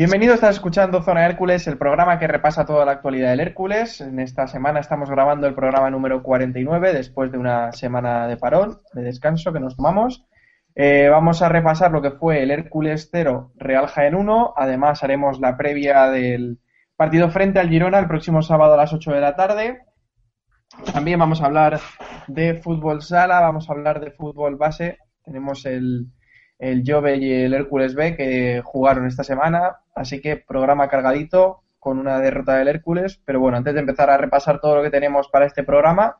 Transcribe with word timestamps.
Bienvenido, 0.00 0.32
estás 0.32 0.56
escuchando 0.56 1.02
Zona 1.02 1.26
Hércules, 1.26 1.66
el 1.66 1.76
programa 1.76 2.18
que 2.18 2.26
repasa 2.26 2.64
toda 2.64 2.86
la 2.86 2.92
actualidad 2.92 3.32
del 3.32 3.40
Hércules. 3.40 4.00
En 4.00 4.18
esta 4.18 4.46
semana 4.46 4.80
estamos 4.80 5.10
grabando 5.10 5.46
el 5.46 5.54
programa 5.54 5.90
número 5.90 6.22
49, 6.22 6.94
después 6.94 7.30
de 7.30 7.36
una 7.36 7.70
semana 7.72 8.26
de 8.26 8.38
parón, 8.38 8.80
de 8.94 9.02
descanso 9.02 9.52
que 9.52 9.60
nos 9.60 9.76
tomamos. 9.76 10.24
Eh, 10.74 11.10
vamos 11.10 11.42
a 11.42 11.50
repasar 11.50 11.92
lo 11.92 12.00
que 12.00 12.12
fue 12.12 12.42
el 12.42 12.50
Hércules 12.50 13.10
0, 13.12 13.52
Real 13.56 13.88
Jaén 13.88 14.14
1. 14.14 14.54
Además, 14.56 15.04
haremos 15.04 15.38
la 15.38 15.58
previa 15.58 16.06
del 16.06 16.60
partido 16.96 17.28
frente 17.28 17.58
al 17.58 17.68
Girona 17.68 17.98
el 17.98 18.08
próximo 18.08 18.40
sábado 18.40 18.72
a 18.72 18.78
las 18.78 18.94
8 18.94 19.12
de 19.12 19.20
la 19.20 19.36
tarde. 19.36 19.82
También 20.94 21.18
vamos 21.18 21.42
a 21.42 21.44
hablar 21.44 21.78
de 22.26 22.54
fútbol 22.54 23.02
sala, 23.02 23.40
vamos 23.40 23.68
a 23.68 23.74
hablar 23.74 24.00
de 24.00 24.12
fútbol 24.12 24.56
base. 24.56 24.96
Tenemos 25.22 25.66
el, 25.66 26.06
el 26.60 26.84
Jove 26.86 27.16
y 27.16 27.32
el 27.32 27.54
Hércules 27.54 27.94
B 27.94 28.14
que 28.14 28.60
jugaron 28.62 29.06
esta 29.06 29.24
semana, 29.24 29.78
así 29.94 30.20
que 30.20 30.36
programa 30.36 30.88
cargadito 30.88 31.62
con 31.78 31.98
una 31.98 32.20
derrota 32.20 32.56
del 32.56 32.68
Hércules. 32.68 33.18
Pero 33.24 33.40
bueno, 33.40 33.56
antes 33.56 33.72
de 33.72 33.80
empezar 33.80 34.10
a 34.10 34.18
repasar 34.18 34.60
todo 34.60 34.76
lo 34.76 34.82
que 34.82 34.90
tenemos 34.90 35.28
para 35.28 35.46
este 35.46 35.64
programa, 35.64 36.18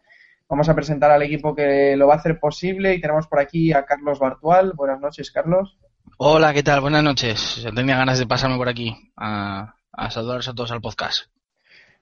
vamos 0.48 0.68
a 0.70 0.74
presentar 0.74 1.10
al 1.10 1.22
equipo 1.22 1.54
que 1.54 1.94
lo 1.94 2.06
va 2.06 2.14
a 2.14 2.16
hacer 2.16 2.40
posible 2.40 2.94
y 2.94 3.00
tenemos 3.02 3.26
por 3.26 3.38
aquí 3.38 3.74
a 3.74 3.84
Carlos 3.84 4.18
Bartual. 4.18 4.72
Buenas 4.74 4.98
noches, 4.98 5.30
Carlos. 5.30 5.78
Hola, 6.16 6.54
¿qué 6.54 6.62
tal? 6.62 6.80
Buenas 6.80 7.04
noches. 7.04 7.56
Yo 7.62 7.70
tenía 7.72 7.98
ganas 7.98 8.18
de 8.18 8.26
pasarme 8.26 8.56
por 8.56 8.70
aquí 8.70 8.96
a, 9.18 9.74
a 9.92 10.10
saludaros 10.10 10.48
a 10.48 10.54
todos 10.54 10.72
al 10.72 10.80
podcast. 10.80 11.26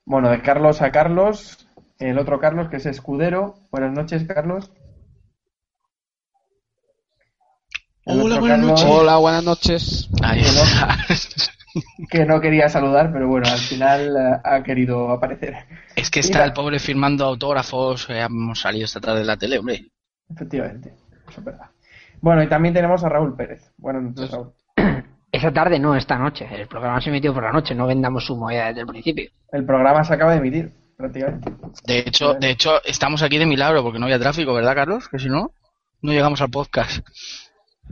Bueno, 0.05 0.31
de 0.31 0.41
Carlos 0.43 0.81
a 0.81 0.93
Carlos, 0.93 1.69
el 1.99 2.19
otro 2.19 2.38
Carlos 2.38 2.69
que 2.69 2.76
es 2.76 2.87
escudero. 2.87 3.56
Buenas 3.72 3.93
noches, 3.93 4.25
Carlos. 4.28 4.70
El 7.97 7.97
Hola, 8.10 8.38
buenas 8.41 8.58
noches. 8.60 8.86
Hola, 8.88 9.16
buenas 9.19 9.44
noches. 9.44 10.08
Ahí 10.22 10.41
Bueno. 10.42 10.62
está. 10.62 10.96
Que 12.10 12.24
no 12.24 12.41
quería 12.41 12.69
saludar, 12.69 13.12
pero 13.12 13.28
bueno, 13.28 13.46
al 13.48 13.58
final 13.58 14.16
eh, 14.16 14.41
ha 14.42 14.62
querido 14.64 15.10
aparecer. 15.10 15.54
Es 15.94 16.10
que 16.10 16.20
está 16.20 16.38
Mira. 16.38 16.44
el 16.46 16.52
pobre 16.52 16.78
firmando 16.80 17.24
autógrafos. 17.26 18.08
eh, 18.10 18.20
hemos 18.20 18.60
salido 18.60 18.86
esta 18.86 19.00
tarde 19.00 19.20
de 19.20 19.26
la 19.26 19.36
tele, 19.36 19.58
hombre. 19.58 19.86
Efectivamente, 20.28 20.94
eso 21.28 21.38
es 21.41 21.44
verdad. 21.44 21.66
Bueno, 22.20 22.42
y 22.42 22.48
también 22.48 22.74
tenemos 22.74 23.04
a 23.04 23.08
Raúl 23.10 23.36
Pérez. 23.36 23.70
Buenas 23.76 24.02
noches, 24.02 24.30
Raúl. 24.30 24.52
Esa 25.32 25.52
tarde 25.52 25.78
no, 25.78 25.94
esta 25.94 26.16
noche. 26.19 26.48
El 26.50 26.66
programa 26.66 27.00
se 27.00 27.10
emitió 27.10 27.32
por 27.34 27.44
la 27.44 27.52
noche, 27.52 27.75
no 27.75 27.86
vendamos 27.86 28.25
su 28.25 28.34
movida 28.34 28.69
desde 28.69 28.80
el 28.80 28.86
principio. 28.86 29.30
El 29.52 29.64
programa 29.66 30.02
se 30.02 30.14
acaba 30.14 30.32
de 30.32 30.38
emitir, 30.38 30.72
prácticamente. 30.96 31.52
De 31.84 31.98
hecho, 32.00 32.34
de 32.34 32.50
hecho, 32.50 32.82
estamos 32.84 33.22
aquí 33.22 33.36
de 33.38 33.46
milagro 33.46 33.82
porque 33.84 33.98
no 34.00 34.06
había 34.06 34.19
tráfico, 34.19 34.54
¿verdad, 34.54 34.75
Carlos? 34.75 35.08
Que 35.08 35.19
si 35.19 35.28
no, 35.28 35.52
no 36.00 36.12
llegamos 36.12 36.40
al 36.40 36.48
podcast. 36.50 37.06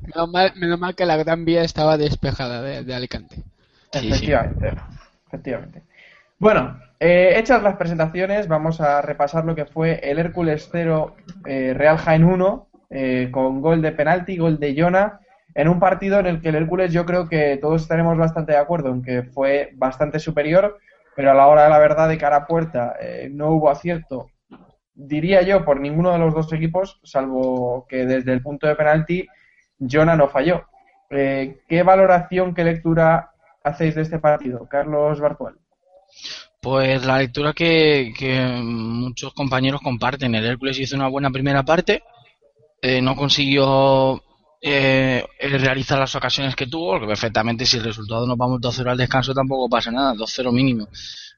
Menos 0.03 0.31
mal, 0.31 0.53
menos 0.57 0.79
mal 0.79 0.95
que 0.95 1.07
la 1.07 1.17
gran 1.17 1.45
vía 1.45 1.62
estaba 1.62 1.97
despejada 1.97 2.62
de, 2.62 2.84
de 2.84 2.95
Alicante. 2.95 3.37
Sí, 3.93 4.01
sí. 4.01 4.09
efectivamente, 4.09 4.73
efectivamente. 5.27 5.83
Bueno, 6.39 6.79
eh, 7.01 7.34
hechas 7.37 7.62
las 7.62 7.77
presentaciones, 7.77 8.49
vamos 8.49 8.81
a 8.81 9.03
repasar 9.03 9.45
lo 9.45 9.55
que 9.55 9.65
fue 9.65 10.01
el 10.03 10.19
Hércules 10.19 10.69
0, 10.71 11.17
eh, 11.47 11.75
Real 11.75 11.99
Jaén 11.99 12.25
1, 12.25 12.69
eh, 12.91 13.29
con 13.33 13.61
gol 13.61 13.83
de 13.83 13.93
penalti, 13.93 14.37
gol 14.37 14.59
de 14.59 14.75
Jona, 14.81 15.21
en 15.55 15.69
un 15.69 15.81
partido 15.81 16.21
en 16.21 16.27
el 16.27 16.41
que 16.41 16.51
el 16.51 16.57
Hércules 16.57 16.93
yo 16.93 17.07
creo 17.07 17.28
que 17.28 17.57
todos 17.57 17.83
estaremos 17.83 18.17
bastante 18.19 18.53
de 18.53 18.59
acuerdo 18.59 18.91
en 18.91 19.03
que 19.03 19.23
fue 19.23 19.71
bastante 19.75 20.19
superior, 20.19 20.78
pero 21.15 21.31
a 21.31 21.34
la 21.34 21.47
hora 21.47 21.65
de 21.65 21.71
la 21.71 21.78
verdad 21.78 22.09
de 22.09 22.19
cara 22.19 22.37
a 22.37 22.47
puerta 22.47 22.95
eh, 23.01 23.28
no 23.33 23.53
hubo 23.53 23.71
acierto, 23.71 24.31
diría 24.95 25.43
yo, 25.43 25.65
por 25.65 25.81
ninguno 25.81 26.13
de 26.13 26.19
los 26.19 26.34
dos 26.34 26.53
equipos, 26.53 27.01
salvo 27.03 27.87
que 27.89 28.07
desde 28.07 28.33
el 28.33 28.43
punto 28.43 28.67
de 28.67 28.77
penalti 28.77 29.27
Jona 29.79 30.17
no 30.17 30.29
falló. 30.29 30.65
Eh, 31.11 31.61
¿Qué 31.69 31.83
valoración, 31.83 32.55
qué 32.55 32.65
lectura 32.65 33.31
hacéis 33.63 33.95
de 33.95 34.03
este 34.03 34.19
partido, 34.19 34.67
Carlos 34.69 35.21
Bartual? 35.21 35.55
Pues 36.61 37.05
la 37.05 37.19
lectura 37.19 37.53
que, 37.53 38.13
que 38.17 38.41
muchos 38.63 39.33
compañeros 39.35 39.81
comparten. 39.83 40.35
El 40.35 40.45
Hércules 40.45 40.79
hizo 40.79 40.97
una 40.97 41.09
buena 41.09 41.31
primera 41.31 41.65
parte, 41.65 42.03
eh, 42.83 43.01
no 43.01 43.15
consiguió 43.15 44.23
eh, 44.61 45.25
realizar 45.41 45.99
las 45.99 46.15
ocasiones 46.15 46.57
que 46.57 46.67
tuvo, 46.67 46.93
porque 46.93 47.07
perfectamente 47.07 47.67
si 47.67 47.77
el 47.77 47.85
resultado 47.85 48.27
nos 48.27 48.37
vamos 48.37 48.61
2-0 48.61 48.91
al 48.91 48.99
descanso 48.99 49.33
tampoco 49.33 49.69
pasa 49.69 49.91
nada, 49.91 50.15
2-0 50.15 50.53
mínimo. 50.53 50.89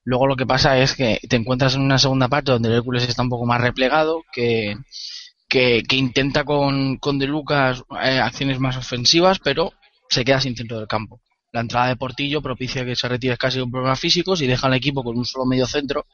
Luego 0.04 0.26
lo 0.26 0.36
que 0.36 0.46
pasa 0.46 0.78
es 0.78 0.94
que 0.94 1.20
te 1.28 1.36
encuentras 1.36 1.74
en 1.74 1.82
una 1.82 1.98
segunda 1.98 2.28
parte 2.28 2.52
donde 2.52 2.70
el 2.70 2.76
Hércules 2.76 3.06
está 3.06 3.22
un 3.22 3.28
poco 3.28 3.44
más 3.44 3.60
replegado, 3.60 4.22
que, 4.32 4.76
que, 5.48 5.82
que 5.82 5.96
intenta 5.96 6.44
con, 6.44 6.98
con 6.98 7.18
De 7.18 7.26
Lucas 7.26 7.82
eh, 8.02 8.18
acciones 8.18 8.60
más 8.60 8.76
ofensivas, 8.76 9.38
pero 9.38 9.72
se 10.08 10.24
queda 10.24 10.40
sin 10.40 10.56
centro 10.56 10.78
del 10.78 10.86
campo. 10.86 11.20
La 11.52 11.60
entrada 11.60 11.88
de 11.88 11.96
Portillo 11.96 12.42
propicia 12.42 12.84
que 12.84 12.94
se 12.94 13.08
retire 13.08 13.36
casi 13.38 13.58
con 13.58 13.70
problemas 13.70 13.98
físicos 13.98 14.42
y 14.42 14.46
deja 14.46 14.66
al 14.66 14.74
equipo 14.74 15.02
con 15.02 15.16
un 15.16 15.24
solo 15.24 15.46
medio 15.46 15.66
centro, 15.66 16.06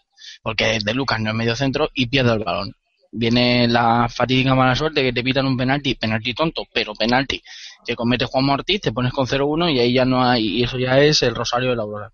porque 0.43 0.79
De 0.83 0.95
Lucas 0.95 1.21
no 1.21 1.31
es 1.31 1.37
medio 1.37 1.57
centro, 1.57 1.91
y 1.95 2.07
pierde 2.07 2.33
el 2.33 2.45
balón. 2.45 2.73
Viene 3.11 3.69
la 3.69 4.09
fatídica 4.09 4.55
mala 4.55 4.75
suerte 4.75 5.03
que 5.03 5.13
te 5.13 5.23
pitan 5.23 5.47
un 5.47 5.57
penalti, 5.57 5.95
penalti 5.95 6.35
tonto, 6.35 6.65
pero 6.73 6.95
penalti 6.95 7.43
que 7.85 7.97
comete 7.97 8.25
Juan 8.25 8.49
Ortiz, 8.49 8.81
te 8.81 8.93
pones 8.93 9.13
con 9.13 9.27
0-1 9.27 9.73
y 9.73 9.79
ahí 9.79 9.93
ya 9.93 10.05
no 10.05 10.25
hay, 10.25 10.47
y 10.59 10.63
eso 10.63 10.79
ya 10.79 10.99
es 10.99 11.23
el 11.23 11.35
rosario 11.35 11.71
de 11.71 11.77
la 11.77 11.83
aurora. 11.83 12.13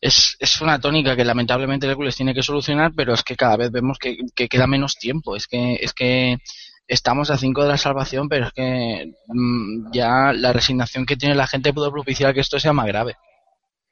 Es, 0.00 0.36
es 0.38 0.60
una 0.60 0.78
tónica 0.78 1.16
que 1.16 1.24
lamentablemente 1.24 1.86
Hércules 1.86 2.16
tiene 2.16 2.34
que 2.34 2.42
solucionar, 2.42 2.92
pero 2.94 3.14
es 3.14 3.22
que 3.22 3.36
cada 3.36 3.56
vez 3.56 3.70
vemos 3.70 3.98
que, 3.98 4.16
que 4.34 4.48
queda 4.48 4.66
menos 4.66 4.94
tiempo. 4.94 5.34
Es 5.34 5.46
que, 5.46 5.74
es 5.74 5.92
que 5.92 6.38
estamos 6.86 7.30
a 7.30 7.36
5 7.36 7.62
de 7.62 7.68
la 7.68 7.76
salvación, 7.76 8.28
pero 8.28 8.46
es 8.46 8.52
que 8.52 9.12
mm, 9.28 9.90
ya 9.92 10.32
la 10.32 10.52
resignación 10.52 11.04
que 11.04 11.16
tiene 11.16 11.34
la 11.34 11.46
gente 11.46 11.72
puede 11.72 11.90
propiciar 11.90 12.32
que 12.32 12.40
esto 12.40 12.58
sea 12.58 12.72
más 12.72 12.86
grave. 12.86 13.16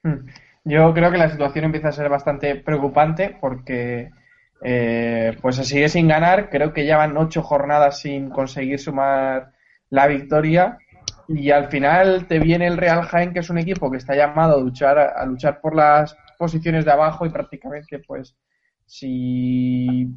Hmm. 0.02 0.26
Yo 0.64 0.92
creo 0.94 1.12
que 1.12 1.18
la 1.18 1.30
situación 1.30 1.66
empieza 1.66 1.88
a 1.88 1.92
ser 1.92 2.08
bastante 2.08 2.56
preocupante 2.56 3.36
porque 3.40 4.10
eh, 4.64 5.36
pues 5.40 5.56
se 5.56 5.64
sigue 5.64 5.88
sin 5.88 6.08
ganar. 6.08 6.50
Creo 6.50 6.72
que 6.72 6.84
ya 6.84 6.96
van 6.96 7.16
ocho 7.16 7.42
jornadas 7.42 8.00
sin 8.00 8.30
conseguir 8.30 8.80
sumar 8.80 9.52
la 9.90 10.08
victoria. 10.08 10.78
Y 11.28 11.50
al 11.50 11.68
final 11.68 12.26
te 12.26 12.38
viene 12.38 12.66
el 12.66 12.76
Real 12.76 13.02
Jaén, 13.02 13.32
que 13.32 13.40
es 13.40 13.50
un 13.50 13.58
equipo 13.58 13.90
que 13.90 13.96
está 13.96 14.14
llamado 14.14 14.56
a 14.56 14.60
luchar, 14.60 14.98
a 14.98 15.24
luchar 15.26 15.60
por 15.60 15.74
las 15.74 16.16
posiciones 16.38 16.84
de 16.84 16.92
abajo 16.92 17.26
y 17.26 17.30
prácticamente 17.30 17.98
pues 17.98 18.36
si 18.84 20.08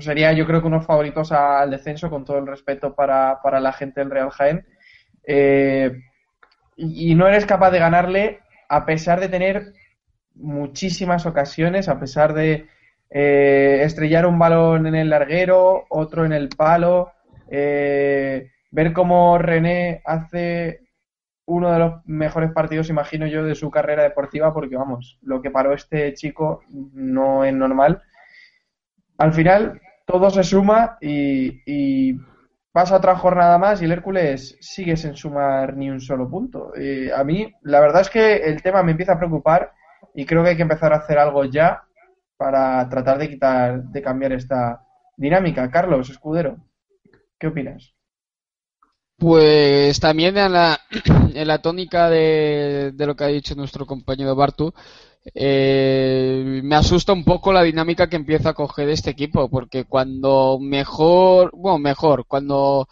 sería 0.00 0.32
yo 0.32 0.46
creo 0.46 0.60
que 0.60 0.66
unos 0.66 0.86
favoritos 0.86 1.32
al 1.32 1.70
descenso 1.70 2.10
con 2.10 2.24
todo 2.24 2.38
el 2.38 2.46
respeto 2.46 2.94
para, 2.94 3.40
para 3.42 3.60
la 3.60 3.72
gente 3.72 4.00
del 4.00 4.10
Real 4.10 4.30
Jaén. 4.30 4.66
Eh, 5.24 5.92
y, 6.76 7.14
no 7.14 7.26
eres 7.28 7.44
capaz 7.44 7.70
de 7.70 7.80
ganarle 7.80 8.40
a 8.68 8.86
pesar 8.86 9.20
de 9.20 9.28
tener 9.28 9.72
muchísimas 10.34 11.26
ocasiones 11.26 11.88
a 11.88 11.98
pesar 11.98 12.32
de 12.32 12.66
eh, 13.10 13.80
estrellar 13.82 14.26
un 14.26 14.38
balón 14.38 14.86
en 14.86 14.94
el 14.94 15.10
larguero 15.10 15.84
otro 15.90 16.24
en 16.24 16.32
el 16.32 16.48
palo 16.48 17.12
eh, 17.50 18.48
ver 18.70 18.92
cómo 18.92 19.38
René 19.38 20.02
hace 20.04 20.88
uno 21.46 21.72
de 21.72 21.78
los 21.78 22.06
mejores 22.06 22.52
partidos, 22.52 22.90
imagino 22.90 23.26
yo, 23.26 23.42
de 23.42 23.54
su 23.54 23.70
carrera 23.70 24.02
deportiva, 24.02 24.52
porque 24.52 24.76
vamos, 24.76 25.18
lo 25.22 25.40
que 25.40 25.50
paró 25.50 25.72
este 25.72 26.12
chico 26.12 26.62
no 26.68 27.42
es 27.42 27.54
normal. 27.54 28.02
Al 29.16 29.32
final, 29.32 29.80
todo 30.06 30.30
se 30.30 30.44
suma 30.44 30.98
y, 31.00 32.14
pasa 32.70 32.96
otra 32.96 33.16
jornada 33.16 33.58
más 33.58 33.80
y 33.80 33.86
el 33.86 33.92
Hércules 33.92 34.56
sigue 34.60 34.96
sin 34.96 35.16
sumar 35.16 35.76
ni 35.76 35.90
un 35.90 36.00
solo 36.00 36.30
punto. 36.30 36.72
Eh, 36.76 37.10
a 37.14 37.24
mí, 37.24 37.52
la 37.62 37.80
verdad 37.80 38.02
es 38.02 38.10
que 38.10 38.36
el 38.36 38.62
tema 38.62 38.82
me 38.82 38.92
empieza 38.92 39.14
a 39.14 39.18
preocupar 39.18 39.72
y 40.14 40.26
creo 40.26 40.44
que 40.44 40.50
hay 40.50 40.56
que 40.56 40.62
empezar 40.62 40.92
a 40.92 40.98
hacer 40.98 41.18
algo 41.18 41.44
ya 41.44 41.82
para 42.36 42.88
tratar 42.88 43.18
de 43.18 43.28
quitar, 43.28 43.82
de 43.82 44.02
cambiar 44.02 44.32
esta 44.32 44.82
dinámica. 45.16 45.68
Carlos, 45.70 46.10
escudero, 46.10 46.58
¿qué 47.38 47.48
opinas? 47.48 47.97
Pues 49.18 49.98
también 50.00 50.36
en 50.38 50.52
la, 50.52 50.80
en 51.34 51.48
la 51.48 51.58
tónica 51.60 52.08
de, 52.08 52.92
de 52.94 53.06
lo 53.06 53.16
que 53.16 53.24
ha 53.24 53.26
dicho 53.28 53.54
nuestro 53.56 53.84
compañero 53.84 54.36
Bartu, 54.36 54.72
eh, 55.34 56.60
me 56.64 56.76
asusta 56.76 57.12
un 57.12 57.24
poco 57.24 57.52
la 57.52 57.62
dinámica 57.64 58.08
que 58.08 58.16
empieza 58.16 58.50
a 58.50 58.54
coger 58.54 58.88
este 58.88 59.10
equipo, 59.10 59.48
porque 59.50 59.84
cuando 59.84 60.58
mejor, 60.60 61.50
bueno, 61.54 61.78
mejor, 61.78 62.26
cuando 62.26 62.88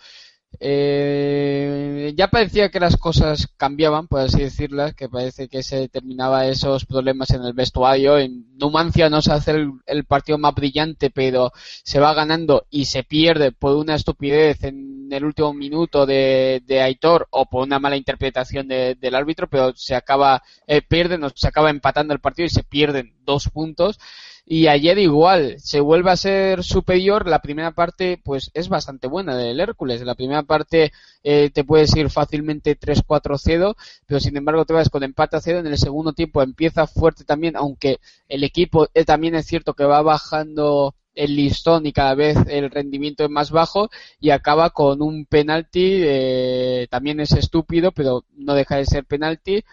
eh, 0.60 2.12
ya 2.16 2.28
parecía 2.28 2.70
que 2.70 2.80
las 2.80 2.96
cosas 2.96 3.48
cambiaban, 3.56 4.06
por 4.08 4.20
así 4.20 4.40
decirlas, 4.40 4.94
que 4.94 5.08
parece 5.08 5.48
que 5.48 5.62
se 5.62 5.88
terminaba 5.88 6.46
esos 6.46 6.84
problemas 6.86 7.30
en 7.30 7.42
el 7.44 7.52
vestuario. 7.52 8.18
En 8.18 8.46
Numancia 8.58 9.08
no 9.10 9.22
se 9.22 9.32
hace 9.32 9.52
el, 9.52 9.72
el 9.86 10.04
partido 10.04 10.38
más 10.38 10.54
brillante, 10.54 11.10
pero 11.10 11.52
se 11.84 12.00
va 12.00 12.14
ganando 12.14 12.66
y 12.70 12.86
se 12.86 13.02
pierde 13.04 13.52
por 13.52 13.76
una 13.76 13.94
estupidez 13.94 14.62
en 14.64 15.08
el 15.12 15.24
último 15.24 15.52
minuto 15.54 16.06
de, 16.06 16.62
de 16.66 16.80
Aitor 16.82 17.28
o 17.30 17.46
por 17.46 17.62
una 17.66 17.78
mala 17.78 17.96
interpretación 17.96 18.66
de- 18.68 18.96
del 18.96 19.14
árbitro, 19.14 19.48
pero 19.48 19.72
se 19.76 19.94
acaba, 19.94 20.42
eh, 20.66 20.82
pierden 20.82 21.22
o 21.24 21.30
se 21.34 21.48
acaba 21.48 21.70
empatando 21.70 22.12
el 22.14 22.20
partido 22.20 22.46
y 22.46 22.50
se 22.50 22.64
pierden 22.64 23.14
dos 23.24 23.48
puntos. 23.50 23.98
Y 24.48 24.68
ayer 24.68 24.96
igual, 24.98 25.56
se 25.58 25.80
vuelve 25.80 26.12
a 26.12 26.16
ser 26.16 26.62
superior. 26.62 27.26
La 27.26 27.42
primera 27.42 27.72
parte, 27.72 28.20
pues, 28.22 28.52
es 28.54 28.68
bastante 28.68 29.08
buena 29.08 29.36
del 29.36 29.58
Hércules. 29.58 30.02
La 30.02 30.14
primera 30.14 30.44
parte 30.44 30.92
eh, 31.24 31.50
te 31.50 31.64
puedes 31.64 31.94
ir 31.96 32.10
fácilmente 32.10 32.78
3-4-0, 32.78 33.74
pero 34.06 34.20
sin 34.20 34.36
embargo 34.36 34.64
te 34.64 34.72
vas 34.72 34.88
con 34.88 35.02
empate 35.02 35.36
a 35.36 35.40
cero. 35.40 35.58
En 35.58 35.66
el 35.66 35.76
segundo 35.78 36.12
tiempo 36.12 36.42
empieza 36.42 36.86
fuerte 36.86 37.24
también, 37.24 37.56
aunque 37.56 37.98
el 38.28 38.44
equipo 38.44 38.86
eh, 38.94 39.04
también 39.04 39.34
es 39.34 39.46
cierto 39.46 39.74
que 39.74 39.84
va 39.84 40.00
bajando 40.02 40.94
el 41.16 41.34
listón 41.34 41.84
y 41.86 41.92
cada 41.92 42.14
vez 42.14 42.36
el 42.46 42.70
rendimiento 42.70 43.24
es 43.24 43.30
más 43.30 43.50
bajo 43.50 43.90
y 44.20 44.30
acaba 44.30 44.70
con 44.70 45.02
un 45.02 45.26
penalti, 45.26 46.02
eh, 46.04 46.86
también 46.88 47.18
es 47.18 47.32
estúpido, 47.32 47.90
pero 47.90 48.24
no 48.36 48.54
deja 48.54 48.76
de 48.76 48.86
ser 48.86 49.04
penalti 49.06 49.64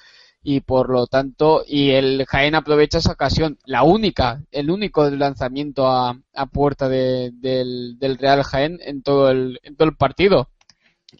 y 0.43 0.59
por 0.61 0.89
lo 0.89 1.07
tanto 1.07 1.63
y 1.67 1.91
el 1.91 2.25
Jaén 2.27 2.55
aprovecha 2.55 2.97
esa 2.99 3.13
ocasión 3.13 3.57
la 3.65 3.83
única 3.83 4.41
el 4.51 4.69
único 4.69 5.09
lanzamiento 5.09 5.87
a, 5.87 6.19
a 6.33 6.45
puerta 6.47 6.89
de- 6.89 7.31
del, 7.33 7.97
del 7.99 8.17
Real 8.17 8.43
Jaén 8.43 8.79
en 8.83 9.01
todo 9.03 9.29
el 9.31 9.59
en 9.63 9.75
todo 9.77 9.87
el 9.87 9.95
partido 9.95 10.49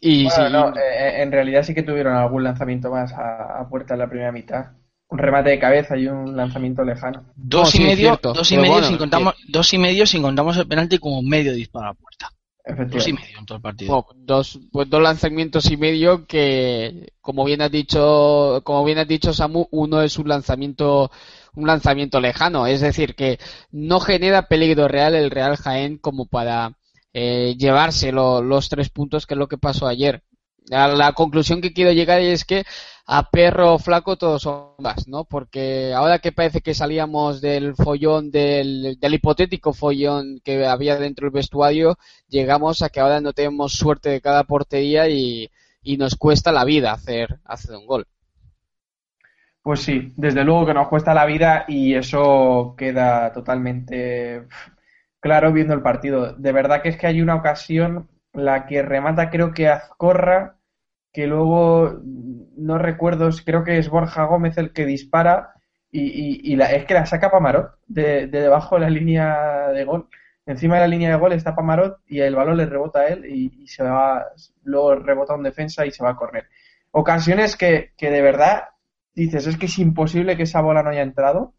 y 0.02 0.26
Bueno, 0.26 0.48
sí, 0.48 0.54
no, 0.54 0.76
eh, 0.76 1.22
en 1.22 1.32
realidad 1.32 1.64
sí 1.64 1.74
que 1.74 1.84
tuvieron 1.84 2.16
algún 2.16 2.44
lanzamiento 2.44 2.90
más 2.92 3.14
a, 3.14 3.60
a 3.60 3.70
puerta 3.70 3.94
en 3.94 4.00
la 4.00 4.10
primera 4.10 4.32
mitad. 4.32 4.72
Un 5.10 5.20
remate 5.20 5.52
de 5.52 5.60
cabeza 5.60 5.96
y 5.96 6.08
un 6.08 6.36
lanzamiento 6.36 6.84
lejano. 6.84 7.24
Dos 7.36 7.76
y 7.76 7.80
medio, 7.80 7.96
cierto, 7.96 8.34
dos 8.34 8.52
y 8.52 8.58
medio 8.58 8.72
bueno, 8.72 8.88
sin 8.88 8.98
contamos, 8.98 9.36
dos 9.50 9.72
y 9.74 9.78
medio 9.78 10.08
sin 10.08 10.24
contamos 10.24 10.58
el 10.58 10.68
penalti 10.68 10.98
como 10.98 11.22
medio 11.22 11.54
disparo 11.54 11.86
a 11.86 11.90
la 11.90 11.94
puerta. 11.94 12.30
Dos 12.66 13.08
y 13.08 13.12
Efectivamente. 13.12 13.22
medio 13.22 13.40
en 13.40 13.46
todo 13.46 13.56
el 13.58 13.62
partido. 13.62 14.04
Bueno, 14.04 14.22
dos, 14.26 14.60
pues 14.72 14.90
dos 14.90 15.02
lanzamientos 15.02 15.70
y 15.70 15.78
medio 15.78 16.26
que, 16.26 17.12
como 17.22 17.44
bien 17.44 17.62
has 17.62 17.72
dicho, 17.72 18.62
como 18.64 18.86
bien 18.86 19.00
has 19.00 19.08
dicho 19.08 19.34
Samu, 19.34 19.68
uno 19.72 20.02
es 20.02 20.18
un 20.18 20.30
lanzamiento, 20.30 21.12
un 21.56 21.68
lanzamiento 21.68 22.22
lejano, 22.22 22.66
es 22.66 22.80
decir, 22.82 23.16
que 23.16 23.38
no 23.72 24.00
genera 24.00 24.48
peligro 24.48 24.88
real 24.88 25.14
el 25.16 25.30
Real 25.32 25.58
Jaén 25.58 25.98
como 25.98 26.26
para 26.26 26.78
eh, 27.14 27.56
llevarse 27.58 28.12
lo- 28.12 28.42
los 28.42 28.70
tres 28.70 28.90
puntos 28.90 29.26
que 29.28 29.34
es 29.34 29.38
lo 29.38 29.48
que 29.48 29.58
pasó 29.58 29.86
ayer. 29.88 30.24
A 30.72 30.88
la 30.88 31.12
conclusión 31.12 31.60
que 31.62 31.74
quiero 31.74 31.92
llegar 31.92 32.22
es 32.22 32.46
que 32.46 32.64
a 33.06 33.30
perro 33.30 33.78
flaco 33.80 34.18
todos 34.18 34.42
son 34.44 34.76
más, 34.80 35.08
¿no? 35.08 35.26
Porque 35.26 35.94
ahora 35.94 36.20
que 36.20 36.32
parece 36.32 36.62
que 36.62 36.74
salíamos 36.74 37.42
del 37.42 37.76
follón, 37.76 38.32
del, 38.32 38.98
del 39.00 39.14
hipotético 39.14 39.74
follón 39.74 40.40
que 40.44 40.66
había 40.66 40.98
dentro 40.98 41.26
del 41.26 41.34
vestuario, 41.34 41.98
llegamos 42.28 42.82
a 42.82 42.90
que 42.90 43.00
ahora 43.02 43.20
no 43.22 43.34
tenemos 43.34 43.74
suerte 43.74 44.10
de 44.10 44.22
cada 44.22 44.46
portería 44.46 45.10
y, 45.10 45.50
y 45.82 45.98
nos 45.98 46.16
cuesta 46.16 46.52
la 46.52 46.64
vida 46.64 46.94
hacer, 46.94 47.40
hacer 47.46 47.76
un 47.76 47.86
gol. 47.86 48.08
Pues 49.62 49.82
sí, 49.82 50.14
desde 50.18 50.44
luego 50.44 50.66
que 50.66 50.74
nos 50.74 50.90
cuesta 50.90 51.14
la 51.14 51.26
vida 51.26 51.66
y 51.68 51.96
eso 51.96 52.76
queda 52.78 53.32
totalmente 53.32 54.46
claro 55.20 55.54
viendo 55.54 55.74
el 55.74 55.82
partido. 55.82 56.34
De 56.34 56.52
verdad 56.52 56.82
que 56.82 56.90
es 56.90 56.98
que 56.98 57.08
hay 57.08 57.22
una 57.22 57.36
ocasión, 57.36 58.10
la 58.34 58.66
que 58.66 58.82
remata 58.82 59.30
creo 59.30 59.54
que 59.54 59.70
Azcorra, 59.70 60.58
que 61.14 61.28
luego 61.28 62.00
no 62.58 62.78
recuerdo, 62.78 63.30
creo 63.46 63.64
que 63.64 63.78
es 63.78 63.90
Borja 63.90 64.26
Gómez 64.26 64.58
el 64.58 64.74
que 64.74 64.86
dispara 64.86 65.54
y, 65.92 66.52
y- 66.54 66.56
la, 66.56 66.72
es 66.72 66.86
que 66.86 66.94
la 66.96 67.06
saca 67.06 67.30
Pamarot 67.32 67.76
de, 67.88 68.28
de 68.28 68.42
debajo 68.42 68.76
de 68.76 68.82
la 68.82 68.90
línea 68.90 69.68
de 69.70 69.84
gol. 69.86 70.08
Encima 70.46 70.76
de 70.76 70.82
la 70.82 70.88
línea 70.88 71.10
de 71.12 71.18
gol 71.18 71.34
está 71.34 71.56
Pamarot 71.56 72.00
y 72.08 72.20
el 72.20 72.36
balón 72.36 72.58
le 72.58 72.66
rebota 72.66 73.02
a 73.02 73.08
él 73.08 73.26
y, 73.26 73.68
se 73.68 73.84
va, 73.84 74.26
luego 74.64 74.96
rebota 74.96 75.36
un 75.36 75.44
defensa 75.44 75.86
y 75.86 75.92
se 75.92 76.04
va 76.04 76.12
a 76.12 76.16
correr. 76.16 76.50
Ocasiones 76.92 77.56
que, 77.56 77.92
que 77.98 78.10
de 78.10 78.22
verdad 78.22 78.64
dices, 79.16 79.48
es 79.48 79.58
que 79.58 79.68
es 79.68 79.78
imposible 79.80 80.36
que 80.36 80.44
esa 80.44 80.62
bola 80.62 80.84
no 80.84 80.90
haya 80.90 81.02
entrado. 81.04 81.54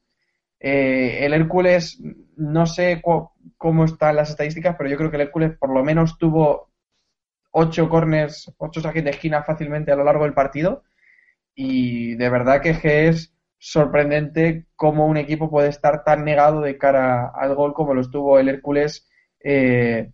Eh, 0.60 1.24
el 1.26 1.34
Hércules, 1.34 2.00
no 2.36 2.66
sé 2.66 3.02
cómo 3.58 3.84
están 3.84 4.16
las 4.16 4.30
estadísticas, 4.30 4.76
pero 4.78 4.88
yo 4.90 4.96
creo 4.96 5.10
que 5.10 5.16
el 5.16 5.22
Hércules 5.22 5.56
por 5.58 5.70
lo 5.72 5.84
menos 5.84 6.18
tuvo 6.18 6.70
ocho 7.56 7.88
corners, 7.88 8.52
ocho 8.58 8.80
saques 8.80 9.04
de 9.04 9.10
esquina 9.10 9.44
fácilmente 9.44 9.92
a 9.92 9.96
lo 9.96 10.04
largo 10.04 10.24
del 10.24 10.34
partido. 10.34 10.82
Y 11.54 12.16
de 12.16 12.28
verdad 12.28 12.60
que 12.60 13.08
es, 13.08 13.32
sorprendente 13.58 14.66
cómo 14.76 15.06
un 15.06 15.16
equipo 15.16 15.48
puede 15.48 15.68
estar 15.68 16.04
tan 16.04 16.24
negado 16.24 16.60
de 16.60 16.76
cara 16.76 17.30
al 17.34 17.54
gol 17.54 17.72
como 17.72 17.94
lo 17.94 18.02
estuvo 18.02 18.38
el 18.38 18.48
Hércules 18.48 19.08
eh, 19.42 20.10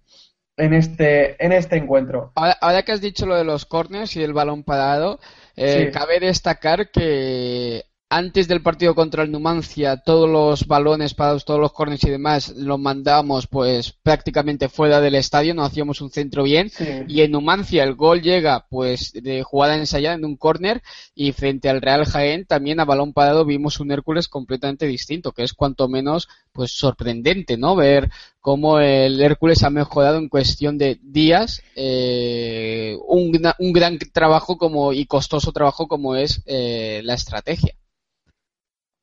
en, 0.56 0.74
este, 0.74 1.42
en 1.44 1.52
este 1.52 1.76
encuentro. 1.76 2.30
Ahora, 2.36 2.56
ahora 2.60 2.82
que 2.82 2.92
has 2.92 3.00
dicho 3.00 3.26
lo 3.26 3.34
de 3.34 3.44
los 3.44 3.64
corners 3.64 4.14
y 4.16 4.22
el 4.22 4.34
balón 4.34 4.62
parado, 4.62 5.18
eh, 5.56 5.86
Sí. 5.86 5.98
cabe 5.98 6.20
destacar 6.20 6.90
que 6.90 7.84
antes 8.12 8.48
del 8.48 8.60
partido 8.60 8.96
contra 8.96 9.22
el 9.22 9.30
Numancia, 9.30 9.98
todos 9.98 10.28
los 10.28 10.66
balones 10.66 11.14
parados, 11.14 11.44
todos 11.44 11.60
los 11.60 11.72
corners 11.72 12.02
y 12.02 12.10
demás, 12.10 12.48
los 12.56 12.78
mandábamos 12.78 13.46
pues 13.46 13.92
prácticamente 14.02 14.68
fuera 14.68 15.00
del 15.00 15.14
estadio, 15.14 15.54
no 15.54 15.62
hacíamos 15.62 16.00
un 16.00 16.10
centro 16.10 16.42
bien. 16.42 16.70
Sí. 16.70 16.84
Y 17.06 17.20
en 17.20 17.30
Numancia 17.30 17.84
el 17.84 17.94
gol 17.94 18.20
llega 18.20 18.66
pues 18.68 19.12
de 19.12 19.44
jugada 19.44 19.76
ensayada 19.76 20.16
en 20.16 20.24
un 20.24 20.36
córner 20.36 20.82
y 21.14 21.30
frente 21.30 21.68
al 21.68 21.80
Real 21.80 22.04
Jaén 22.04 22.46
también 22.46 22.80
a 22.80 22.84
balón 22.84 23.12
parado 23.12 23.44
vimos 23.44 23.78
un 23.78 23.92
Hércules 23.92 24.26
completamente 24.26 24.86
distinto, 24.86 25.30
que 25.30 25.44
es 25.44 25.52
cuanto 25.52 25.88
menos 25.88 26.28
pues 26.50 26.72
sorprendente, 26.72 27.56
¿no? 27.56 27.76
Ver 27.76 28.10
cómo 28.40 28.80
el 28.80 29.20
Hércules 29.22 29.62
ha 29.62 29.70
mejorado 29.70 30.18
en 30.18 30.28
cuestión 30.28 30.78
de 30.78 30.98
días 31.00 31.62
eh, 31.76 32.96
un, 33.06 33.40
un 33.60 33.72
gran 33.72 33.98
trabajo 34.12 34.58
como 34.58 34.92
y 34.92 35.06
costoso 35.06 35.52
trabajo 35.52 35.86
como 35.86 36.16
es 36.16 36.42
eh, 36.46 37.02
la 37.04 37.14
estrategia. 37.14 37.76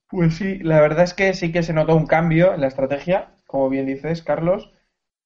Pues 0.10 0.36
sí, 0.38 0.60
la 0.60 0.80
verdad 0.82 1.04
es 1.04 1.14
que 1.14 1.34
sí 1.34 1.52
que 1.52 1.64
se 1.64 1.74
notó 1.74 1.96
un 1.96 2.08
cambio 2.08 2.54
en 2.54 2.62
la 2.62 2.68
estrategia, 2.68 3.32
como 3.46 3.70
bien 3.70 3.86
dices, 3.86 4.24
Carlos. 4.24 4.72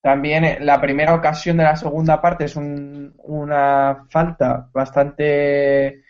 También 0.02 0.44
eh, 0.46 0.58
la 0.62 0.82
primera 0.82 1.14
ocasión 1.16 1.58
de 1.58 1.64
la 1.64 1.76
segunda 1.78 2.22
parte 2.22 2.46
es 2.46 2.56
un- 2.56 3.14
una 3.24 4.08
falta 4.10 4.70
bastante 4.74 6.04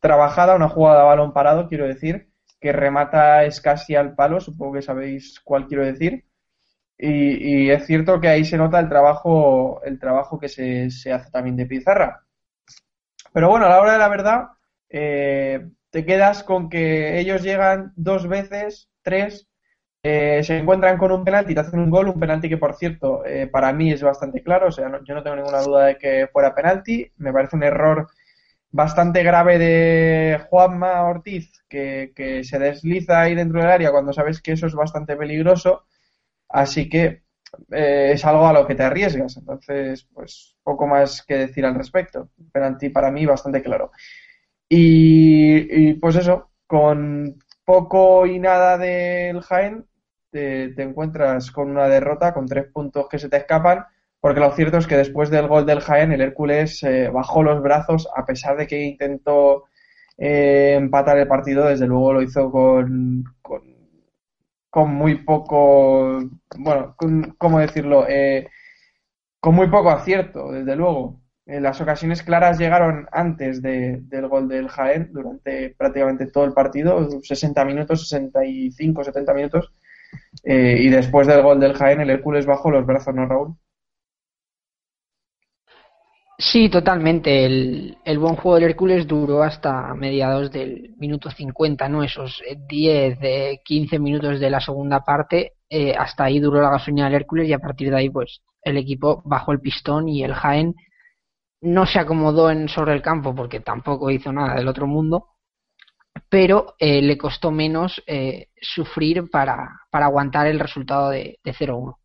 trabajada, 0.00 0.56
una 0.56 0.68
jugada 0.68 1.02
a 1.02 1.04
balón 1.04 1.32
parado, 1.32 1.68
quiero 1.68 1.86
decir, 1.86 2.28
que 2.60 2.72
remata 2.72 3.44
es 3.44 3.60
casi 3.60 3.94
al 3.94 4.14
palo, 4.16 4.40
supongo 4.40 4.74
que 4.74 4.82
sabéis 4.82 5.40
cuál 5.44 5.66
quiero 5.68 5.84
decir. 5.84 6.24
Y, 6.98 7.66
y 7.66 7.70
es 7.70 7.86
cierto 7.86 8.20
que 8.20 8.28
ahí 8.28 8.44
se 8.44 8.58
nota 8.58 8.80
el 8.80 8.88
trabajo, 8.90 9.82
el 9.84 9.98
trabajo 10.00 10.38
que 10.40 10.48
se, 10.48 10.90
se 10.90 11.12
hace 11.12 11.30
también 11.32 11.56
de 11.56 11.66
pizarra. 11.66 12.22
Pero 13.32 13.48
bueno, 13.50 13.66
a 13.66 13.68
la 13.68 13.80
hora 13.80 13.92
de 13.92 13.98
la 13.98 14.08
verdad, 14.08 14.48
eh, 14.88 15.68
te 15.96 16.04
quedas 16.04 16.42
con 16.44 16.68
que 16.68 17.18
ellos 17.18 17.42
llegan 17.42 17.92
dos 17.96 18.28
veces, 18.28 18.90
tres, 19.02 19.48
eh, 20.02 20.42
se 20.44 20.58
encuentran 20.58 20.98
con 20.98 21.12
un 21.12 21.24
penalti, 21.24 21.54
te 21.54 21.60
hacen 21.60 21.80
un 21.80 21.90
gol, 21.90 22.08
un 22.08 22.20
penalti 22.20 22.48
que 22.50 22.58
por 22.58 22.74
cierto 22.76 23.24
eh, 23.26 23.46
para 23.48 23.72
mí 23.72 23.92
es 23.92 24.02
bastante 24.02 24.42
claro, 24.42 24.68
o 24.68 24.72
sea, 24.72 24.88
no- 24.90 25.04
yo 25.04 25.14
no 25.14 25.22
tengo 25.22 25.36
ninguna 25.36 25.62
duda 25.62 25.86
de 25.86 25.98
que 25.98 26.28
fuera 26.32 26.54
penalti, 26.54 27.10
me 27.18 27.32
parece 27.32 27.56
un 27.56 27.62
error 27.64 28.08
bastante 28.70 29.22
grave 29.24 29.58
de 29.58 30.40
Juanma 30.50 31.04
Ortiz 31.04 31.52
que, 31.68 32.12
se 32.44 32.58
desliza 32.58 33.22
ahí 33.22 33.34
dentro 33.34 33.60
del 33.60 33.70
área 33.70 33.92
cuando 33.92 34.12
sabes 34.12 34.42
que 34.42 34.52
eso 34.52 34.66
es 34.66 34.74
bastante 34.74 35.16
peligroso, 35.16 35.86
así 36.48 36.88
que 36.88 37.22
eh, 37.72 38.10
es 38.14 38.24
algo 38.24 38.46
a 38.46 38.52
lo 38.52 38.66
que 38.66 38.74
te 38.74 38.84
arriesgas, 38.84 39.36
entonces 39.36 40.06
pues 40.14 40.56
poco 40.62 40.86
más 40.86 41.22
que 41.26 41.36
decir 41.38 41.66
al 41.66 41.74
respecto, 41.76 42.30
penalti 42.52 42.90
para 42.90 43.10
mí 43.10 43.26
bastante 43.26 43.62
claro. 43.62 43.92
Y, 44.68 45.94
pues 45.94 46.16
eso, 46.16 46.50
con 46.66 47.36
poco 47.64 48.26
y 48.26 48.38
nada 48.38 48.78
del 48.78 49.40
Jaén, 49.42 49.86
te, 50.30 50.64
encuentras 50.82 51.50
con 51.52 51.70
una 51.70 51.88
derrota, 51.88 52.34
con 52.34 52.46
tres 52.46 52.66
puntos 52.72 53.08
que 53.08 53.18
se 53.18 53.28
te 53.28 53.36
escapan, 53.38 53.84
porque 54.20 54.40
lo 54.40 54.50
cierto 54.52 54.78
es 54.78 54.86
que 54.86 54.96
después 54.96 55.30
del 55.30 55.46
gol 55.48 55.66
del 55.66 55.80
Jaén, 55.80 56.12
el 56.12 56.20
Hércules 56.20 56.82
eh, 56.82 57.08
bajó 57.12 57.42
los 57.42 57.62
brazos, 57.62 58.08
a 58.16 58.24
pesar 58.26 58.56
de 58.56 58.66
que 58.66 58.82
intentó 58.82 59.64
eh, 60.18 60.74
empatar 60.78 61.18
el 61.18 61.28
partido, 61.28 61.66
desde 61.66 61.86
luego 61.86 62.12
lo 62.14 62.22
hizo 62.22 62.50
con, 62.50 63.24
con, 63.42 63.62
con 64.70 64.94
muy 64.94 65.24
poco, 65.24 66.20
bueno, 66.58 66.94
con- 66.96 67.34
¿cómo 67.38 67.58
decirlo? 67.60 68.06
Eh, 68.08 68.48
con 69.40 69.54
muy 69.56 69.68
poco 69.70 69.90
acierto, 69.90 70.52
desde 70.52 70.76
luego. 70.76 71.20
Eh, 71.46 71.60
las 71.60 71.80
ocasiones 71.80 72.22
claras 72.22 72.58
llegaron 72.58 73.06
antes 73.12 73.62
de- 73.62 74.00
del 74.02 74.28
gol 74.28 74.48
del 74.48 74.68
Jaén 74.68 75.10
durante 75.12 75.70
prácticamente 75.78 76.26
todo 76.26 76.44
el 76.44 76.52
partido, 76.52 77.08
60 77.22 77.64
minutos, 77.64 78.08
65, 78.08 79.04
70 79.04 79.32
minutos. 79.34 79.72
Eh, 80.44 80.78
y 80.80 80.88
después 80.90 81.26
del 81.26 81.42
gol 81.42 81.60
del 81.60 81.74
Jaén, 81.74 82.00
el 82.00 82.10
Hércules 82.10 82.46
bajó 82.46 82.70
los 82.70 82.86
brazos, 82.86 83.14
¿no, 83.14 83.26
Raúl? 83.26 83.56
Sí, 86.38 86.68
totalmente. 86.68 87.46
El, 87.46 87.96
el 88.04 88.18
buen 88.18 88.36
juego 88.36 88.56
del 88.56 88.64
Hércules 88.70 89.06
duró 89.06 89.42
hasta 89.42 89.94
mediados 89.94 90.50
del 90.50 90.94
minuto 90.98 91.30
50, 91.30 91.88
¿no? 91.88 92.02
Esos 92.02 92.42
eh, 92.46 92.56
10, 92.68 93.18
eh, 93.22 93.60
15 93.64 93.98
minutos 93.98 94.38
de 94.38 94.50
la 94.50 94.60
segunda 94.60 95.02
parte, 95.02 95.54
eh, 95.70 95.94
hasta 95.96 96.24
ahí 96.24 96.38
duró 96.38 96.60
la 96.60 96.70
gasolina 96.70 97.06
del 97.06 97.14
Hércules 97.14 97.48
y 97.48 97.52
a 97.54 97.58
partir 97.58 97.88
de 97.90 97.96
ahí, 97.96 98.10
pues, 98.10 98.42
el 98.62 98.76
equipo 98.76 99.22
bajó 99.24 99.52
el 99.52 99.60
pistón 99.60 100.08
y 100.08 100.24
el 100.24 100.34
Jaén 100.34 100.74
no 101.66 101.86
se 101.86 101.98
acomodó 101.98 102.50
en, 102.50 102.68
sobre 102.68 102.94
el 102.94 103.02
campo 103.02 103.34
porque 103.34 103.60
tampoco 103.60 104.10
hizo 104.10 104.32
nada 104.32 104.54
del 104.54 104.68
otro 104.68 104.86
mundo, 104.86 105.28
pero 106.28 106.74
eh, 106.78 107.02
le 107.02 107.18
costó 107.18 107.50
menos 107.50 108.02
eh, 108.06 108.48
sufrir 108.60 109.28
para, 109.30 109.80
para 109.90 110.06
aguantar 110.06 110.46
el 110.46 110.60
resultado 110.60 111.10
de, 111.10 111.38
de 111.42 111.52
0-1. 111.52 111.96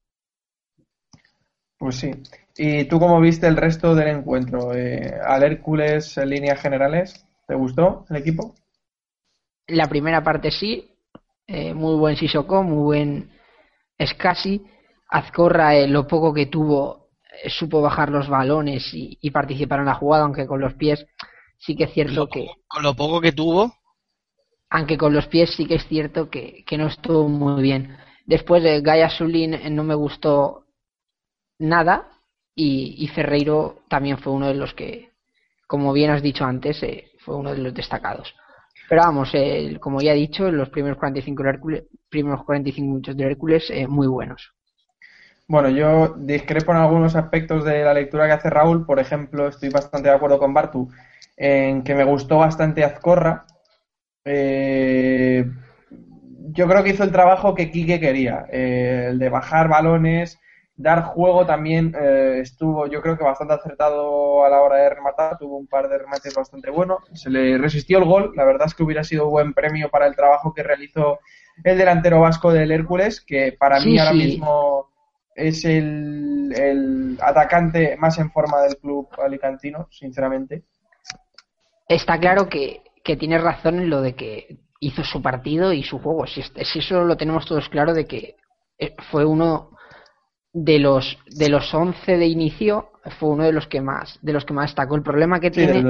Pues 1.78 1.96
sí. 1.96 2.12
¿Y 2.58 2.86
tú 2.86 3.00
cómo 3.00 3.20
viste 3.20 3.48
el 3.48 3.58
resto 3.58 3.96
del 3.96 4.10
encuentro? 4.10 4.74
Eh, 4.74 5.20
¿Al 5.26 5.44
Hércules 5.44 6.18
en 6.18 6.30
líneas 6.30 6.62
generales? 6.62 7.26
¿Te 7.48 7.56
gustó 7.56 8.06
el 8.10 8.18
equipo? 8.18 8.54
La 9.68 9.88
primera 9.88 10.24
parte 10.24 10.52
sí, 10.52 10.96
eh, 11.48 11.74
muy 11.74 11.98
buen 11.98 12.16
Sissoko, 12.16 12.64
muy 12.64 12.84
buen 12.84 13.32
Scassi. 14.06 14.64
Azcorra, 15.10 15.76
eh, 15.76 15.88
lo 15.88 16.08
poco 16.08 16.34
que 16.34 16.46
tuvo, 16.46 17.01
supo 17.48 17.82
bajar 17.82 18.10
los 18.10 18.28
balones 18.28 18.94
y, 18.94 19.18
y 19.22 19.32
participar 19.32 19.80
en 19.80 19.86
la 19.86 19.96
jugada, 19.96 20.26
aunque 20.26 20.48
con 20.48 20.60
los 20.60 20.74
pies 20.76 21.06
sí 21.58 21.76
que 21.76 21.86
es 21.86 21.94
cierto 21.94 22.14
Lo 22.14 22.28
que, 22.28 22.48
con 22.68 22.84
lo 22.84 22.96
poco 22.96 23.22
que 23.22 23.32
tuvo, 23.32 23.74
aunque 24.70 24.98
con 24.98 25.14
los 25.14 25.28
pies 25.28 25.54
sí 25.56 25.66
que 25.66 25.76
es 25.76 25.88
cierto 25.88 26.30
que, 26.30 26.64
que 26.66 26.78
no 26.78 26.88
estuvo 26.88 27.28
muy 27.28 27.62
bien. 27.62 27.98
Después 28.26 28.64
de 28.64 28.82
Gaia 28.82 29.10
Sulin 29.10 29.54
eh, 29.54 29.70
no 29.70 29.84
me 29.84 29.96
gustó 29.96 30.66
nada 31.60 32.10
y, 32.56 32.96
y 32.98 33.08
Ferreiro 33.08 33.84
también 33.90 34.18
fue 34.18 34.34
uno 34.34 34.48
de 34.48 34.56
los 34.56 34.74
que, 34.74 35.12
como 35.68 35.94
bien 35.94 36.12
has 36.12 36.22
dicho 36.22 36.46
antes, 36.46 36.82
eh, 36.84 37.12
fue 37.20 37.36
uno 37.36 37.52
de 37.52 37.58
los 37.60 37.74
destacados. 37.74 38.34
Pero 38.90 39.04
vamos, 39.04 39.30
eh, 39.34 39.78
como 39.80 40.02
ya 40.02 40.14
he 40.14 40.18
dicho, 40.18 40.52
los 40.52 40.70
primeros 40.70 40.98
45, 40.98 41.44
del 41.44 41.54
Hércules, 41.56 41.84
primeros 42.10 42.44
45 42.44 42.86
minutos 42.86 43.16
de 43.16 43.24
Hércules 43.24 43.70
eh, 43.70 43.88
muy 43.88 44.08
buenos. 44.08 44.52
Bueno, 45.52 45.68
yo 45.68 46.14
discrepo 46.16 46.72
en 46.72 46.78
algunos 46.78 47.18
aspectos 47.18 47.66
de 47.66 47.84
la 47.84 47.94
lectura 47.94 48.26
que 48.26 48.32
hace 48.32 48.50
Raúl. 48.50 48.86
Por 48.86 49.00
ejemplo, 49.02 49.50
estoy 49.50 49.68
bastante 49.68 50.08
de 50.08 50.16
acuerdo 50.16 50.40
con 50.40 50.54
Bartu 50.54 50.88
en 51.36 51.84
que 51.84 51.94
me 51.94 52.06
gustó 52.06 52.38
bastante 52.38 52.86
Azcorra. 52.86 53.44
Eh, 54.24 55.46
yo 56.54 56.68
creo 56.70 56.82
que 56.86 56.92
hizo 56.92 57.04
el 57.04 57.12
trabajo 57.12 57.54
que 57.54 57.70
Quique 57.70 58.00
quería, 58.00 58.46
eh, 58.50 59.08
el 59.10 59.20
de 59.20 59.28
bajar 59.28 59.68
balones, 59.68 60.40
dar 60.78 61.04
juego 61.04 61.46
también 61.46 61.94
eh, 62.00 62.40
estuvo, 62.40 62.88
yo 62.88 63.02
creo 63.02 63.18
que 63.18 63.26
bastante 63.26 63.54
acertado 63.54 64.46
a 64.46 64.50
la 64.50 64.62
hora 64.62 64.78
de 64.78 64.90
rematar, 64.92 65.38
tuvo 65.38 65.58
un 65.58 65.68
par 65.68 65.90
de 65.90 65.98
remates 65.98 66.34
bastante 66.34 66.70
buenos, 66.70 67.00
se 67.14 67.30
le 67.30 67.58
resistió 67.58 67.98
el 67.98 68.06
gol, 68.06 68.32
la 68.38 68.46
verdad 68.46 68.68
es 68.68 68.74
que 68.74 68.84
hubiera 68.84 69.04
sido 69.04 69.30
buen 69.30 69.54
premio 69.54 69.90
para 69.90 70.08
el 70.08 70.16
trabajo 70.16 70.54
que 70.54 70.64
realizó 70.64 71.20
el 71.62 71.78
delantero 71.78 72.22
vasco 72.22 72.54
del 72.54 72.72
Hércules, 72.72 73.20
que 73.20 73.52
para 73.60 73.82
mí 73.82 74.00
ahora 74.00 74.12
sí. 74.12 74.18
mismo 74.18 74.91
es 75.36 75.66
el, 75.66 76.54
el 76.56 77.18
atacante 77.22 77.98
más 77.98 78.18
en 78.20 78.32
forma 78.32 78.62
del 78.62 78.78
club 78.78 79.08
alicantino, 79.24 79.88
sinceramente. 79.92 80.64
Está 81.88 82.20
claro 82.20 82.48
que, 82.50 82.82
que 83.04 83.18
tiene 83.18 83.38
razón 83.38 83.80
en 83.80 83.90
lo 83.90 84.02
de 84.02 84.16
que 84.16 84.58
hizo 84.80 85.04
su 85.04 85.22
partido 85.22 85.74
y 85.74 85.84
su 85.84 86.00
juego. 86.00 86.26
Si, 86.28 86.42
es- 86.42 86.54
si 86.68 86.80
eso 86.80 87.04
lo 87.04 87.18
tenemos 87.18 87.46
todos 87.46 87.70
claro 87.70 87.94
de 87.94 88.06
que 88.06 88.36
eh, 88.80 88.96
fue 89.12 89.26
uno 89.26 89.72
de 90.54 90.80
los 90.80 91.18
de 91.28 91.50
los 91.50 91.74
11 91.74 92.18
de 92.18 92.28
inicio, 92.28 92.92
fue 93.20 93.30
uno 93.30 93.44
de 93.46 93.54
los 93.54 93.68
que 93.68 93.82
más 93.82 94.20
de 94.22 94.34
los 94.34 94.46
que 94.46 94.54
más 94.54 94.72
destacó. 94.72 94.96
El 94.96 95.04
problema 95.04 95.40
que 95.40 95.52
Sí, 95.52 95.66
tiene 95.66 95.84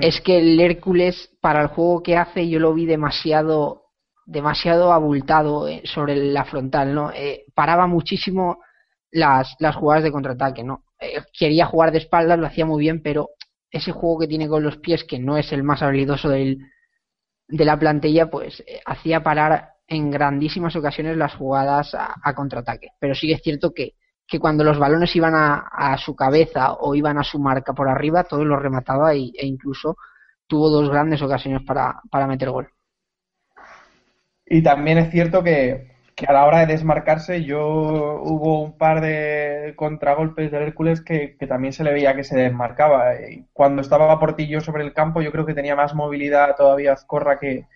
es 0.00 0.20
que 0.20 0.38
el 0.38 0.60
Hércules 0.60 1.30
para 1.40 1.62
el 1.62 1.68
juego 1.68 2.02
que 2.02 2.16
hace 2.16 2.48
yo 2.48 2.58
lo 2.60 2.74
vi 2.74 2.86
demasiado 2.86 3.83
demasiado 4.26 4.92
abultado 4.92 5.68
eh, 5.68 5.82
sobre 5.84 6.16
la 6.16 6.44
frontal, 6.44 6.94
¿no? 6.94 7.10
Eh, 7.12 7.44
paraba 7.54 7.86
muchísimo 7.86 8.58
las, 9.10 9.54
las 9.60 9.76
jugadas 9.76 10.04
de 10.04 10.12
contraataque, 10.12 10.64
¿no? 10.64 10.84
Eh, 11.00 11.22
quería 11.38 11.66
jugar 11.66 11.92
de 11.92 11.98
espaldas, 11.98 12.38
lo 12.38 12.46
hacía 12.46 12.66
muy 12.66 12.80
bien, 12.80 13.02
pero 13.02 13.30
ese 13.70 13.92
juego 13.92 14.20
que 14.20 14.28
tiene 14.28 14.48
con 14.48 14.62
los 14.62 14.78
pies, 14.78 15.04
que 15.04 15.18
no 15.18 15.36
es 15.36 15.52
el 15.52 15.62
más 15.62 15.82
habilidoso 15.82 16.28
del, 16.28 16.58
de 17.48 17.64
la 17.64 17.78
plantilla, 17.78 18.30
pues 18.30 18.60
eh, 18.60 18.80
hacía 18.86 19.22
parar 19.22 19.74
en 19.86 20.10
grandísimas 20.10 20.74
ocasiones 20.76 21.16
las 21.16 21.34
jugadas 21.34 21.94
a, 21.94 22.34
contraataque. 22.34 22.88
Pero 22.98 23.14
sí 23.14 23.26
que 23.28 23.34
es 23.34 23.42
cierto 23.42 23.72
que, 23.72 23.94
que 24.26 24.38
cuando 24.38 24.64
los 24.64 24.78
balones 24.78 25.14
iban 25.14 25.34
a, 25.34 25.68
a 25.70 25.98
su 25.98 26.16
cabeza 26.16 26.74
o 26.74 26.94
iban 26.94 27.18
a 27.18 27.24
su 27.24 27.38
marca 27.38 27.72
por 27.74 27.88
arriba, 27.88 28.24
todos 28.24 28.46
los 28.46 28.62
remataba 28.62 29.14
y, 29.14 29.32
e 29.36 29.46
incluso 29.46 29.96
tuvo 30.46 30.70
dos 30.70 30.88
grandes 30.90 31.20
ocasiones 31.22 31.62
para, 31.66 32.00
para 32.10 32.26
meter 32.26 32.50
gol. 32.50 32.68
Y 34.46 34.62
también 34.62 34.98
es 34.98 35.10
cierto 35.10 35.42
que, 35.42 35.88
que 36.14 36.26
a 36.26 36.32
la 36.32 36.44
hora 36.44 36.60
de 36.60 36.66
desmarcarse, 36.66 37.44
yo 37.44 37.66
hubo 38.22 38.62
un 38.62 38.78
par 38.78 39.00
de 39.00 39.74
contragolpes 39.76 40.50
del 40.50 40.62
Hércules 40.62 41.00
que, 41.02 41.36
que 41.38 41.46
también 41.46 41.72
se 41.72 41.84
le 41.84 41.92
veía 41.92 42.14
que 42.14 42.24
se 42.24 42.36
desmarcaba. 42.36 43.12
Cuando 43.52 43.82
estaba 43.82 44.18
Portillo 44.18 44.60
sobre 44.60 44.84
el 44.84 44.92
campo, 44.92 45.22
yo 45.22 45.32
creo 45.32 45.46
que 45.46 45.54
tenía 45.54 45.76
más 45.76 45.94
movilidad 45.94 46.56
todavía 46.56 46.92
Azcorra 46.92 47.38
que, 47.38 47.66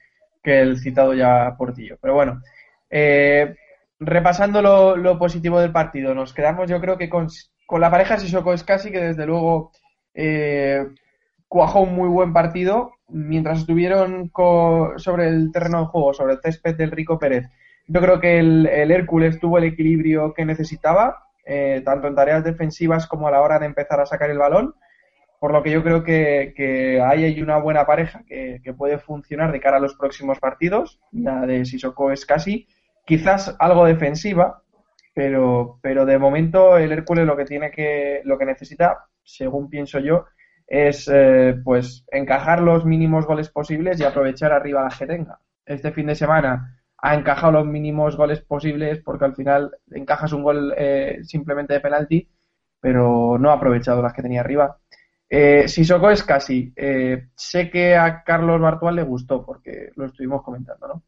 que 0.43 0.61
el 0.61 0.79
citado 0.79 1.15
ya 1.15 1.55
Portillo. 1.57 1.99
Pero 2.01 2.15
bueno, 2.15 2.43
eh, 2.91 3.55
repasando 3.99 4.63
lo, 4.63 4.97
lo 4.97 5.19
positivo 5.19 5.61
del 5.61 5.73
partido, 5.73 6.15
nos 6.15 6.33
quedamos 6.33 6.71
yo 6.71 6.81
creo 6.81 6.97
que 6.99 7.09
con, 7.09 7.29
con 7.67 7.81
la 7.81 7.91
pareja 7.91 8.19
Sissoko 8.19 8.55
casi 8.65 8.91
que 8.91 9.01
desde 9.01 9.27
luego 9.27 9.73
eh, 10.15 10.87
cuajó 11.49 11.81
un 11.81 11.95
muy 11.95 12.09
buen 12.09 12.33
partido 12.33 12.93
mientras 13.09 13.61
estuvieron 13.61 14.31
sobre 14.97 15.29
el 15.29 15.51
terreno 15.53 15.81
de 15.81 15.87
juego, 15.87 16.15
sobre 16.15 16.35
el 16.35 16.41
césped 16.41 16.77
del 16.77 16.91
Rico 16.91 17.19
Pérez. 17.19 17.49
Yo 17.87 18.01
creo 18.01 18.21
que 18.21 18.39
el, 18.39 18.67
el 18.67 18.91
Hércules 18.91 19.41
tuvo 19.41 19.59
el 19.59 19.65
equilibrio 19.65 20.35
que 20.35 20.45
necesitaba, 20.45 21.25
eh, 21.45 21.83
tanto 21.85 22.07
en 22.07 22.15
tareas 22.15 22.45
defensivas 22.45 23.07
como 23.07 23.29
a 23.29 23.31
la 23.31 23.41
hora 23.41 23.59
de 23.59 23.67
empezar 23.67 24.01
a 24.01 24.07
sacar 24.07 24.31
el 24.31 24.39
balón, 24.39 24.75
por 25.41 25.53
lo 25.53 25.63
que 25.63 25.71
yo 25.71 25.83
creo 25.83 26.03
que, 26.05 26.53
que 26.57 27.01
ahí 27.01 27.25
hay 27.25 27.41
una 27.41 27.59
buena 27.59 27.87
pareja 27.87 28.23
que, 28.27 28.61
que 28.63 28.75
puede 28.75 28.99
funcionar 28.99 29.53
de 29.53 29.61
cara 29.61 29.79
a 29.79 29.81
los 29.81 29.95
próximos 29.95 30.39
partidos, 30.39 31.01
la 31.13 31.47
de 31.47 31.65
Sissoko 31.65 32.11
es 32.11 32.27
casi, 32.27 32.67
quizás 33.07 33.57
algo 33.59 33.87
defensiva, 33.87 34.63
pero, 35.15 35.79
pero 35.83 36.05
de 36.05 36.19
momento 36.19 36.77
el 36.77 36.93
Hércules 36.93 37.27
lo 37.27 37.37
que 37.37 37.45
tiene 37.45 37.71
que, 37.71 38.21
lo 38.25 38.37
que 38.37 38.45
necesita, 38.45 39.07
según 39.23 39.71
pienso 39.71 39.99
yo, 39.99 40.27
es 40.69 41.09
eh, 41.13 41.59
pues 41.65 42.05
encajar 42.13 42.61
los 42.61 42.85
mínimos 42.85 43.27
goles 43.27 43.49
posibles 43.49 43.99
y 43.99 44.05
aprovechar 44.05 44.53
arriba 44.53 44.85
las 44.85 44.99
que 44.99 45.07
tenga. 45.07 45.41
este 45.65 45.93
fin 45.93 46.07
de 46.07 46.15
semana 46.15 46.79
ha 46.99 47.15
encajado 47.15 47.53
los 47.53 47.67
mínimos 47.67 48.17
goles 48.17 48.41
posibles 48.43 49.01
porque 49.03 49.25
al 49.25 49.35
final 49.35 49.71
encajas 49.91 50.33
un 50.33 50.43
gol 50.43 50.75
eh, 50.77 51.21
simplemente 51.23 51.75
de 51.75 51.81
penalti, 51.81 52.29
pero 52.81 53.39
no 53.39 53.51
ha 53.51 53.55
aprovechado 53.55 54.03
las 54.03 54.13
que 54.13 54.23
tenía 54.23 54.41
arriba. 54.41 54.79
Eh, 55.31 55.69
Sissoko 55.69 56.11
es 56.11 56.23
casi. 56.23 56.73
Eh, 56.77 57.29
sé 57.35 57.71
que 57.71 57.97
a 57.97 58.23
Carlos 58.25 58.61
Bartual 58.61 58.97
le 58.97 59.03
gustó 59.03 59.45
porque 59.45 59.91
lo 59.97 60.07
estuvimos 60.07 60.43
comentando, 60.43 60.89
¿no? 60.89 61.03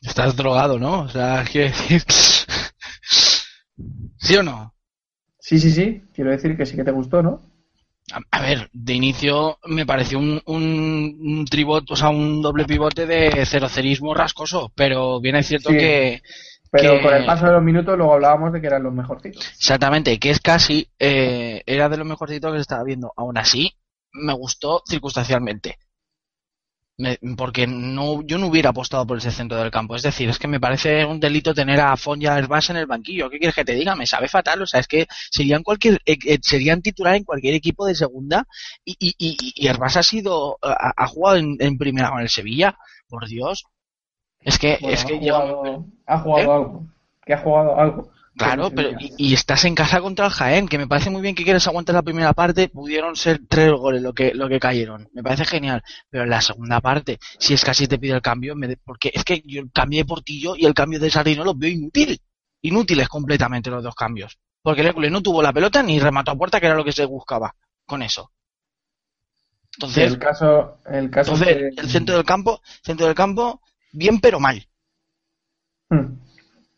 Estás 0.00 0.36
drogado, 0.36 0.78
¿no? 0.78 1.02
O 1.02 1.08
sea, 1.08 1.44
quiero 1.50 1.68
decir. 1.68 2.02
¿Sí 4.18 4.36
o 4.36 4.42
no? 4.42 4.74
Sí, 5.38 5.58
sí, 5.58 5.70
sí. 5.70 6.04
Quiero 6.12 6.30
decir 6.30 6.56
que 6.56 6.66
sí 6.66 6.76
que 6.76 6.84
te 6.84 6.90
gustó, 6.90 7.22
¿no? 7.22 7.51
A, 8.30 8.40
ver, 8.42 8.68
de 8.72 8.94
inicio 8.94 9.58
me 9.66 9.86
pareció 9.86 10.18
un, 10.18 10.40
un, 10.46 11.16
un 11.20 11.44
tribote, 11.46 11.92
o 11.92 11.96
sea, 11.96 12.10
un 12.10 12.42
doble 12.42 12.64
pivote 12.64 13.06
de 13.06 13.46
cerocerismo 13.46 14.12
rascoso, 14.14 14.70
pero 14.74 15.20
bien 15.20 15.36
es 15.36 15.46
cierto 15.46 15.70
Sí. 15.70 15.76
que. 15.78 16.22
Pero 16.70 16.96
que- 16.98 17.02
con 17.02 17.14
el 17.14 17.26
paso 17.26 17.46
de 17.46 17.52
los 17.52 17.62
minutos 17.62 17.96
luego 17.96 18.14
hablábamos 18.14 18.52
de 18.52 18.60
que 18.60 18.66
eran 18.66 18.82
los 18.82 18.92
mejorcitos. 18.94 19.46
Exactamente, 19.58 20.18
que 20.18 20.30
es 20.30 20.40
casi, 20.40 20.88
eh, 20.98 21.62
era 21.66 21.88
de 21.88 21.96
lo 21.98 22.04
mejorcito 22.04 22.50
que 22.50 22.58
se 22.58 22.62
estaba 22.62 22.84
viendo. 22.84 23.12
Aún 23.16 23.36
así, 23.38 23.72
me 24.12 24.32
gustó 24.32 24.82
circunstancialmente. 24.88 25.78
Me- 26.98 27.18
porque 27.36 27.66
no, 27.66 28.22
yo 28.22 28.38
no 28.38 28.46
hubiera 28.48 28.70
apostado 28.70 29.06
por 29.06 29.18
ese 29.18 29.30
centro 29.30 29.56
del 29.58 29.70
campo. 29.70 29.96
Es 29.96 30.02
decir, 30.02 30.28
es 30.28 30.38
que 30.38 30.46
me 30.46 30.60
parece 30.60 31.04
un 31.04 31.18
delito 31.18 31.54
tener 31.54 31.80
a 31.80 31.96
Fon 31.96 32.20
y 32.20 32.26
a 32.26 32.38
Herbás 32.38 32.70
en 32.70 32.76
el 32.76 32.86
banquillo. 32.86 33.28
¿Qué 33.30 33.38
quieres 33.38 33.54
que 33.54 33.64
te 33.64 33.74
diga? 33.74 33.96
Me 33.96 34.06
sabe 34.06 34.28
fatal. 34.28 34.62
O 34.62 34.66
sea, 34.66 34.80
es 34.80 34.86
que 34.86 35.06
serían 35.30 35.62
cualquier, 35.62 36.00
eh, 36.04 36.16
eh, 36.26 36.38
serían 36.42 36.82
titular 36.82 37.14
en 37.16 37.24
cualquier 37.24 37.54
equipo 37.54 37.86
de 37.86 37.94
segunda 37.94 38.46
y, 38.84 38.92
y, 38.98 39.14
y, 39.18 39.52
y 39.56 39.66
Herbás 39.68 39.96
ha 39.96 40.02
sido, 40.02 40.58
ha, 40.62 40.92
ha 40.96 41.06
jugado 41.06 41.38
en, 41.38 41.56
en 41.60 41.78
primera 41.78 42.10
con 42.10 42.20
el 42.20 42.28
Sevilla. 42.28 42.76
Por 43.08 43.26
Dios. 43.26 43.64
Es 44.40 44.58
que, 44.58 44.78
Bueno, 44.80 44.94
es 44.94 45.04
que 45.04 45.14
ha 45.14 45.18
jugado, 45.18 45.86
ha 46.06 46.18
jugado 46.18 46.50
¿Eh? 46.50 46.54
algo. 46.54 46.86
Que 47.24 47.34
ha 47.34 47.38
jugado 47.38 47.78
algo. 47.78 48.10
Claro, 48.34 48.70
pero 48.74 48.90
y, 48.98 49.12
y 49.18 49.34
estás 49.34 49.64
en 49.66 49.74
casa 49.74 50.00
contra 50.00 50.24
el 50.26 50.32
Jaén, 50.32 50.66
que 50.66 50.78
me 50.78 50.86
parece 50.86 51.10
muy 51.10 51.20
bien 51.20 51.34
que 51.34 51.44
quieres 51.44 51.66
aguantar 51.66 51.94
la 51.94 52.02
primera 52.02 52.32
parte, 52.32 52.68
pudieron 52.68 53.14
ser 53.14 53.40
tres 53.46 53.70
goles 53.72 54.00
lo 54.00 54.14
que, 54.14 54.32
lo 54.34 54.48
que 54.48 54.58
cayeron, 54.58 55.08
me 55.12 55.22
parece 55.22 55.44
genial, 55.44 55.82
pero 56.08 56.24
en 56.24 56.30
la 56.30 56.40
segunda 56.40 56.80
parte, 56.80 57.18
si 57.38 57.52
es 57.52 57.62
casi 57.62 57.86
te 57.86 57.98
pide 57.98 58.14
el 58.14 58.22
cambio, 58.22 58.56
me 58.56 58.68
de- 58.68 58.78
porque 58.78 59.10
es 59.12 59.22
que 59.24 59.42
yo 59.44 59.60
el 59.60 59.70
cambio 59.70 59.98
de 60.00 60.04
Portillo 60.06 60.56
y 60.56 60.64
el 60.64 60.72
cambio 60.72 60.98
de 60.98 61.10
Sardino 61.10 61.44
los 61.44 61.58
veo 61.58 61.70
inútil, 61.70 62.18
inútiles 62.62 63.06
completamente 63.08 63.68
los 63.68 63.82
dos 63.84 63.94
cambios, 63.94 64.38
porque 64.62 64.80
el 64.80 64.86
Hércules 64.88 65.12
no 65.12 65.22
tuvo 65.22 65.42
la 65.42 65.52
pelota 65.52 65.82
ni 65.82 66.00
remató 66.00 66.30
a 66.30 66.36
puerta, 66.36 66.58
que 66.58 66.66
era 66.66 66.74
lo 66.74 66.84
que 66.84 66.92
se 66.92 67.04
buscaba 67.04 67.54
con 67.84 68.02
eso. 68.02 68.30
Sí, 69.72 69.76
Entonces, 69.78 70.12
el 70.12 70.18
caso, 70.18 70.78
el 70.86 71.10
caso 71.10 71.32
entonces 71.34 71.56
es 71.56 71.74
que- 71.74 71.80
el 71.82 71.88
centro 71.90 72.14
del 72.16 72.24
campo, 72.24 72.62
centro 72.82 73.06
del 73.06 73.14
campo, 73.14 73.60
bien 73.92 74.20
pero 74.20 74.40
mal. 74.40 74.66
Hmm. 75.90 76.14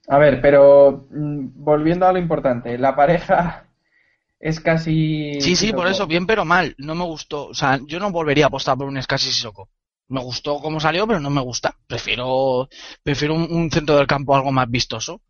A 0.08 0.18
ver, 0.18 0.40
pero 0.40 1.06
mm, 1.11 1.49
volviendo 1.64 2.06
a 2.06 2.12
lo 2.12 2.18
importante, 2.18 2.76
la 2.78 2.94
pareja 2.94 3.68
es 4.40 4.61
casi. 4.61 5.40
Sí, 5.40 5.56
sí, 5.56 5.73
por 5.73 5.87
eso, 5.88 6.06
bien 6.06 6.26
pero 6.26 6.44
mal. 6.44 6.75
No 6.78 6.94
me 6.94 7.04
gustó. 7.04 7.49
O 7.49 7.54
sea, 7.54 7.80
yo 7.87 7.99
no 8.00 8.11
volvería 8.11 8.46
a 8.46 8.49
apostar 8.49 8.76
por 8.76 8.87
un 8.88 9.02
Scassi 9.02 9.30
Sissoko. 9.32 9.70
Me 10.08 10.20
gustó 10.20 10.58
cómo 10.61 10.80
salió, 10.80 11.06
pero 11.06 11.20
no 11.20 11.30
me 11.30 11.40
gusta. 11.40 11.76
Prefiero, 11.87 12.68
prefiero 13.02 13.34
un, 13.34 13.49
un 13.50 13.70
centro 13.70 13.96
del 13.96 14.06
campo 14.06 14.37
algo 14.37 14.52
más 14.52 14.70
vistoso. 14.70 15.23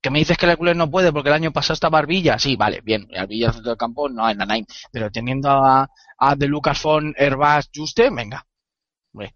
Que 0.00 0.10
me 0.10 0.18
dices 0.18 0.36
que 0.36 0.46
el 0.46 0.52
Hercules 0.52 0.76
no 0.76 0.90
puede 0.90 1.12
porque 1.12 1.28
el 1.28 1.34
año 1.36 1.52
pasado 1.52 1.74
está 1.74 1.88
Barbilla. 1.90 2.38
Sí, 2.38 2.56
vale, 2.56 2.80
bien. 2.82 3.08
Barbilla 3.14 3.48
en 3.48 3.52
centro 3.54 3.70
del 3.70 3.78
campo 3.78 4.08
no 4.08 4.24
hay 4.24 4.34
nada. 4.34 4.56
Pero 4.90 5.10
teniendo 5.10 5.50
a, 5.50 5.88
a 6.18 6.36
De 6.36 6.48
Lucas 6.48 6.80
Fon, 6.80 7.14
Herbás, 7.16 7.70
Juste, 7.74 8.10
venga. 8.10 8.46
Hombre, 9.12 9.34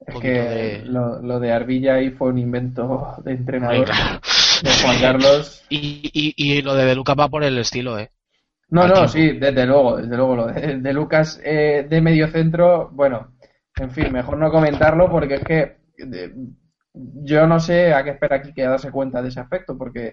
Es 0.00 0.16
que 0.18 0.28
de- 0.30 0.84
lo, 0.84 1.20
lo 1.22 1.38
de 1.40 1.52
Arbilla 1.52 1.94
ahí 1.94 2.10
fue 2.10 2.28
un 2.28 2.38
invento 2.38 3.16
de 3.24 3.32
entrenador 3.32 3.88
de 3.88 4.70
Juan 4.82 4.98
Carlos. 5.00 5.62
Y, 5.68 6.10
y, 6.12 6.34
y 6.36 6.62
lo 6.62 6.74
de 6.74 6.84
De 6.84 6.94
Lucas 6.94 7.16
va 7.18 7.28
por 7.28 7.42
el 7.44 7.58
estilo, 7.58 7.98
eh. 7.98 8.10
No, 8.68 8.82
Al 8.82 8.88
no, 8.88 8.94
tiempo. 8.94 9.08
sí, 9.08 9.32
desde 9.38 9.66
luego, 9.66 9.96
desde 9.96 10.16
luego. 10.16 10.36
Lo 10.36 10.46
de, 10.48 10.78
de 10.78 10.92
Lucas 10.92 11.40
eh, 11.44 11.86
de 11.88 12.00
medio 12.00 12.28
centro, 12.28 12.90
bueno, 12.92 13.32
en 13.78 13.90
fin, 13.90 14.12
mejor 14.12 14.38
no 14.38 14.50
comentarlo 14.50 15.08
porque 15.10 15.34
es 15.36 15.44
que 15.44 15.76
de- 15.98 16.34
yo 16.92 17.46
no 17.46 17.60
sé 17.60 17.92
a 17.92 18.02
qué 18.04 18.10
espera 18.10 18.36
aquí 18.36 18.52
que 18.52 18.62
darse 18.64 18.90
cuenta 18.90 19.22
de 19.22 19.28
ese 19.28 19.40
aspecto, 19.40 19.76
porque 19.78 20.08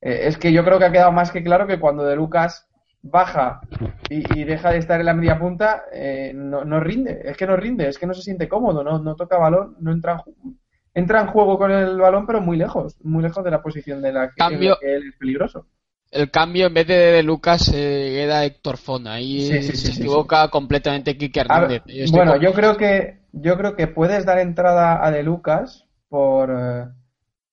eh, 0.00 0.20
es 0.28 0.36
que 0.38 0.52
yo 0.52 0.64
creo 0.64 0.78
que 0.78 0.84
ha 0.84 0.92
quedado 0.92 1.12
más 1.12 1.30
que 1.32 1.42
claro 1.42 1.66
que 1.66 1.80
cuando 1.80 2.04
de 2.04 2.14
Lucas 2.16 2.68
baja 3.10 3.60
y, 4.08 4.40
y 4.40 4.44
deja 4.44 4.70
de 4.70 4.78
estar 4.78 5.00
en 5.00 5.06
la 5.06 5.14
media 5.14 5.38
punta, 5.38 5.84
eh, 5.92 6.32
no, 6.34 6.64
no 6.64 6.80
rinde, 6.80 7.22
es 7.24 7.36
que 7.36 7.46
no 7.46 7.56
rinde, 7.56 7.88
es 7.88 7.98
que 7.98 8.06
no 8.06 8.14
se 8.14 8.22
siente 8.22 8.48
cómodo, 8.48 8.82
no, 8.84 8.98
no 8.98 9.16
toca 9.16 9.38
balón, 9.38 9.76
no 9.80 9.92
entra 9.92 10.22
en, 10.44 10.58
entra 10.94 11.20
en 11.20 11.26
juego 11.28 11.58
con 11.58 11.70
el 11.70 11.98
balón, 11.98 12.26
pero 12.26 12.40
muy 12.40 12.56
lejos, 12.56 12.96
muy 13.02 13.22
lejos 13.22 13.44
de 13.44 13.50
la 13.50 13.62
posición 13.62 14.02
de 14.02 14.12
la 14.12 14.30
Cambio- 14.34 14.78
que 14.80 14.94
él 14.96 15.08
es 15.08 15.16
peligroso. 15.16 15.66
El 16.10 16.30
cambio 16.32 16.66
en 16.66 16.74
vez 16.74 16.86
de, 16.88 16.94
de 16.94 17.22
Lucas 17.22 17.68
eh, 17.72 18.22
era 18.24 18.44
Héctor 18.44 18.76
Fon. 18.76 19.06
Ahí 19.06 19.46
Sí, 19.46 19.62
sí, 19.62 19.76
sí, 19.76 19.76
se 19.76 19.92
sí, 19.92 20.00
equivoca 20.00 20.48
completamente 20.48 21.16
Kike 21.16 21.44
ver. 21.44 21.82
Yo 21.86 22.10
bueno, 22.12 22.32
con- 22.32 22.40
yo 22.40 22.52
creo 22.54 22.76
que 22.76 23.20
yo 23.32 23.56
creo 23.56 23.76
que 23.76 23.86
puedes 23.86 24.24
dar 24.24 24.38
entrada 24.38 25.04
a 25.04 25.10
De 25.10 25.22
Lucas 25.22 25.86
por 26.08 26.50
eh, 26.50 26.86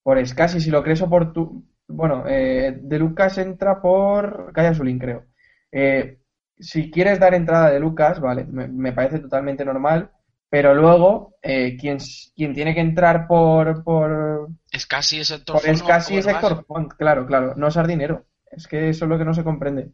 por 0.04 0.26
Scassi 0.26 0.62
si 0.62 0.72
lo 0.72 0.84
crees 0.84 1.02
o 1.02 1.10
por 1.10 1.34
tu 1.34 1.66
bueno, 1.88 2.24
eh, 2.28 2.78
De 2.82 3.00
Lucas 3.00 3.38
entra 3.38 3.82
por 3.82 4.52
Calla 4.54 4.74
Sulín, 4.74 5.00
creo. 5.00 5.26
Eh, 5.74 6.20
si 6.60 6.92
quieres 6.92 7.20
dar 7.20 7.34
entrada 7.34 7.72
De 7.72 7.80
Lucas, 7.80 8.20
vale, 8.20 8.46
me, 8.46 8.68
me 8.68 8.94
parece 8.94 9.20
totalmente 9.20 9.66
normal, 9.66 10.12
pero 10.50 10.76
luego 10.76 11.34
eh, 11.42 11.76
quien, 11.80 11.98
quien 12.36 12.54
tiene 12.54 12.76
que 12.76 12.82
entrar 12.82 13.26
por 13.28 13.84
por, 13.84 14.50
Es 14.72 14.86
casi 14.86 15.20
ese 15.20 15.40
por 15.40 15.60
Scassi 15.62 16.18
es 16.18 16.28
Héctor 16.28 16.52
Héctor 16.52 16.66
Font, 16.68 16.94
claro, 16.94 17.26
claro, 17.26 17.56
no 17.58 17.72
Sardinero. 17.72 18.26
Es 18.52 18.68
que 18.68 18.90
eso 18.90 19.06
es 19.06 19.10
lo 19.10 19.18
que 19.18 19.26
no 19.26 19.34
se 19.34 19.44
comprende. 19.44 19.90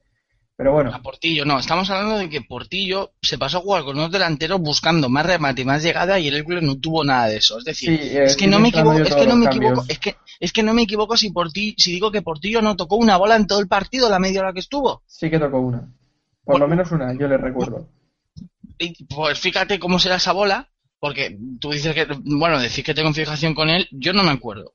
Pero 0.59 0.73
bueno, 0.73 0.91
A 0.93 1.01
Portillo, 1.01 1.45
no, 1.45 1.57
estamos 1.57 1.89
hablando 1.89 2.17
de 2.17 2.27
que 2.29 2.41
Portillo 2.41 3.13
se 3.21 3.37
pasó 3.37 3.59
a 3.59 3.61
jugar 3.61 3.85
con 3.85 3.95
unos 3.97 4.11
delanteros 4.11 4.59
buscando 4.59 5.07
más 5.07 5.25
remate 5.25 5.61
y 5.61 5.65
más 5.65 5.81
llegada 5.81 6.19
y 6.19 6.27
el 6.27 6.35
Hércules 6.35 6.63
no 6.63 6.77
tuvo 6.77 7.05
nada 7.05 7.27
de 7.27 7.37
eso. 7.37 7.59
Es 7.59 7.63
decir, 7.63 7.97
Sí, 7.97 8.09
eh, 8.09 8.25
es 8.25 8.35
que 8.35 8.45
no 8.45 8.59
me 8.59 8.67
equivoco, 8.67 8.97
es 8.99 9.15
que 9.15 9.25
no 9.25 9.37
me 9.37 9.45
equivoco, 9.45 9.85
es 9.87 9.99
que, 9.99 10.17
es 10.37 10.51
que 10.51 10.61
no 10.61 10.73
me 10.73 10.81
equivoco 10.81 11.15
si 11.15 11.29
Portillo, 11.29 11.75
si 11.77 11.93
digo 11.93 12.11
que 12.11 12.21
Portillo 12.21 12.61
no 12.61 12.75
tocó 12.75 12.97
una 12.97 13.15
bola 13.15 13.37
en 13.37 13.47
todo 13.47 13.61
el 13.61 13.69
partido, 13.69 14.09
la 14.09 14.19
media 14.19 14.41
hora 14.41 14.51
que 14.51 14.59
estuvo. 14.59 15.01
sí 15.07 15.29
que 15.29 15.39
tocó 15.39 15.61
una. 15.61 15.93
Por 16.43 16.59
lo 16.59 16.67
menos 16.67 16.91
una, 16.91 17.13
yo 17.13 17.29
le 17.29 17.37
recuerdo. 17.37 17.87
Pues 19.15 19.39
fíjate 19.39 19.79
cómo 19.79 19.97
será 19.97 20.17
esa 20.17 20.33
bola, 20.33 20.69
porque 20.99 21.39
tú 21.61 21.71
dices 21.71 21.95
que, 21.95 22.05
bueno, 22.25 22.59
decís 22.59 22.83
que 22.83 22.93
tengo 22.93 23.13
fijación 23.13 23.55
con 23.55 23.69
él, 23.69 23.87
yo 23.91 24.11
no 24.11 24.23
me 24.23 24.31
acuerdo. 24.31 24.73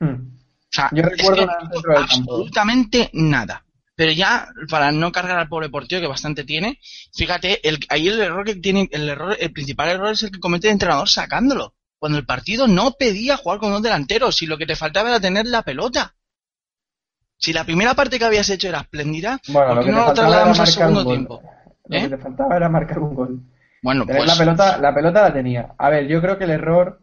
Hmm. 0.00 0.36
O 0.36 0.68
sea, 0.68 0.90
Yo 0.92 1.02
es 1.02 1.16
recuerdo 1.16 1.46
que 1.46 1.46
no 1.46 1.82
campo. 1.82 1.98
absolutamente 1.98 3.08
nada. 3.14 3.62
Pero 3.96 4.12
ya, 4.12 4.48
para 4.70 4.92
no 4.92 5.10
cargar 5.12 5.38
al 5.38 5.48
pobre 5.48 5.70
Portillo, 5.70 6.00
que 6.00 6.06
bastante 6.06 6.44
tiene, 6.44 6.78
fíjate, 7.14 7.66
el, 7.68 7.78
ahí 7.88 8.08
el 8.08 8.20
error 8.20 8.44
que 8.44 8.56
tiene, 8.56 8.88
el 8.92 9.08
error, 9.08 9.36
el 9.40 9.52
principal 9.52 9.88
error 9.90 10.12
es 10.12 10.22
el 10.22 10.30
que 10.30 10.40
comete 10.40 10.68
el 10.68 10.74
entrenador 10.74 11.08
sacándolo. 11.08 11.74
Cuando 11.98 12.18
el 12.18 12.26
partido 12.26 12.68
no 12.68 12.92
pedía 12.92 13.36
jugar 13.38 13.58
con 13.58 13.72
dos 13.72 13.82
delanteros, 13.82 14.36
si 14.36 14.46
lo 14.46 14.58
que 14.58 14.66
te 14.66 14.76
faltaba 14.76 15.08
era 15.10 15.20
tener 15.20 15.46
la 15.46 15.62
pelota. 15.62 16.14
Si 17.38 17.52
la 17.54 17.64
primera 17.64 17.94
parte 17.94 18.18
que 18.18 18.24
habías 18.26 18.50
hecho 18.50 18.68
era 18.68 18.80
espléndida, 18.80 19.40
Bueno, 19.48 19.74
¿por 19.74 19.84
qué 19.84 19.90
no 19.92 20.02
era 20.02 20.12
trasladamos 20.14 20.60
al 20.60 20.66
segundo 20.66 21.06
tiempo? 21.06 21.42
Lo 21.88 21.96
¿Eh? 21.96 22.02
que 22.02 22.08
te 22.08 22.18
faltaba 22.18 22.56
era 22.56 22.68
marcar 22.68 22.98
un 22.98 23.14
gol. 23.14 23.40
Bueno, 23.82 24.04
Tener 24.04 24.18
pues 24.18 24.28
la 24.28 24.36
pelota, 24.36 24.78
la 24.78 24.94
pelota 24.94 25.22
la 25.22 25.32
tenía. 25.32 25.74
A 25.78 25.90
ver, 25.90 26.06
yo 26.08 26.20
creo 26.20 26.38
que 26.38 26.44
el 26.44 26.50
error 26.50 27.00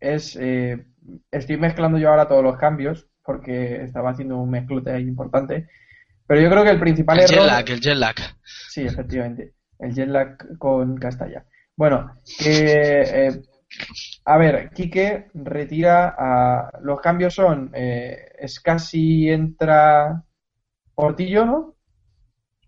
es. 0.00 0.36
eh, 0.36 0.86
estoy 1.30 1.56
mezclando 1.58 1.98
yo 1.98 2.08
ahora 2.10 2.28
todos 2.28 2.42
los 2.42 2.56
cambios, 2.56 3.06
porque 3.24 3.82
estaba 3.84 4.10
haciendo 4.10 4.38
un 4.38 4.50
mezclute 4.50 4.90
ahí 4.92 5.02
importante. 5.02 5.68
Pero 6.26 6.40
yo 6.40 6.50
creo 6.50 6.64
que 6.64 6.70
el 6.70 6.80
principal 6.80 7.18
el 7.18 7.24
error. 7.24 7.36
jet 7.38 7.46
lag, 7.46 7.70
el 7.70 7.80
jet 7.80 7.96
lag. 7.96 8.14
Sí, 8.68 8.82
efectivamente. 8.82 9.54
El 9.78 9.94
jet 9.94 10.08
lag 10.08 10.36
con 10.58 10.96
Castalla. 10.96 11.44
Bueno, 11.76 12.16
que. 12.38 13.00
eh, 13.28 13.42
a 14.24 14.36
ver, 14.38 14.70
Quique 14.74 15.28
retira 15.34 16.14
a. 16.16 16.70
Los 16.82 17.00
cambios 17.00 17.34
son. 17.34 17.70
Eh, 17.74 18.16
Scassi 18.46 19.28
entra. 19.30 20.22
Portillo, 20.94 21.44
¿no? 21.46 21.74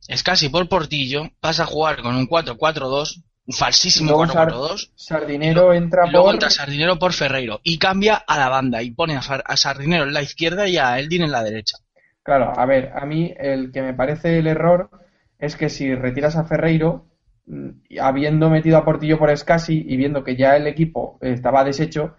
Es 0.08 0.22
casi 0.22 0.48
por 0.48 0.68
Portillo, 0.68 1.28
pasa 1.40 1.62
a 1.62 1.66
jugar 1.66 2.02
con 2.02 2.14
un 2.16 2.26
4-4-2, 2.26 3.22
un 3.46 3.54
falsísimo 3.54 4.10
Luego 4.10 4.26
Sar- 4.32 4.50
4-4-2, 4.50 4.92
Sardinero 4.96 5.72
entra 5.72 6.06
y 6.06 6.10
luego 6.10 6.26
por. 6.26 6.34
entra 6.34 6.50
Sardinero 6.50 6.98
por 6.98 7.12
Ferreiro 7.12 7.60
y 7.62 7.78
cambia 7.78 8.16
a 8.16 8.38
la 8.38 8.48
banda 8.48 8.82
y 8.82 8.90
pone 8.90 9.16
a 9.16 9.56
Sardinero 9.56 10.04
en 10.04 10.12
la 10.14 10.22
izquierda 10.22 10.66
y 10.68 10.76
a 10.78 10.98
Eldin 10.98 11.22
en 11.22 11.32
la 11.32 11.42
derecha. 11.42 11.76
Claro, 12.24 12.52
a 12.58 12.66
ver, 12.66 12.92
a 12.94 13.04
mí 13.06 13.34
el 13.38 13.70
que 13.72 13.82
me 13.82 13.94
parece 13.94 14.38
el 14.38 14.46
error 14.48 14.90
es 15.38 15.56
que 15.56 15.68
si 15.68 15.94
retiras 15.94 16.36
a 16.36 16.44
Ferreiro, 16.44 17.06
mm, 17.46 17.70
habiendo 18.00 18.50
metido 18.50 18.78
a 18.78 18.84
Portillo 18.84 19.18
por 19.18 19.36
Scassi 19.36 19.84
y 19.86 19.96
viendo 19.96 20.24
que 20.24 20.36
ya 20.36 20.56
el 20.56 20.66
equipo 20.66 21.18
estaba 21.20 21.64
deshecho, 21.64 22.16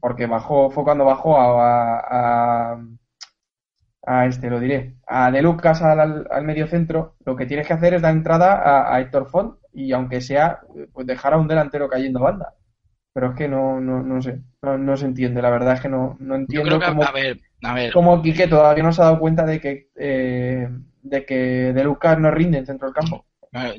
porque 0.00 0.26
bajó, 0.26 0.70
fue 0.70 0.84
cuando 0.84 1.04
bajó 1.04 1.36
a, 1.38 2.72
a, 2.74 2.80
a 4.06 4.26
este, 4.26 4.50
lo 4.50 4.60
diré, 4.60 4.96
a 5.06 5.30
De 5.30 5.42
Lucas 5.42 5.82
al, 5.82 6.00
al, 6.00 6.26
al 6.30 6.44
medio 6.44 6.66
centro, 6.66 7.16
lo 7.24 7.36
que 7.36 7.46
tienes 7.46 7.66
que 7.66 7.74
hacer 7.74 7.94
es 7.94 8.02
dar 8.02 8.14
entrada 8.14 8.54
a, 8.54 8.94
a 8.94 9.00
Héctor 9.00 9.28
Font 9.28 9.56
y 9.72 9.92
aunque 9.92 10.20
sea, 10.20 10.60
pues 10.92 11.06
dejar 11.06 11.34
a 11.34 11.38
un 11.38 11.48
delantero 11.48 11.88
cayendo 11.88 12.20
banda. 12.20 12.54
Pero 13.12 13.30
es 13.30 13.36
que 13.36 13.48
no, 13.48 13.80
no, 13.80 14.02
no 14.02 14.22
sé, 14.22 14.40
no, 14.62 14.78
no 14.78 14.96
se 14.96 15.06
entiende, 15.06 15.42
la 15.42 15.50
verdad 15.50 15.74
es 15.74 15.80
que 15.80 15.88
no, 15.88 16.16
no 16.20 16.34
Yo 16.34 16.40
entiendo 16.40 16.78
creo 16.78 16.80
que, 16.80 16.86
cómo, 16.86 17.02
a 17.02 17.12
ver, 17.12 17.40
a 17.62 17.74
ver, 17.74 17.92
cómo 17.92 18.22
Quique 18.22 18.46
todavía 18.46 18.84
no 18.84 18.92
se 18.92 19.02
ha 19.02 19.06
dado 19.06 19.18
cuenta 19.18 19.44
de 19.44 19.60
que, 19.60 19.90
eh, 19.96 20.68
de 21.02 21.24
que 21.26 21.72
De 21.72 21.84
Lucas 21.84 22.18
no 22.18 22.30
rinde 22.30 22.58
en 22.58 22.66
centro 22.66 22.88
del 22.88 22.94
campo. 22.94 23.26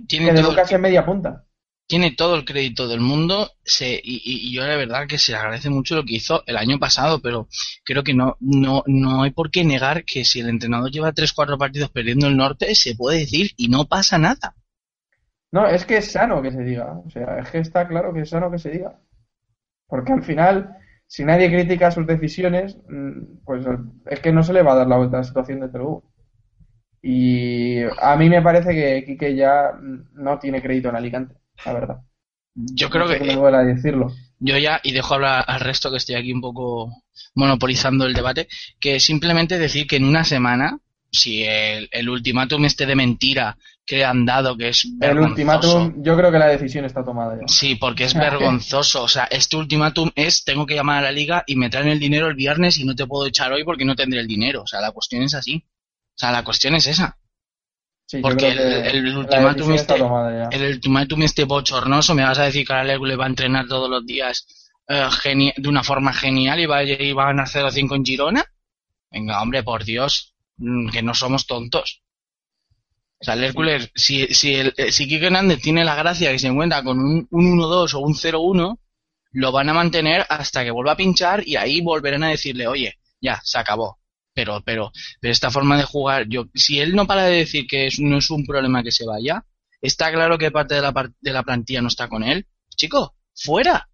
Que 0.07 0.33
De 0.33 0.41
Lucas 0.43 0.71
es 0.71 0.79
media 0.79 1.05
punta. 1.05 1.45
tiene 1.85 2.11
todo 2.15 2.33
el 2.35 2.43
crédito 2.45 2.87
del 2.87 3.01
mundo 3.01 3.51
se, 3.63 3.93
y, 3.93 4.15
y- 4.23 4.49
y 4.49 4.53
yo 4.55 4.63
la 4.65 4.75
verdad 4.77 5.05
que 5.07 5.19
se 5.19 5.33
le 5.33 5.37
agradece 5.37 5.69
mucho 5.69 5.95
lo 5.95 6.03
que 6.05 6.15
hizo 6.15 6.43
el 6.47 6.57
año 6.57 6.79
pasado, 6.79 7.21
pero 7.21 7.47
creo 7.83 8.03
que 8.03 8.15
no, 8.15 8.35
no, 8.39 8.81
no 8.87 9.21
hay 9.23 9.29
por 9.31 9.51
qué 9.51 9.63
negar 9.63 10.03
que 10.05 10.25
si 10.25 10.39
el 10.39 10.49
entrenador 10.49 10.89
lleva 10.89 11.11
3-4 11.13 11.57
partidos 11.59 11.91
perdiendo 11.91 12.25
el 12.27 12.37
norte, 12.37 12.73
se 12.75 12.95
puede 12.95 13.19
decir 13.19 13.51
y 13.57 13.67
no 13.67 13.85
pasa 13.85 14.17
nada. 14.17 14.55
No, 15.53 15.65
es 15.67 15.85
que 15.85 15.97
es 15.97 16.11
sano 16.11 16.41
que 16.41 16.51
se 16.51 16.61
diga. 16.63 16.97
O 17.05 17.09
sea, 17.09 17.39
es 17.39 17.49
que 17.51 17.59
está 17.59 17.87
claro 17.87 18.13
que 18.13 18.21
es 18.21 18.29
sano 18.29 18.51
que 18.51 18.59
se 18.59 18.69
diga. 18.69 18.99
Porque 19.91 20.13
al 20.13 20.23
final, 20.23 20.77
si 21.07 21.25
nadie 21.25 21.51
critica 21.51 21.91
sus 21.91 22.07
decisiones, 22.07 22.77
mm, 22.89 23.43
pues 23.45 23.65
es 24.07 24.21
que 24.21 24.33
no 24.33 24.43
se 24.43 24.53
le 24.53 24.63
va 24.63 24.73
a 24.73 24.77
dar 24.77 24.87
la 24.87 24.97
vuelta 24.97 25.17
a 25.17 25.21
la 25.21 25.25
situación 25.25 25.61
de 25.61 25.79
Lugo. 25.79 26.05
Y 27.03 27.81
a 27.99 28.15
mí 28.17 28.29
me 28.29 28.41
parece 28.41 28.73
que 28.73 29.03
Quique 29.05 29.35
ya 29.35 29.71
mm, 29.79 30.23
no 30.23 30.39
tiene 30.39 30.61
crédito 30.61 30.89
en 30.89 30.95
Alicante, 30.97 31.35
la 31.65 31.73
verdad. 31.73 32.01
Yo 32.55 32.89
creo 32.89 33.05
No 33.05 33.07
sé 33.07 33.17
que 33.17 33.23
me 33.23 33.35
duela 33.35 33.63
decirlo. 33.63 34.21
yo 34.39 34.57
ya, 34.57 34.79
y 34.83 34.93
dejo 34.93 35.15
hablar 35.15 35.45
al 35.47 35.59
resto 35.61 35.91
que 35.91 35.97
estoy 35.97 36.15
aquí 36.15 36.31
un 36.33 36.41
poco 36.41 36.91
monopolizando 37.35 38.05
el 38.05 38.13
debate, 38.13 38.47
que 38.79 38.99
simplemente 38.99 39.59
decir 39.59 39.87
que 39.87 39.97
en 39.97 40.05
una 40.05 40.23
semana, 40.23 40.79
si 41.11 41.43
el, 41.43 41.89
el 41.91 42.09
ultimátum 42.09 42.65
este 42.65 42.85
de 42.85 42.95
mentira 42.95 43.57
que 43.91 44.05
han 44.05 44.25
dado, 44.25 44.55
que 44.55 44.69
es 44.69 44.85
El 44.85 44.97
vergonzoso, 44.99 45.31
ultimátum, 45.77 46.01
yo 46.01 46.15
creo 46.15 46.31
que 46.31 46.39
la 46.39 46.47
decisión 46.47 46.85
está 46.85 47.03
tomada 47.03 47.35
ya. 47.35 47.45
Sí, 47.47 47.75
porque 47.75 48.05
es 48.05 48.13
vergonzoso. 48.15 49.03
O 49.03 49.07
sea, 49.09 49.25
este 49.25 49.57
ultimátum 49.57 50.09
es, 50.15 50.45
tengo 50.45 50.65
que 50.65 50.75
llamar 50.75 50.99
a 50.99 51.01
la 51.01 51.11
liga 51.11 51.43
y 51.45 51.57
me 51.57 51.69
traen 51.69 51.89
el 51.89 51.99
dinero 51.99 52.27
el 52.27 52.35
viernes 52.35 52.77
y 52.77 52.85
no 52.85 52.95
te 52.95 53.05
puedo 53.05 53.25
echar 53.27 53.51
hoy 53.51 53.65
porque 53.65 53.83
no 53.83 53.93
tendré 53.95 54.21
el 54.21 54.27
dinero. 54.27 54.61
O 54.61 54.67
sea, 54.67 54.79
la 54.79 54.91
cuestión 54.91 55.23
es 55.23 55.33
así. 55.35 55.65
O 55.65 56.17
sea, 56.17 56.31
la 56.31 56.41
cuestión 56.45 56.73
es 56.75 56.87
esa. 56.87 57.17
Sí, 58.05 58.19
Porque 58.21 58.49
el- 58.51 58.59
el 58.59 59.17
ultimátum 59.17 59.73
este-. 59.73 59.95
El 60.51 60.63
ultimátum 60.75 61.21
este 61.23 61.43
bochornoso, 61.43 62.15
me 62.15 62.23
vas 62.23 62.39
a 62.39 62.43
decir 62.43 62.65
que 62.65 62.71
ahora 62.73 62.97
le 62.97 63.15
va 63.17 63.25
a 63.25 63.27
entrenar 63.27 63.67
todos 63.67 63.89
los 63.89 64.05
días 64.05 64.45
eh, 64.87 65.05
geni- 65.23 65.53
de 65.57 65.67
una 65.69 65.83
forma 65.83 66.13
genial 66.13 66.59
y, 66.61 66.65
va, 66.65 66.77
a- 66.77 66.83
y 66.83 67.11
van 67.13 67.39
a 67.39 67.43
hacer 67.43 67.69
5 67.71 67.95
en 67.95 68.05
Girona. 68.05 68.45
Venga, 69.11 69.41
hombre, 69.41 69.63
por 69.63 69.83
Dios, 69.83 70.33
mm, 70.57 70.89
que 70.91 71.01
no 71.03 71.13
somos 71.13 71.45
tontos. 71.45 72.01
O 73.21 73.23
sea, 73.23 73.35
el 73.35 73.43
Hércules, 73.43 73.91
si, 73.93 74.25
si, 74.33 74.55
el, 74.55 74.73
eh, 74.77 74.91
si 74.91 75.07
Quique 75.07 75.27
Hernández 75.27 75.61
tiene 75.61 75.85
la 75.85 75.93
gracia 75.93 76.31
que 76.31 76.39
se 76.39 76.47
encuentra 76.47 76.83
con 76.83 76.99
un, 76.99 77.27
un 77.29 77.59
1-2 77.59 77.93
o 77.93 77.99
un 77.99 78.15
0-1, 78.15 78.79
lo 79.33 79.51
van 79.51 79.69
a 79.69 79.73
mantener 79.73 80.25
hasta 80.27 80.63
que 80.63 80.71
vuelva 80.71 80.93
a 80.93 80.97
pinchar 80.97 81.47
y 81.47 81.55
ahí 81.55 81.81
volverán 81.81 82.23
a 82.23 82.29
decirle, 82.29 82.67
oye, 82.67 82.97
ya, 83.21 83.39
se 83.43 83.59
acabó. 83.59 83.99
Pero, 84.33 84.61
pero, 84.65 84.91
pero 85.19 85.31
esta 85.31 85.51
forma 85.51 85.77
de 85.77 85.83
jugar, 85.83 86.27
yo, 86.27 86.45
si 86.55 86.79
él 86.79 86.95
no 86.95 87.05
para 87.05 87.25
de 87.25 87.37
decir 87.37 87.67
que 87.67 87.89
no 87.99 88.17
es 88.17 88.29
un 88.31 88.43
problema 88.45 88.81
que 88.81 88.91
se 88.91 89.05
vaya, 89.05 89.45
está 89.81 90.11
claro 90.11 90.37
que 90.39 90.49
parte 90.49 90.75
de 90.75 90.81
la, 90.81 90.93
de 91.19 91.31
la 91.31 91.43
plantilla 91.43 91.81
no 91.81 91.89
está 91.89 92.07
con 92.07 92.23
él. 92.23 92.47
Chico, 92.75 93.15
fuera. 93.35 93.87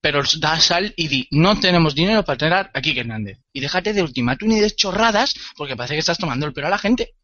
Pero 0.00 0.22
da 0.40 0.58
sal 0.60 0.94
y 0.96 1.08
di, 1.08 1.28
no 1.32 1.58
tenemos 1.58 1.94
dinero 1.94 2.24
para 2.24 2.38
tener 2.38 2.70
a 2.72 2.80
Quique 2.80 3.00
Hernández. 3.00 3.38
Y 3.52 3.60
déjate 3.60 3.92
de 3.92 4.02
ultimátum 4.02 4.52
y 4.52 4.60
de 4.60 4.70
chorradas, 4.70 5.34
porque 5.56 5.76
parece 5.76 5.94
que 5.94 6.00
estás 6.00 6.18
tomando 6.18 6.46
el 6.46 6.52
pelo 6.52 6.68
a 6.68 6.70
la 6.70 6.78
gente. 6.78 7.14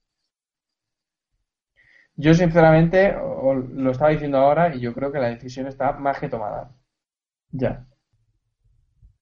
Yo 2.16 2.32
sinceramente 2.34 3.12
lo 3.12 3.90
estaba 3.90 4.10
diciendo 4.10 4.38
ahora 4.38 4.74
y 4.74 4.80
yo 4.80 4.94
creo 4.94 5.10
que 5.10 5.18
la 5.18 5.28
decisión 5.30 5.66
está 5.66 5.92
más 5.92 6.18
que 6.18 6.28
tomada. 6.28 6.70
Ya. 7.50 7.86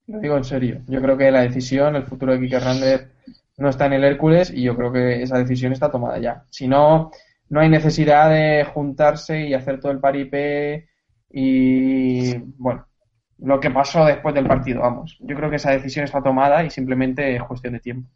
Lo 0.06 0.18
digo 0.20 0.36
en 0.36 0.44
serio. 0.44 0.82
Yo 0.88 1.00
creo 1.00 1.16
que 1.16 1.30
la 1.30 1.42
decisión, 1.42 1.96
el 1.96 2.04
futuro 2.04 2.32
de 2.32 2.40
Quique 2.40 2.56
Hernández 2.56 3.08
no 3.56 3.68
está 3.68 3.86
en 3.86 3.94
el 3.94 4.04
Hércules 4.04 4.50
y 4.50 4.62
yo 4.62 4.76
creo 4.76 4.92
que 4.92 5.22
esa 5.22 5.38
decisión 5.38 5.72
está 5.72 5.90
tomada 5.90 6.18
ya. 6.18 6.44
Si 6.50 6.68
no, 6.68 7.10
no 7.48 7.60
hay 7.60 7.68
necesidad 7.68 8.30
de 8.30 8.64
juntarse 8.64 9.40
y 9.46 9.54
hacer 9.54 9.80
todo 9.80 9.92
el 9.92 10.00
paripé 10.00 10.88
y 11.30 12.36
bueno, 12.58 12.86
lo 13.38 13.58
que 13.58 13.70
pasó 13.70 14.04
después 14.04 14.34
del 14.34 14.46
partido, 14.46 14.80
vamos. 14.82 15.16
Yo 15.20 15.34
creo 15.34 15.48
que 15.48 15.56
esa 15.56 15.70
decisión 15.70 16.04
está 16.04 16.22
tomada 16.22 16.62
y 16.64 16.70
simplemente 16.70 17.34
es 17.36 17.42
cuestión 17.44 17.72
de 17.74 17.80
tiempo. 17.80 18.10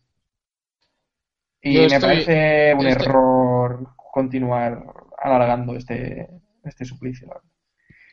Y 1.63 1.75
Yo 1.75 1.81
me 1.81 1.87
estoy- 1.87 2.01
parece 2.01 2.75
un 2.75 2.87
estoy- 2.87 3.07
error 3.07 3.89
continuar 4.17 4.83
alargando 5.23 5.77
este, 5.77 6.27
este 6.65 6.87
suplicio. 6.87 7.29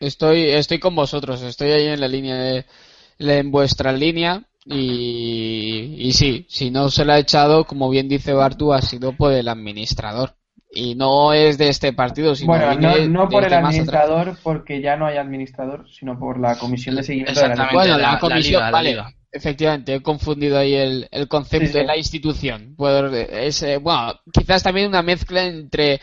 Estoy, 0.02 0.50
estoy 0.50 0.78
con 0.78 0.94
vosotros, 0.98 1.42
estoy 1.44 1.72
ahí 1.72 1.88
en 1.88 2.02
la 2.02 2.10
línea 2.10 2.36
de, 2.36 2.66
en 3.20 3.52
vuestra 3.52 3.94
línea 3.94 4.44
y, 4.66 5.96
y 5.98 6.12
sí, 6.12 6.46
si 6.50 6.72
no 6.72 6.90
se 6.90 7.06
la 7.06 7.14
ha 7.14 7.20
echado, 7.20 7.64
como 7.64 7.90
bien 7.90 8.10
dice 8.10 8.34
Bartu, 8.34 8.74
ha 8.74 8.82
sido 8.82 9.14
por 9.16 9.32
el 9.32 9.48
administrador. 9.48 10.36
Y 10.76 10.96
no 10.96 11.32
es 11.32 11.58
de 11.58 11.70
este 11.70 11.94
partido, 11.94 12.36
sino 12.36 12.52
Bueno, 12.52 12.76
no, 12.82 12.98
no 13.08 13.30
por 13.30 13.46
el 13.46 13.54
administrador, 13.54 14.36
porque 14.44 14.82
ya 14.82 14.98
no 14.98 15.06
hay 15.06 15.16
administrador, 15.16 15.88
sino 15.90 16.20
por 16.20 16.38
la 16.38 16.58
comisión 16.58 16.98
de 16.98 17.04
seguimiento 17.04 17.40
de 17.40 17.48
la 17.48 17.54
Exactamente, 17.54 17.76
Bueno, 17.78 17.98
la, 17.98 18.12
la 18.14 18.20
comisión, 18.20 18.60
liga, 18.60 18.66
la 18.66 18.72
vale. 18.72 18.90
liga. 18.90 19.14
Efectivamente, 19.36 19.96
he 19.96 20.02
confundido 20.02 20.60
ahí 20.60 20.76
el, 20.76 21.08
el 21.12 21.28
concepto 21.28 21.66
Sí, 21.66 21.74
sí. 21.74 21.80
de 21.80 21.86
la 21.86 21.98
institución. 21.98 22.76
Puedo- 22.78 23.12
es, 23.16 23.64
eh, 23.64 23.78
bueno, 23.78 24.14
quizás 24.32 24.62
también 24.62 24.88
una 24.88 25.02
mezcla 25.02 25.44
entre 25.46 26.00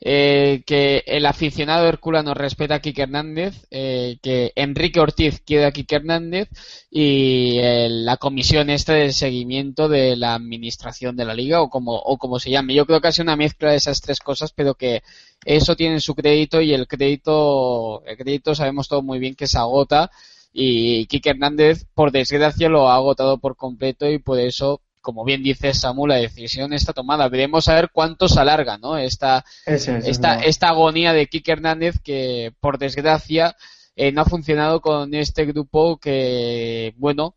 eh, 0.00 0.62
que 0.64 1.04
el 1.06 1.26
aficionado 1.26 1.86
herculano 1.86 2.32
respeta 2.32 2.76
a 2.76 2.80
Quique 2.80 3.02
Hernández, 3.02 3.66
eh, 3.70 4.16
que 4.22 4.50
Enrique 4.56 4.98
Ortiz 4.98 5.42
quiere 5.44 5.66
a 5.66 5.72
Quique 5.72 5.96
Hernández 5.96 6.48
y 6.90 7.58
eh, 7.58 7.88
la 7.90 8.16
comisión 8.16 8.70
esta 8.70 8.94
de 8.94 9.12
seguimiento 9.12 9.86
de 9.90 10.16
la 10.16 10.34
administración 10.34 11.16
de 11.16 11.26
la 11.26 11.34
liga 11.34 11.60
o 11.60 11.68
como, 11.68 11.96
o 11.96 12.16
como 12.16 12.38
se 12.40 12.50
llame. 12.50 12.72
Yo 12.72 12.86
creo 12.86 13.02
que 13.02 13.08
ha 13.08 13.12
sido 13.12 13.24
una 13.24 13.36
mezcla 13.36 13.72
de 13.72 13.76
esas 13.76 14.00
tres 14.00 14.20
cosas, 14.20 14.52
pero 14.54 14.74
que 14.74 15.02
eso 15.44 15.76
tiene 15.76 16.00
su 16.00 16.14
crédito 16.14 16.62
y 16.62 16.72
el 16.72 16.88
crédito, 16.88 18.02
el 18.06 18.16
crédito 18.16 18.54
sabemos 18.54 18.88
todo 18.88 19.02
muy 19.02 19.18
bien 19.18 19.34
que 19.34 19.46
se 19.46 19.58
agota 19.58 20.10
y 20.52 21.06
Quique 21.06 21.30
Hernández, 21.30 21.86
por 21.94 22.10
desgracia, 22.10 22.68
lo 22.68 22.88
ha 22.88 22.96
agotado 22.96 23.38
por 23.38 23.56
completo 23.56 24.08
y 24.10 24.18
por 24.18 24.38
eso, 24.38 24.82
como 25.00 25.24
bien 25.24 25.42
dice 25.42 25.74
Samu, 25.74 26.06
la 26.06 26.16
decisión 26.16 26.72
está 26.72 26.92
tomada. 26.92 27.28
Veremos 27.28 27.68
a 27.68 27.74
ver 27.74 27.90
cuánto 27.92 28.28
se 28.28 28.40
alarga, 28.40 28.78
¿no? 28.78 28.98
Esta, 28.98 29.44
Ese 29.64 29.98
esta, 30.04 30.36
no. 30.36 30.42
esta 30.42 30.68
agonía 30.68 31.12
de 31.12 31.26
Quique 31.26 31.52
Hernández 31.52 31.96
que, 32.02 32.52
por 32.60 32.78
desgracia, 32.78 33.56
eh, 33.94 34.12
no 34.12 34.22
ha 34.22 34.24
funcionado 34.24 34.80
con 34.80 35.14
este 35.14 35.44
grupo 35.46 35.98
que, 35.98 36.94
bueno, 36.96 37.36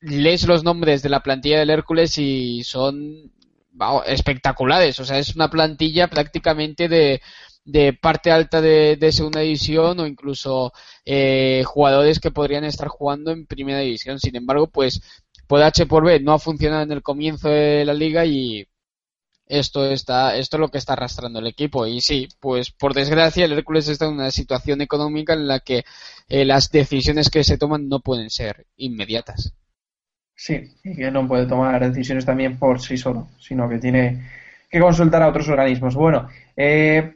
lees 0.00 0.46
los 0.46 0.64
nombres 0.64 1.02
de 1.02 1.10
la 1.10 1.22
plantilla 1.22 1.60
del 1.60 1.70
Hércules 1.70 2.18
y 2.18 2.64
son 2.64 3.30
espectaculares. 4.06 4.98
O 4.98 5.04
sea, 5.04 5.18
es 5.18 5.34
una 5.36 5.48
plantilla 5.48 6.08
prácticamente 6.08 6.88
de, 6.88 7.20
de 7.64 7.92
parte 7.92 8.30
alta 8.30 8.60
de, 8.60 8.96
de 8.96 9.12
segunda 9.12 9.40
división 9.40 10.00
o 10.00 10.06
incluso 10.06 10.72
eh, 11.04 11.62
jugadores 11.66 12.20
que 12.20 12.30
podrían 12.30 12.64
estar 12.64 12.88
jugando 12.88 13.30
en 13.30 13.46
primera 13.46 13.80
división. 13.80 14.18
Sin 14.18 14.36
embargo, 14.36 14.68
pues 14.68 15.00
por 15.46 15.62
H 15.62 15.86
por 15.86 16.04
B 16.04 16.20
no 16.20 16.32
ha 16.32 16.38
funcionado 16.38 16.82
en 16.82 16.92
el 16.92 17.02
comienzo 17.02 17.48
de 17.48 17.84
la 17.84 17.94
liga 17.94 18.24
y 18.24 18.66
esto 19.46 19.84
está 19.90 20.36
esto 20.36 20.56
es 20.56 20.60
lo 20.60 20.68
que 20.68 20.78
está 20.78 20.94
arrastrando 20.94 21.40
el 21.40 21.46
equipo 21.48 21.86
y 21.86 22.00
sí 22.00 22.28
pues 22.40 22.70
por 22.70 22.94
desgracia 22.94 23.44
el 23.44 23.52
Hércules 23.52 23.88
está 23.88 24.06
en 24.06 24.12
una 24.14 24.30
situación 24.30 24.80
económica 24.80 25.34
en 25.34 25.48
la 25.48 25.60
que 25.60 25.84
eh, 26.28 26.44
las 26.44 26.70
decisiones 26.70 27.28
que 27.28 27.44
se 27.44 27.58
toman 27.58 27.88
no 27.88 28.00
pueden 28.00 28.30
ser 28.30 28.66
inmediatas 28.76 29.52
Sí, 30.34 30.74
y 30.82 30.96
que 30.96 31.10
no 31.10 31.28
puede 31.28 31.46
tomar 31.46 31.80
decisiones 31.88 32.26
también 32.26 32.58
por 32.58 32.80
sí 32.80 32.96
solo, 32.96 33.28
sino 33.38 33.68
que 33.68 33.78
tiene 33.78 34.28
que 34.68 34.80
consultar 34.80 35.22
a 35.22 35.28
otros 35.28 35.48
organismos. 35.48 35.94
Bueno, 35.94 36.28
eh, 36.56 37.14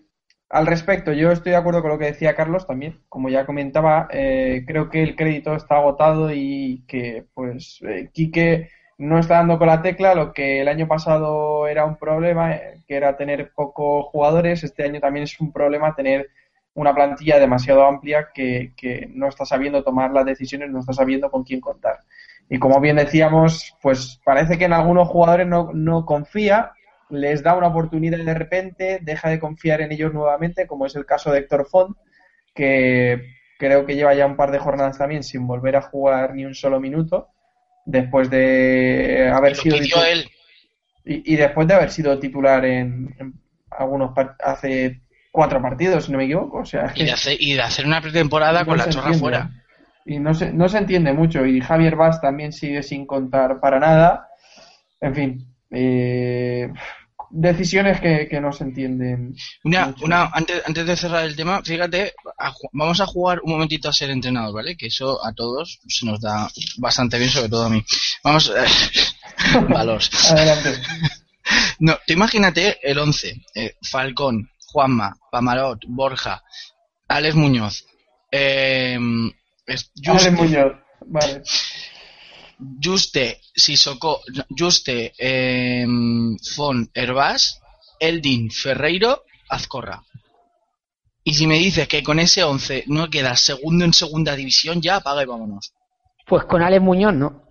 al 0.57 0.67
respecto, 0.67 1.13
yo 1.13 1.33
estoy 1.33 1.53
de 1.53 1.59
acuerdo 1.59 1.83
con 1.83 1.91
lo 1.91 1.99
que 1.99 2.07
decía 2.07 2.35
Carlos 2.35 2.67
también. 2.67 2.99
Como 3.11 3.29
ya 3.29 3.45
comentaba, 3.45 4.09
eh, 4.11 4.65
creo 4.67 4.89
que 4.89 5.03
el 5.03 5.15
crédito 5.15 5.55
está 5.55 5.77
agotado 5.77 6.33
y 6.33 6.83
que, 6.89 7.27
pues, 7.35 7.81
eh, 7.83 8.09
Quique 8.11 8.71
no 8.97 9.19
está 9.19 9.35
dando 9.35 9.59
con 9.59 9.67
la 9.67 9.83
tecla. 9.83 10.15
Lo 10.15 10.33
que 10.33 10.63
el 10.63 10.69
año 10.69 10.89
pasado 10.89 11.67
era 11.69 11.85
un 11.85 11.97
problema, 11.97 12.55
eh, 12.55 12.83
que 12.89 12.97
era 12.97 13.19
tener 13.19 13.53
pocos 13.55 14.07
jugadores, 14.07 14.65
este 14.65 14.85
año 14.85 14.99
también 14.99 15.25
es 15.25 15.39
un 15.41 15.53
problema 15.53 15.95
tener 15.95 16.31
una 16.73 16.95
plantilla 16.95 17.39
demasiado 17.39 17.85
amplia 17.85 18.31
que, 18.33 18.73
no 19.15 19.29
está 19.29 19.45
sabiendo 19.45 19.85
tomar 19.85 20.11
las 20.13 20.25
decisiones, 20.25 20.71
no 20.71 20.81
está 20.81 20.95
sabiendo 20.95 21.31
con 21.31 21.45
quién 21.45 21.61
contar. 21.61 22.01
Y 22.49 22.59
como 22.59 22.81
bien 22.81 22.97
decíamos, 22.97 23.77
pues 23.83 24.21
parece 24.25 24.57
que 24.57 24.65
en 24.65 24.73
algunos 24.73 25.09
jugadores 25.09 25.47
no, 25.47 25.71
no 25.75 26.07
confía, 26.07 26.73
les 27.11 27.43
da 27.43 27.55
una 27.57 27.69
oportunidad 27.69 28.19
y 28.19 28.25
de 28.25 28.35
repente, 28.35 28.99
deja 29.03 29.29
de 29.29 29.39
confiar 29.39 29.81
en 29.81 29.93
ellos 29.93 30.13
nuevamente, 30.13 30.67
como 30.67 30.87
es 30.87 30.97
el 30.97 31.07
caso 31.07 31.31
de 31.33 31.41
Héctor 31.41 31.67
Font, 31.71 31.97
que 32.55 33.23
creo 33.59 33.87
que 33.87 33.95
lleva 33.95 34.15
ya 34.15 34.27
un 34.27 34.37
par 34.37 34.51
de 34.51 34.59
jornadas 34.59 34.99
también 34.99 35.23
sin 35.23 35.47
volver 35.47 35.77
a 35.77 35.83
jugar 35.83 36.35
ni 36.35 36.45
un 36.45 36.55
solo 36.55 36.81
minuto, 36.81 37.29
después 37.85 38.29
de 38.31 39.31
haber 39.33 39.57
Lo 39.57 39.63
sido 39.63 39.77
pidió 39.79 39.97
titu- 39.97 40.07
él. 40.07 40.29
y, 41.05 41.35
y 41.35 41.37
después 41.37 41.69
de 41.69 41.75
haber 41.75 41.91
sido 41.91 42.19
titular 42.19 42.65
en, 42.65 43.15
en 43.19 43.35
algunos 43.71 44.13
hace 44.43 45.01
cuatro 45.31 45.61
partidos, 45.63 46.07
si 46.07 46.13
no 46.13 46.19
me 46.19 46.25
equivoco. 46.25 46.59
O 46.59 46.65
sea, 46.65 46.93
Y 46.95 47.05
de 47.05 47.13
hacer, 47.13 47.37
y 47.41 47.55
de 47.55 47.63
hacer 47.63 47.87
una 47.87 48.01
pretemporada 48.01 48.61
no 48.61 48.67
con 48.67 48.79
la 48.79 48.89
chorra 48.89 49.13
fuera. 49.13 49.51
Y 50.05 50.19
no 50.19 50.35
se, 50.35 50.53
no 50.53 50.69
se 50.69 50.79
entiende 50.79 51.13
mucho. 51.13 51.45
Y 51.45 51.61
Javier 51.61 51.97
Vaz 51.97 52.21
también 52.21 52.53
sigue 52.53 52.83
sin 52.83 53.07
contar 53.07 53.61
para 53.61 53.79
nada. 53.79 54.29
En 55.01 55.15
fin, 55.15 55.56
eh, 55.77 56.73
decisiones 57.31 58.01
que, 58.01 58.29
que 58.29 58.41
no 58.41 58.53
se 58.53 58.65
entienden. 58.65 59.35
Una, 59.65 59.87
mucho. 59.87 60.05
una, 60.05 60.31
antes, 60.33 60.63
antes 60.67 60.87
de 60.87 60.97
cerrar 60.97 61.25
el 61.25 61.37
tema, 61.37 61.63
fíjate, 61.63 62.15
a 62.39 62.53
vamos 62.73 63.01
a 63.01 63.07
jugar 63.07 63.41
un 63.43 63.53
momentito 63.53 63.89
a 63.89 63.93
ser 63.93 64.11
entrenados, 64.11 64.55
¿vale? 64.55 64.77
Que 64.77 64.87
eso 64.87 65.25
a 65.25 65.33
todos 65.33 65.79
se 65.87 66.07
nos 66.07 66.21
da 66.21 66.49
bastante 66.79 67.19
bien, 67.19 67.31
sobre 67.31 67.49
todo 67.49 67.65
a 67.65 67.71
mí. 67.71 67.85
Vamos, 68.23 68.53
valores. 69.69 70.11
Adelante. 70.31 70.83
No, 71.79 71.95
tú 72.07 72.13
imagínate 72.13 72.79
el 72.83 72.99
11. 72.99 73.43
eh, 73.55 73.77
Falcón, 73.83 74.51
Juanma, 74.67 75.17
Pamarot, 75.31 75.81
Borja, 75.87 76.43
Alex 77.09 77.35
Muñoz, 77.35 77.85
eh, 78.33 78.99
Alex 80.07 80.33
Muñoz. 80.33 80.73
Vale. 81.09 81.43
Juste, 82.59 83.41
Sissoko, 83.55 84.21
Juste, 84.57 85.13
eh, 85.19 85.87
Fon, 86.55 86.91
Herbás, 86.95 87.61
Eldin, 88.01 88.51
Ferreiro, 88.51 89.25
Azcorra. 89.49 90.03
Y 91.23 91.35
si 91.35 91.47
me 91.47 91.59
dices 91.59 91.89
que 91.89 92.03
con 92.03 92.19
ese 92.19 92.45
11 92.45 92.85
no 92.87 93.11
quedas 93.11 93.41
segundo 93.41 93.85
en 93.85 93.93
segunda 93.93 94.37
división, 94.37 94.81
ya 94.81 94.97
apaga 94.97 95.23
y 95.23 95.27
vámonos. 95.27 95.73
Pues 96.27 96.45
con 96.45 96.63
Alex 96.63 96.83
Muñoz, 96.83 97.15
¿no? 97.15 97.43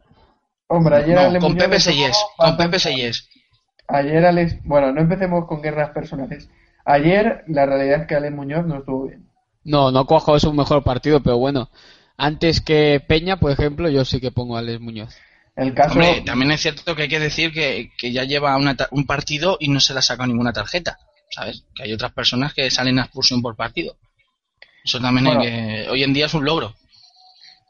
Hombre, 0.68 0.98
ayer 0.98 1.16
No, 1.16 1.22
Alex 1.22 1.44
con 1.44 1.54
Muñoz 1.54 1.68
Pepe 1.68 1.80
Sellés, 1.80 2.18
con 2.38 2.58
Pepe 2.58 2.80
Sellés. 2.80 3.30
Ayer 3.88 4.26
Alex, 4.26 4.58
bueno, 4.64 4.92
no 4.92 5.02
empecemos 5.02 5.46
con 5.46 5.62
guerras 5.62 5.92
personales. 5.92 6.50
Ayer 6.86 7.44
la 7.48 7.66
realidad 7.66 8.02
es 8.02 8.08
que 8.08 8.16
Alex 8.16 8.34
Muñoz 8.34 8.66
no 8.66 8.78
estuvo 8.78 9.08
bien. 9.08 9.30
No, 9.64 9.92
no 9.92 10.06
cuajo 10.06 10.36
es 10.36 10.44
un 10.44 10.56
mejor 10.56 10.84
partido, 10.84 11.22
pero 11.22 11.38
bueno. 11.38 11.70
Antes 12.18 12.62
que 12.62 13.02
Peña, 13.06 13.38
por 13.38 13.52
ejemplo, 13.52 13.90
yo 13.90 14.06
sí 14.06 14.20
que 14.22 14.32
pongo 14.32 14.56
a 14.56 14.60
Alex 14.60 14.80
Muñoz. 14.80 15.16
El 15.56 15.74
caso, 15.74 15.94
Hombre, 15.94 16.22
también 16.26 16.52
es 16.52 16.62
cierto 16.62 16.96
que 16.96 17.04
hay 17.04 17.08
que 17.10 17.20
decir 17.20 17.52
que, 17.54 17.92
que 17.98 18.12
ya 18.12 18.24
lleva 18.24 18.56
una 18.58 18.76
ta- 18.76 18.90
un 18.92 19.06
partido 19.06 19.58
y 19.60 19.70
no 19.70 19.80
se 19.80 19.94
le 19.94 20.00
ha 20.00 20.02
sacado 20.02 20.28
ninguna 20.28 20.52
tarjeta, 20.54 20.98
¿sabes? 21.30 21.66
Que 21.76 21.84
hay 21.84 21.94
otras 21.94 22.12
personas 22.14 22.54
que 22.54 22.70
salen 22.72 23.00
a 23.00 23.04
expulsión 23.04 23.42
por 23.42 23.56
partido. 23.56 23.96
Eso 24.84 25.00
también 25.00 25.26
Bueno. 25.26 25.42
que... 25.42 25.88
Hoy 25.90 26.04
en 26.04 26.14
día 26.14 26.26
es 26.28 26.34
un 26.34 26.46
logro. 26.46 26.76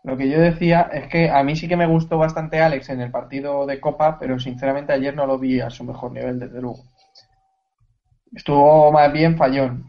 lo 0.03 0.17
que 0.17 0.29
yo 0.29 0.39
decía 0.39 0.89
es 0.93 1.07
que 1.09 1.29
a 1.29 1.43
mí 1.43 1.55
sí 1.55 1.67
que 1.67 1.77
me 1.77 1.87
gustó 1.87 2.17
bastante 2.17 2.61
Alex 2.61 2.89
en 2.89 3.01
el 3.01 3.11
partido 3.11 3.65
de 3.65 3.79
Copa, 3.79 4.17
pero 4.19 4.39
sinceramente 4.39 4.93
ayer 4.93 5.15
no 5.15 5.25
lo 5.27 5.37
vi 5.39 5.59
a 5.61 5.69
su 5.69 5.83
mejor 5.83 6.11
nivel, 6.11 6.39
desde 6.39 6.61
luego. 6.61 6.83
Estuvo 8.33 8.91
más 8.91 9.11
bien 9.13 9.37
fallón 9.37 9.85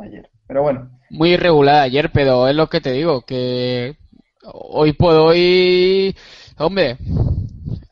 ayer. 0.00 0.28
Pero 0.50 0.62
bueno, 0.62 0.90
Muy 1.10 1.34
irregular 1.34 1.80
ayer, 1.80 2.10
pero 2.10 2.48
es 2.48 2.56
lo 2.56 2.68
que 2.68 2.80
te 2.80 2.90
digo, 2.90 3.22
que 3.22 3.94
hoy 4.42 4.92
por 4.94 5.14
hoy, 5.14 6.16
hombre, 6.58 6.98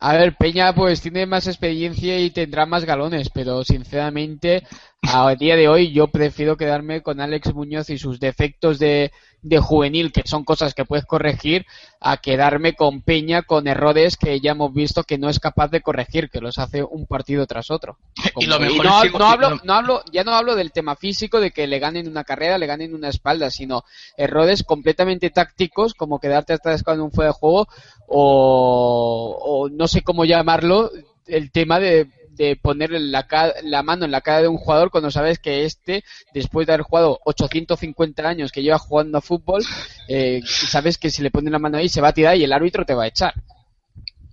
a 0.00 0.12
ver, 0.14 0.34
Peña 0.36 0.74
pues 0.74 1.00
tiene 1.00 1.24
más 1.24 1.46
experiencia 1.46 2.18
y 2.18 2.30
tendrá 2.30 2.66
más 2.66 2.84
galones, 2.84 3.30
pero 3.32 3.62
sinceramente 3.62 4.64
a 5.02 5.32
día 5.36 5.54
de 5.54 5.68
hoy 5.68 5.92
yo 5.92 6.08
prefiero 6.08 6.56
quedarme 6.56 7.00
con 7.00 7.20
Alex 7.20 7.54
Muñoz 7.54 7.90
y 7.90 7.98
sus 7.98 8.18
defectos 8.18 8.80
de, 8.80 9.12
de 9.40 9.58
juvenil, 9.60 10.10
que 10.12 10.22
son 10.26 10.44
cosas 10.44 10.74
que 10.74 10.84
puedes 10.84 11.06
corregir, 11.06 11.64
a 12.00 12.16
quedarme 12.16 12.74
con 12.74 13.02
Peña 13.02 13.42
con 13.42 13.68
errores 13.68 14.16
que 14.16 14.40
ya 14.40 14.50
hemos 14.50 14.74
visto 14.74 15.04
que 15.04 15.16
no 15.16 15.28
es 15.28 15.38
capaz 15.38 15.68
de 15.68 15.80
corregir, 15.80 16.28
que 16.28 16.40
los 16.40 16.58
hace 16.58 16.82
un 16.82 17.06
partido 17.06 17.46
tras 17.46 17.70
otro. 17.70 17.98
Y 18.38 18.46
lo 18.46 18.58
no, 18.58 18.64
es 18.66 18.72
que- 19.12 19.18
no 19.18 19.26
hablo, 19.26 19.50
lo- 19.50 19.60
no 19.64 19.72
hablo, 19.74 20.02
ya 20.12 20.24
no 20.24 20.32
hablo 20.32 20.56
del 20.56 20.72
tema 20.72 20.96
físico, 20.96 21.40
de 21.40 21.50
que 21.52 21.66
le 21.68 21.78
ganen 21.78 22.08
una 22.08 22.24
carrera, 22.24 22.58
le 22.58 22.66
ganen 22.66 22.94
una 22.94 23.08
espalda, 23.08 23.50
sino 23.50 23.84
errores 24.16 24.64
completamente 24.64 25.30
tácticos, 25.30 25.94
como 25.94 26.18
quedarte 26.18 26.52
atrás 26.54 26.82
con 26.82 27.00
un 27.00 27.12
fuera 27.12 27.30
de 27.30 27.34
juego, 27.38 27.68
o, 28.06 29.38
o 29.40 29.68
no 29.68 29.86
sé 29.88 30.02
cómo 30.02 30.24
llamarlo, 30.24 30.90
el 31.26 31.50
tema 31.50 31.78
de, 31.78 32.08
de 32.38 32.56
poner 32.56 32.90
la, 32.92 33.26
la 33.64 33.82
mano 33.82 34.06
en 34.06 34.10
la 34.10 34.22
cara 34.22 34.40
de 34.40 34.48
un 34.48 34.56
jugador 34.56 34.90
cuando 34.90 35.10
sabes 35.10 35.38
que 35.38 35.64
este, 35.66 36.02
después 36.32 36.66
de 36.66 36.72
haber 36.72 36.84
jugado 36.86 37.18
850 37.26 38.26
años 38.26 38.50
que 38.52 38.62
lleva 38.62 38.78
jugando 38.78 39.18
a 39.18 39.20
fútbol, 39.20 39.62
eh, 40.08 40.40
sabes 40.46 40.96
que 40.96 41.10
si 41.10 41.20
le 41.22 41.30
pones 41.30 41.52
la 41.52 41.58
mano 41.58 41.76
ahí 41.76 41.90
se 41.90 42.00
va 42.00 42.08
a 42.08 42.12
tirar 42.14 42.36
y 42.36 42.44
el 42.44 42.52
árbitro 42.54 42.86
te 42.86 42.94
va 42.94 43.04
a 43.04 43.08
echar. 43.08 43.34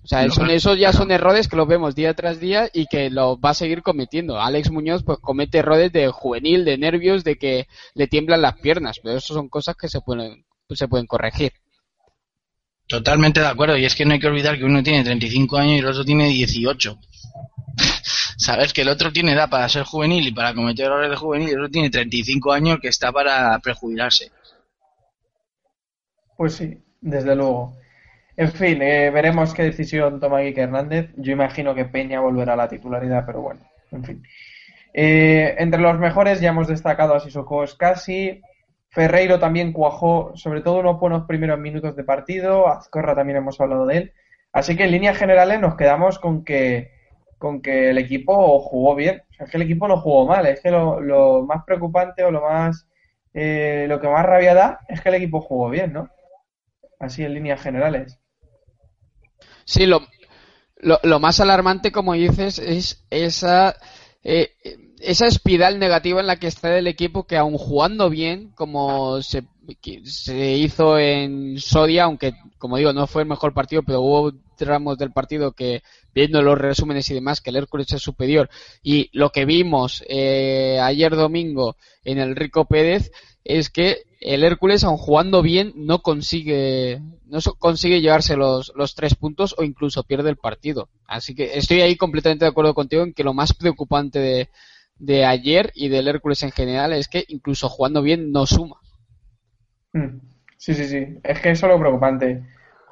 O 0.03 0.07
sea, 0.07 0.29
son- 0.29 0.51
esos 0.51 0.77
ya 0.77 0.93
son 0.93 1.09
errores 1.11 1.47
que 1.47 1.55
los 1.55 1.67
vemos 1.67 1.95
día 1.95 2.13
tras 2.13 2.39
día 2.39 2.69
y 2.71 2.85
que 2.85 3.09
lo 3.09 3.39
va 3.39 3.49
a 3.49 3.53
seguir 3.55 3.81
cometiendo. 3.81 4.39
Alex 4.39 4.69
Muñoz 4.69 5.01
pues 5.03 5.17
comete 5.19 5.57
errores 5.57 5.91
de 5.91 6.09
juvenil, 6.09 6.63
de 6.63 6.77
nervios, 6.77 7.23
de 7.23 7.37
que 7.37 7.67
le 7.95 8.05
tiemblan 8.07 8.43
las 8.43 8.53
piernas, 8.59 8.99
pero 9.01 9.17
eso 9.17 9.33
son 9.33 9.49
cosas 9.49 9.75
que 9.75 9.89
se 9.89 10.01
pueden, 10.01 10.45
se 10.69 10.87
pueden 10.87 11.07
corregir. 11.07 11.53
Totalmente 12.87 13.39
de 13.39 13.47
acuerdo. 13.47 13.77
Y 13.77 13.85
es 13.85 13.95
que 13.95 14.05
no 14.05 14.13
hay 14.13 14.19
que 14.19 14.27
olvidar 14.27 14.59
que 14.59 14.63
uno 14.63 14.83
tiene 14.83 15.03
35 15.03 15.57
años 15.57 15.73
y 15.73 15.79
el 15.79 15.87
otro 15.87 16.05
tiene 16.05 16.27
18. 16.27 16.99
Sabes 18.37 18.73
que 18.73 18.81
el 18.81 18.89
otro 18.89 19.11
tiene 19.11 19.33
edad 19.33 19.49
para 19.49 19.69
ser 19.69 19.83
juvenil 19.83 20.27
y 20.27 20.31
para 20.31 20.53
cometer 20.53 20.85
errores 20.85 21.09
de 21.09 21.15
juvenil 21.15 21.49
y 21.49 21.51
el 21.51 21.59
otro 21.59 21.71
tiene 21.71 21.89
35 21.89 22.51
años 22.51 22.79
que 22.81 22.89
está 22.89 23.11
para 23.11 23.57
prejubilarse. 23.59 24.31
pues 26.37 26.55
sí, 26.55 26.83
desde 27.01 27.35
luego. 27.35 27.77
En 28.37 28.51
fin, 28.51 28.81
eh, 28.81 29.09
veremos 29.11 29.53
qué 29.53 29.63
decisión 29.63 30.19
toma 30.19 30.41
Quique 30.41 30.61
Hernández. 30.61 31.11
Yo 31.15 31.31
imagino 31.31 31.73
que 31.73 31.85
Peña 31.85 32.19
volverá 32.19 32.53
a 32.53 32.57
la 32.57 32.67
titularidad, 32.67 33.25
pero 33.25 33.41
bueno, 33.41 33.61
en 33.91 34.03
fin. 34.03 34.23
Eh, 34.93 35.55
entre 35.57 35.79
los 35.81 35.97
mejores 35.99 36.41
ya 36.41 36.49
hemos 36.49 36.67
destacado 36.67 37.15
a 37.15 37.19
Sissoko 37.21 37.65
Scassi. 37.65 38.41
Ferreiro 38.89 39.39
también 39.39 39.73
cuajó, 39.73 40.31
sobre 40.35 40.61
todo 40.61 40.79
unos 40.79 40.99
buenos 40.99 41.25
primeros 41.25 41.59
minutos 41.59 41.95
de 41.95 42.03
partido. 42.03 42.67
Azcorra 42.67 43.15
también 43.15 43.37
hemos 43.37 43.59
hablado 43.61 43.85
de 43.85 43.97
él. 43.97 44.13
Así 44.51 44.75
que 44.75 44.85
en 44.85 44.91
líneas 44.91 45.17
generales 45.17 45.59
nos 45.59 45.75
quedamos 45.75 46.19
con 46.19 46.43
que, 46.45 46.94
con 47.37 47.61
que 47.61 47.89
el 47.89 47.97
equipo 47.97 48.59
jugó 48.59 48.95
bien. 48.95 49.21
Es 49.39 49.49
que 49.49 49.57
el 49.57 49.63
equipo 49.63 49.87
no 49.87 49.99
jugó 49.99 50.25
mal. 50.25 50.45
Es 50.45 50.61
que 50.61 50.71
lo, 50.71 51.43
más 51.45 51.63
preocupante 51.65 52.23
o 52.23 52.31
lo 52.31 52.41
más 52.41 52.87
eh, 53.33 53.85
lo 53.89 53.99
que 53.99 54.07
más 54.07 54.25
rabia 54.25 54.53
da 54.53 54.79
es 54.87 55.01
que 55.01 55.09
el 55.09 55.15
equipo 55.15 55.41
jugó 55.41 55.69
bien, 55.69 55.93
¿no? 55.93 56.09
Así 56.99 57.23
en 57.23 57.33
líneas 57.33 57.61
generales. 57.61 58.17
Sí, 59.65 59.85
lo, 59.85 60.01
lo, 60.77 60.99
lo 61.03 61.19
más 61.19 61.39
alarmante, 61.39 61.91
como 61.91 62.13
dices, 62.13 62.59
es 62.59 63.05
esa, 63.09 63.75
eh, 64.23 64.55
esa 64.99 65.27
espiral 65.27 65.79
negativa 65.79 66.21
en 66.21 66.27
la 66.27 66.37
que 66.37 66.47
está 66.47 66.77
el 66.77 66.87
equipo 66.87 67.27
que 67.27 67.37
aun 67.37 67.57
jugando 67.57 68.09
bien, 68.09 68.51
como 68.55 69.21
se, 69.21 69.43
se 70.03 70.51
hizo 70.53 70.97
en 70.97 71.59
Soria, 71.59 72.05
aunque, 72.05 72.33
como 72.57 72.77
digo, 72.77 72.93
no 72.93 73.07
fue 73.07 73.23
el 73.23 73.27
mejor 73.27 73.53
partido, 73.53 73.83
pero 73.83 74.01
hubo 74.01 74.31
tramos 74.55 74.97
del 74.97 75.11
partido 75.11 75.51
que, 75.51 75.83
viendo 76.13 76.41
los 76.41 76.57
resúmenes 76.57 77.09
y 77.09 77.13
demás, 77.13 77.41
que 77.41 77.49
el 77.49 77.57
Hércules 77.57 77.91
es 77.91 78.01
superior. 78.01 78.49
Y 78.81 79.09
lo 79.13 79.31
que 79.31 79.45
vimos 79.45 80.03
eh, 80.07 80.79
ayer 80.81 81.15
domingo 81.15 81.75
en 82.03 82.19
el 82.19 82.35
Rico 82.35 82.65
Pérez 82.65 83.11
es 83.43 83.69
que 83.69 84.03
el 84.19 84.43
Hércules, 84.43 84.83
aun 84.83 84.97
jugando 84.97 85.41
bien, 85.41 85.73
no 85.75 85.99
consigue, 85.99 86.99
no 87.25 87.39
consigue 87.59 88.01
llevarse 88.01 88.35
los, 88.35 88.73
los 88.75 88.95
tres 88.95 89.13
puntos 89.13 89.53
o 89.57 89.63
incluso 89.63 90.03
pierde 90.03 90.31
el 90.31 90.37
partido. 90.37 90.89
Así 91.05 91.35
que 91.35 91.57
estoy 91.57 91.81
ahí 91.81 91.95
completamente 91.95 92.45
de 92.45 92.49
acuerdo 92.49 92.73
contigo 92.73 93.03
en 93.03 93.13
que 93.13 93.23
lo 93.23 93.33
más 93.33 93.53
preocupante 93.53 94.19
de, 94.19 94.49
de 94.97 95.25
ayer 95.25 95.71
y 95.75 95.89
del 95.89 96.07
Hércules 96.07 96.41
en 96.43 96.51
general 96.51 96.93
es 96.93 97.07
que 97.07 97.23
incluso 97.27 97.69
jugando 97.69 98.01
bien 98.01 98.31
no 98.31 98.45
suma. 98.45 98.77
Mm. 99.93 100.19
Sí, 100.57 100.73
sí, 100.73 100.85
sí. 100.85 101.19
Es 101.23 101.39
que 101.41 101.51
eso 101.51 101.67
es 101.67 101.73
lo 101.73 101.79
preocupante. 101.79 102.43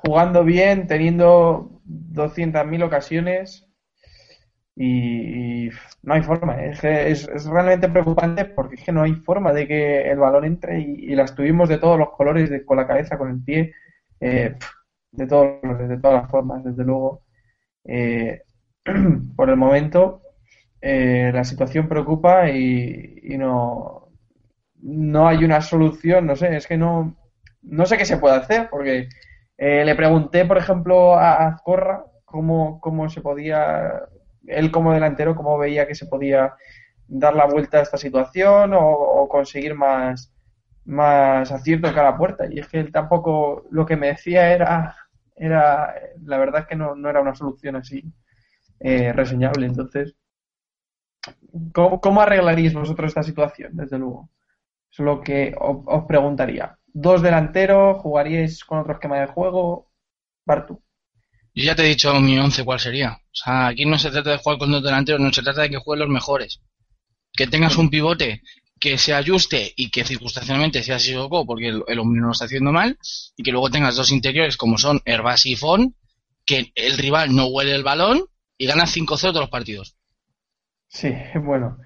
Jugando 0.06 0.44
bien, 0.44 0.88
teniendo 0.88 1.82
200.000 1.86 2.84
ocasiones 2.84 3.68
y, 4.76 5.70
no 6.02 6.14
hay 6.14 6.24
forma. 6.24 6.62
Es, 6.64 6.82
que 6.82 7.12
es, 7.12 7.28
es 7.28 7.46
realmente 7.46 7.90
preocupante 7.90 8.46
porque 8.46 8.76
es 8.76 8.84
que 8.84 8.92
no 8.92 9.04
hay 9.04 9.14
forma 9.14 9.54
de 9.54 9.68
que 9.68 10.12
el 10.12 10.18
balón 10.20 10.46
entre 10.46 10.80
y, 10.82 11.12
y 11.12 11.16
las 11.16 11.36
tuvimos 11.36 11.70
de 11.70 11.78
todos 11.78 11.98
los 11.98 12.12
colores, 12.12 12.50
con 12.66 12.78
la 12.78 12.88
cabeza, 12.88 13.18
con 13.18 13.30
el 13.30 13.44
pie, 13.44 13.74
eh, 14.20 14.56
de 15.12 15.28
todos, 15.28 15.62
de 15.62 15.98
todas 15.98 16.24
las 16.24 16.32
formas, 16.32 16.64
desde 16.64 16.84
luego. 16.84 17.24
Eh, 17.86 18.42
por 19.36 19.50
el 19.50 19.58
momento, 19.58 20.22
eh, 20.82 21.32
la 21.34 21.44
situación 21.44 21.88
preocupa 21.88 22.50
y, 22.50 23.20
y 23.24 23.38
no, 23.38 24.10
no 24.82 25.28
hay 25.28 25.44
una 25.46 25.62
solución, 25.62 26.26
no 26.28 26.36
sé, 26.36 26.56
es 26.58 26.68
que 26.68 26.78
no, 26.78 27.16
no 27.62 27.86
sé 27.86 27.98
qué 27.98 28.06
se 28.06 28.18
puede 28.18 28.36
hacer, 28.36 28.70
porque 28.70 29.08
eh, 29.66 29.86
le 29.86 29.96
pregunté, 29.96 30.46
por 30.46 30.58
ejemplo, 30.58 31.16
a 31.16 31.48
Azcorra 31.48 32.06
cómo, 32.26 32.82
cómo 32.82 33.10
se 33.10 33.22
podía, 33.22 34.04
él 34.48 34.72
como 34.72 34.94
delantero, 34.94 35.36
cómo 35.36 35.58
veía 35.58 35.88
que 35.88 35.96
se 35.96 36.08
podía 36.08 36.54
dar 37.08 37.34
la 37.36 37.46
vuelta 37.46 37.78
a 37.78 37.82
esta 37.82 37.98
situación 37.98 38.74
o, 38.76 39.28
conseguir 39.30 39.76
más, 39.76 40.34
más 40.86 41.52
acierto 41.52 41.88
de 41.88 41.94
cada 41.94 42.18
puerta. 42.18 42.46
Y 42.50 42.60
es 42.60 42.68
que 42.68 42.80
él 42.80 42.92
tampoco, 42.92 43.64
lo 43.72 43.86
que 43.86 43.96
me 43.96 44.08
decía 44.08 44.52
era, 44.54 44.96
era 45.36 45.94
la 46.24 46.38
verdad 46.38 46.62
es 46.62 46.68
que 46.68 46.76
no, 46.76 46.96
no 46.96 47.10
era 47.10 47.22
una 47.22 47.36
solución 47.36 47.78
así 47.78 48.04
eh, 48.80 49.14
reseñable. 49.14 49.66
Entonces, 49.66 50.16
¿Cómo, 51.74 52.02
cómo 52.02 52.22
arreglaríais 52.22 52.74
vosotros 52.74 53.10
esta 53.10 53.24
situación, 53.24 53.72
desde 53.74 53.98
luego? 53.98 54.30
Es 54.92 55.00
lo 55.00 55.22
que 55.22 55.56
os 55.58 56.06
preguntaría. 56.06 56.78
Dos 56.94 57.22
delanteros, 57.22 58.02
¿jugaríais 58.02 58.64
con 58.64 58.80
otro 58.80 58.94
esquema 58.94 59.20
de 59.20 59.28
juego? 59.28 59.92
Bartu. 60.46 60.82
Yo 61.56 61.64
ya 61.66 61.76
te 61.76 61.84
he 61.84 61.90
dicho 61.90 62.14
mi 62.20 62.38
once 62.38 62.64
cuál 62.64 62.80
sería. 62.80 63.14
O 63.14 63.36
sea, 63.36 63.68
aquí 63.68 63.86
no 63.86 63.98
se 63.98 64.12
trata 64.12 64.32
de 64.32 64.38
jugar 64.38 64.60
con 64.60 64.72
dos 64.72 64.84
delanteros, 64.84 65.22
no 65.22 65.32
se 65.32 65.42
trata 65.42 65.62
de 65.62 65.70
que 65.70 65.78
jueguen 65.78 66.08
los 66.08 66.14
mejores. 66.14 66.62
Que 67.34 67.48
tengas 67.48 67.78
un 67.78 67.90
pivote 67.90 68.42
que 68.80 68.98
se 68.98 69.14
ajuste 69.14 69.74
y 69.76 69.90
que 69.90 70.04
circunstancialmente 70.04 70.84
sea 70.84 71.00
Sissoko 71.00 71.46
porque 71.46 71.70
el, 71.70 71.84
el 71.88 72.00
hombre 72.00 72.20
no 72.22 72.28
lo 72.28 72.34
está 72.34 72.46
haciendo 72.46 72.72
mal 72.72 72.98
y 73.38 73.44
que 73.44 73.52
luego 73.52 73.70
tengas 73.70 73.96
dos 73.96 74.12
interiores 74.12 74.58
como 74.58 74.78
son 74.78 75.02
Herbas 75.06 75.46
y 75.46 75.56
Fon 75.56 75.96
que 76.46 76.72
el 76.76 76.98
rival 76.98 77.34
no 77.34 77.48
huele 77.48 77.74
el 77.74 77.84
balón 77.84 78.26
y 78.58 78.68
gana 78.68 78.86
5-0 78.86 79.22
todos 79.22 79.42
los 79.42 79.50
partidos. 79.50 79.96
Sí, 80.88 81.14
bueno. 81.44 81.78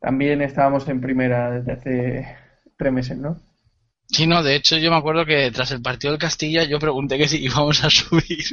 También 0.00 0.42
estábamos 0.42 0.88
en 0.88 1.00
primera 1.00 1.50
desde 1.50 1.72
hace 1.72 2.36
tres 2.76 2.92
meses, 2.92 3.18
¿no? 3.18 3.40
Sí, 4.10 4.26
no, 4.26 4.42
de 4.42 4.54
hecho 4.54 4.78
yo 4.78 4.90
me 4.90 4.96
acuerdo 4.96 5.26
que 5.26 5.50
tras 5.50 5.70
el 5.70 5.82
partido 5.82 6.12
del 6.12 6.20
Castilla 6.20 6.64
yo 6.64 6.78
pregunté 6.78 7.18
que 7.18 7.28
si 7.28 7.38
íbamos 7.44 7.84
a 7.84 7.90
subir. 7.90 8.44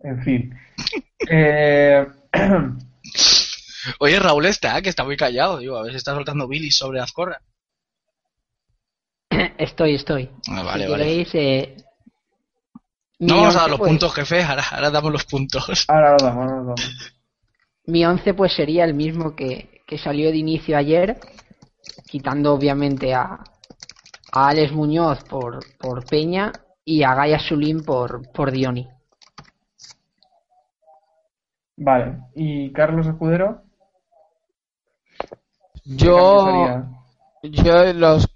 En 0.00 0.22
fin. 0.22 0.54
Eh, 1.28 2.06
Oye, 3.98 4.18
Raúl 4.18 4.46
está, 4.46 4.80
que 4.80 4.88
está 4.88 5.04
muy 5.04 5.16
callado, 5.16 5.58
digo, 5.58 5.76
a 5.76 5.82
ver 5.82 5.92
si 5.92 5.96
está 5.96 6.14
soltando 6.14 6.46
bilis 6.46 6.76
sobre 6.76 7.00
Azcorra. 7.00 7.40
Estoy, 9.58 9.94
estoy. 9.94 10.30
Ah, 10.48 10.62
vale, 10.62 10.84
si 10.84 10.90
vale. 10.90 11.04
queréis, 11.04 11.34
eh, 11.34 11.76
No 13.18 13.36
vamos 13.36 13.56
a 13.56 13.60
dar 13.60 13.70
los 13.70 13.78
pues, 13.78 13.90
puntos, 13.90 14.14
jefe, 14.14 14.42
ahora, 14.42 14.64
ahora 14.70 14.90
damos 14.90 15.12
los 15.12 15.24
puntos. 15.24 15.84
ahora 15.88 16.12
lo 16.12 16.18
damos, 16.18 16.44
ahora 16.44 16.56
lo 16.56 16.64
damos. 16.64 17.12
Mi 17.86 18.04
once 18.04 18.34
pues 18.34 18.52
sería 18.52 18.84
el 18.84 18.94
mismo 18.94 19.34
que, 19.34 19.82
que 19.86 19.98
salió 19.98 20.30
de 20.30 20.36
inicio 20.36 20.76
ayer, 20.76 21.18
quitando 22.06 22.52
obviamente 22.52 23.14
a, 23.14 23.42
a 24.32 24.48
Alex 24.48 24.72
Muñoz 24.72 25.22
por, 25.24 25.60
por 25.78 26.04
Peña 26.04 26.52
y 26.84 27.02
a 27.02 27.14
Gaia 27.14 27.38
Sulín 27.38 27.84
por, 27.84 28.30
por 28.32 28.50
Dioni. 28.50 28.88
Vale. 31.76 32.18
¿Y 32.34 32.72
Carlos 32.72 33.06
Escudero? 33.06 33.62
¿Qué 35.84 35.96
Yo, 35.96 36.84
yo 37.42 37.92
los 37.92 38.32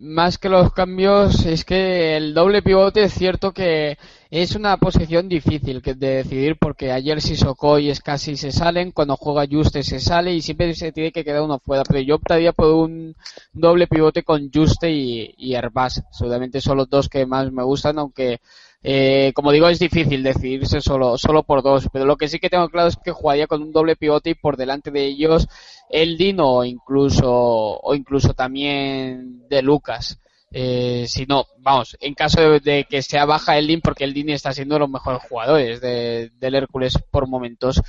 más 0.00 0.38
que 0.38 0.48
los 0.48 0.72
cambios 0.72 1.46
es 1.46 1.64
que 1.64 2.16
el 2.16 2.34
doble 2.34 2.62
pivote 2.62 3.04
es 3.04 3.12
cierto 3.12 3.52
que 3.52 3.98
es 4.30 4.54
una 4.54 4.76
posición 4.76 5.28
difícil 5.28 5.82
de 5.82 5.94
decidir 5.94 6.56
porque 6.56 6.92
ayer 6.92 7.20
Sissoko 7.20 7.78
y 7.78 7.92
Scassi 7.92 8.36
se 8.36 8.52
salen, 8.52 8.92
cuando 8.92 9.16
juega 9.16 9.48
Juste 9.50 9.82
se 9.82 9.98
sale 9.98 10.32
y 10.32 10.40
siempre 10.40 10.72
se 10.74 10.92
tiene 10.92 11.10
que 11.10 11.24
quedar 11.24 11.42
uno 11.42 11.58
fuera, 11.58 11.82
pero 11.82 12.00
yo 12.00 12.14
optaría 12.14 12.52
por 12.52 12.72
un 12.72 13.16
doble 13.52 13.88
pivote 13.88 14.22
con 14.22 14.50
Juste 14.52 14.90
y, 14.90 15.34
y 15.36 15.54
Herbás, 15.54 16.04
seguramente 16.12 16.60
son 16.60 16.76
los 16.76 16.88
dos 16.88 17.08
que 17.08 17.26
más 17.26 17.50
me 17.50 17.64
gustan, 17.64 17.98
aunque 17.98 18.40
eh, 18.82 19.32
como 19.34 19.52
digo 19.52 19.68
es 19.68 19.78
difícil 19.78 20.22
decidirse 20.22 20.80
solo, 20.80 21.18
solo 21.18 21.42
por 21.42 21.62
dos, 21.62 21.88
pero 21.92 22.06
lo 22.06 22.16
que 22.16 22.28
sí 22.28 22.38
que 22.38 22.48
tengo 22.48 22.68
claro 22.70 22.88
es 22.88 22.96
que 22.96 23.10
jugaría 23.10 23.46
con 23.46 23.62
un 23.62 23.72
doble 23.72 23.96
pivote 23.96 24.30
y 24.30 24.34
por 24.34 24.56
delante 24.56 24.90
de 24.90 25.04
ellos 25.04 25.48
Eldin 25.90 26.38
o 26.40 26.64
incluso 26.64 27.30
o 27.30 27.94
incluso 27.94 28.32
también 28.32 29.48
de 29.48 29.62
Lucas. 29.62 30.18
Eh, 30.52 31.04
si 31.08 31.26
no, 31.26 31.46
vamos, 31.58 31.96
en 32.00 32.14
caso 32.14 32.58
de, 32.60 32.84
que 32.88 33.02
sea 33.02 33.24
baja 33.24 33.56
Eldin, 33.58 33.80
porque 33.80 34.04
Eldin 34.04 34.30
está 34.30 34.52
siendo 34.52 34.74
de 34.74 34.80
los 34.80 34.90
mejores 34.90 35.22
jugadores 35.28 35.80
de- 35.80 36.30
del 36.40 36.54
Hércules 36.56 36.94
por 37.10 37.28
momentos. 37.28 37.80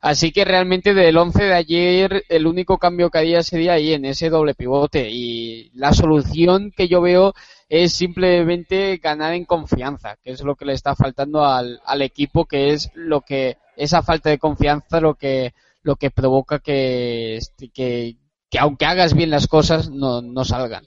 Así 0.00 0.30
que 0.30 0.44
realmente 0.44 0.94
del 0.94 1.16
11 1.16 1.44
de 1.44 1.54
ayer 1.54 2.24
el 2.28 2.46
único 2.46 2.78
cambio 2.78 3.10
que 3.10 3.18
haría 3.18 3.42
sería 3.42 3.72
ahí 3.74 3.92
en 3.94 4.04
ese 4.04 4.30
doble 4.30 4.54
pivote 4.54 5.08
y 5.10 5.70
la 5.74 5.92
solución 5.92 6.70
que 6.76 6.86
yo 6.88 7.00
veo 7.00 7.34
es 7.68 7.92
simplemente 7.94 8.98
ganar 8.98 9.32
en 9.34 9.44
confianza, 9.44 10.16
que 10.22 10.30
es 10.32 10.42
lo 10.42 10.54
que 10.54 10.66
le 10.66 10.74
está 10.74 10.94
faltando 10.94 11.44
al, 11.44 11.80
al 11.84 12.02
equipo, 12.02 12.44
que 12.44 12.72
es 12.72 12.90
lo 12.94 13.22
que 13.22 13.56
esa 13.76 14.02
falta 14.02 14.30
de 14.30 14.38
confianza 14.38 15.00
lo 15.00 15.14
que 15.14 15.52
lo 15.82 15.96
que 15.96 16.10
provoca 16.10 16.58
que, 16.60 17.36
este, 17.36 17.68
que, 17.70 18.16
que 18.50 18.58
aunque 18.58 18.86
hagas 18.86 19.14
bien 19.14 19.30
las 19.30 19.46
cosas 19.46 19.88
no, 19.90 20.20
no 20.22 20.44
salgan. 20.44 20.84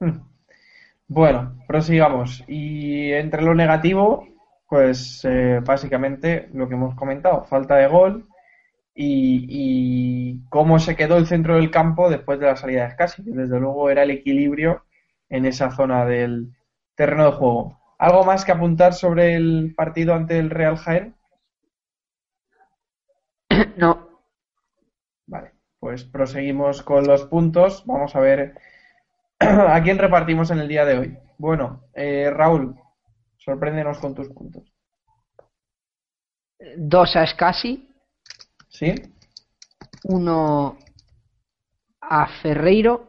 Hmm. 0.00 0.20
Bueno, 1.08 1.58
prosigamos. 1.68 2.44
Y 2.48 3.12
entre 3.12 3.42
lo 3.42 3.54
negativo, 3.54 4.28
pues 4.68 5.24
eh, 5.24 5.60
básicamente 5.64 6.48
lo 6.52 6.68
que 6.68 6.74
hemos 6.74 6.94
comentado, 6.96 7.44
falta 7.44 7.76
de 7.76 7.86
gol 7.88 8.28
y, 8.94 9.46
y 9.48 10.48
cómo 10.50 10.78
se 10.78 10.96
quedó 10.96 11.16
el 11.18 11.26
centro 11.26 11.56
del 11.56 11.70
campo 11.70 12.10
después 12.10 12.40
de 12.40 12.46
la 12.46 12.56
salida 12.56 12.84
de 12.84 12.92
Scassi, 12.92 13.24
que 13.24 13.30
desde 13.32 13.60
luego 13.60 13.90
era 13.90 14.02
el 14.04 14.10
equilibrio 14.10 14.84
en 15.28 15.46
esa 15.46 15.70
zona 15.70 16.04
del 16.06 16.54
terreno 16.96 17.26
de 17.26 17.32
juego. 17.32 17.80
¿Algo 17.98 18.24
más 18.24 18.44
que 18.44 18.52
apuntar 18.52 18.94
sobre 18.94 19.34
el 19.36 19.74
partido 19.76 20.14
ante 20.14 20.38
el 20.38 20.50
Real 20.50 20.76
Jaén? 20.76 21.14
No, 23.76 24.06
Vale, 25.26 25.52
pues 25.78 26.04
proseguimos 26.04 26.82
con 26.82 27.06
los 27.06 27.24
puntos. 27.26 27.84
Vamos 27.86 28.14
a 28.16 28.20
ver 28.20 28.58
a 29.40 29.82
quién 29.82 29.98
repartimos 29.98 30.50
en 30.50 30.58
el 30.60 30.68
día 30.68 30.84
de 30.84 30.98
hoy. 30.98 31.18
Bueno, 31.38 31.84
eh, 31.94 32.30
Raúl, 32.30 32.74
sorpréndenos 33.36 33.98
con 33.98 34.14
tus 34.14 34.28
puntos. 34.28 34.64
dos 36.78 37.14
a 37.16 37.26
Scassi, 37.26 37.88
¿Sí? 38.68 38.94
uno 40.04 40.78
a 42.00 42.26
Ferreiro 42.40 43.08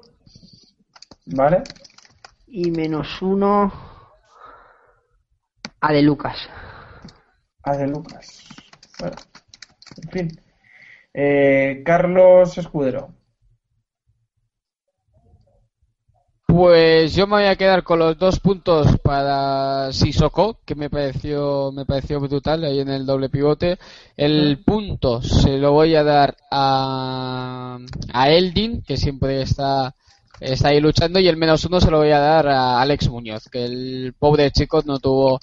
¿Vale? 1.28 1.64
y 2.48 2.72
menos 2.72 3.22
uno 3.22 3.72
a 5.80 5.94
De 5.94 6.02
Lucas. 6.02 6.38
A 7.64 7.78
de 7.78 7.88
Lucas. 7.88 8.44
Bueno, 9.00 9.16
en 10.04 10.10
fin. 10.12 10.42
Eh, 11.14 11.84
Carlos 11.86 12.58
Escudero. 12.58 13.14
Pues 16.48 17.14
yo 17.14 17.28
me 17.28 17.36
voy 17.36 17.44
a 17.46 17.56
quedar 17.58 17.84
con 17.84 18.00
los 18.00 18.18
dos 18.18 18.40
puntos 18.40 18.88
para 19.04 19.92
Sissoko, 19.92 20.60
que 20.66 20.76
me 20.76 20.90
pareció, 20.90 21.72
me 21.74 21.86
pareció 21.86 22.20
brutal 22.22 22.64
ahí 22.64 22.80
en 22.80 22.88
el 22.90 23.06
doble 23.06 23.30
pivote. 23.30 23.78
El 24.16 24.64
punto 24.66 25.22
se 25.22 25.58
lo 25.58 25.74
voy 25.74 25.96
a 25.96 26.04
dar 26.04 26.38
a, 26.50 27.78
a 28.14 28.30
Eldin, 28.32 28.82
que 28.82 28.96
siempre 28.98 29.42
está, 29.42 29.94
está 30.40 30.70
ahí 30.70 30.80
luchando, 30.80 31.20
y 31.20 31.28
el 31.28 31.36
menos 31.38 31.66
uno 31.66 31.82
se 31.82 31.92
lo 31.92 31.98
voy 32.00 32.12
a 32.12 32.20
dar 32.20 32.48
a 32.48 32.82
Alex 32.82 33.10
Muñoz, 33.10 33.50
que 33.52 33.66
el 33.66 34.16
pobre 34.18 34.50
chico 34.52 34.82
no 34.86 35.00
tuvo 35.00 35.40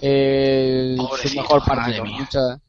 eh, 0.00 0.96
su 1.20 1.28
mejor 1.36 1.64
partido. 1.64 2.04
Mucha- 2.04 2.60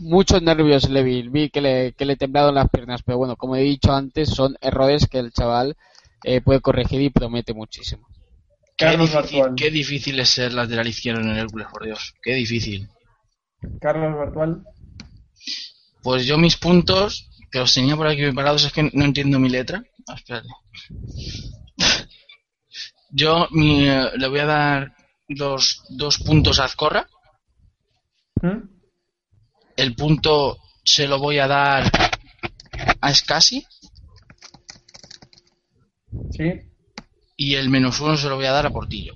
muchos 0.00 0.42
nervios 0.42 0.88
le 0.90 1.02
vi, 1.02 1.28
vi 1.28 1.50
que 1.50 1.60
le, 1.60 1.92
que 1.94 2.04
le 2.04 2.16
temblaron 2.16 2.54
las 2.54 2.68
piernas, 2.70 3.02
pero 3.04 3.18
bueno, 3.18 3.36
como 3.36 3.56
he 3.56 3.60
dicho 3.62 3.92
antes, 3.92 4.28
son 4.30 4.56
errores 4.60 5.06
que 5.08 5.18
el 5.18 5.32
chaval 5.32 5.76
eh, 6.24 6.40
puede 6.40 6.60
corregir 6.60 7.00
y 7.00 7.10
promete 7.10 7.54
muchísimo. 7.54 8.06
Qué 8.76 8.86
Carlos 8.86 9.10
difícil, 9.10 9.40
Bartual. 9.40 9.54
qué 9.56 9.70
difícil 9.70 10.20
es 10.20 10.28
ser 10.30 10.52
lateral 10.52 10.86
izquierdo 10.86 11.20
en 11.20 11.28
el 11.30 11.38
Hércules, 11.38 11.66
por 11.70 11.84
Dios. 11.84 12.14
Qué 12.22 12.34
difícil. 12.34 12.88
Carlos 13.80 14.16
Bartual. 14.16 14.62
Pues 16.02 16.26
yo 16.26 16.38
mis 16.38 16.56
puntos, 16.56 17.30
que 17.50 17.58
los 17.58 17.72
tenía 17.72 17.96
por 17.96 18.06
aquí 18.06 18.22
preparados, 18.22 18.64
es 18.64 18.72
que 18.72 18.90
no 18.92 19.04
entiendo 19.04 19.38
mi 19.38 19.48
letra. 19.48 19.82
Ah, 20.08 20.14
espérate. 20.14 20.48
Yo 23.14 23.46
mi, 23.50 23.88
eh, 23.88 24.10
le 24.16 24.26
voy 24.26 24.38
a 24.40 24.46
dar 24.46 24.96
los 25.28 25.84
dos 25.90 26.18
puntos 26.18 26.58
a 26.58 26.64
Azcorra. 26.64 27.06
¿Mm? 28.40 28.68
El 29.76 29.94
punto 29.94 30.58
se 30.82 31.06
lo 31.06 31.18
voy 31.18 31.38
a 31.38 31.46
dar 31.46 31.90
a 33.00 33.14
Scassi. 33.14 33.66
¿Sí? 36.30 36.60
Y 37.36 37.54
el 37.56 37.68
menos 37.70 38.00
uno 38.00 38.16
se 38.16 38.28
lo 38.28 38.36
voy 38.36 38.46
a 38.46 38.52
dar 38.52 38.66
a 38.66 38.70
Portillo. 38.70 39.14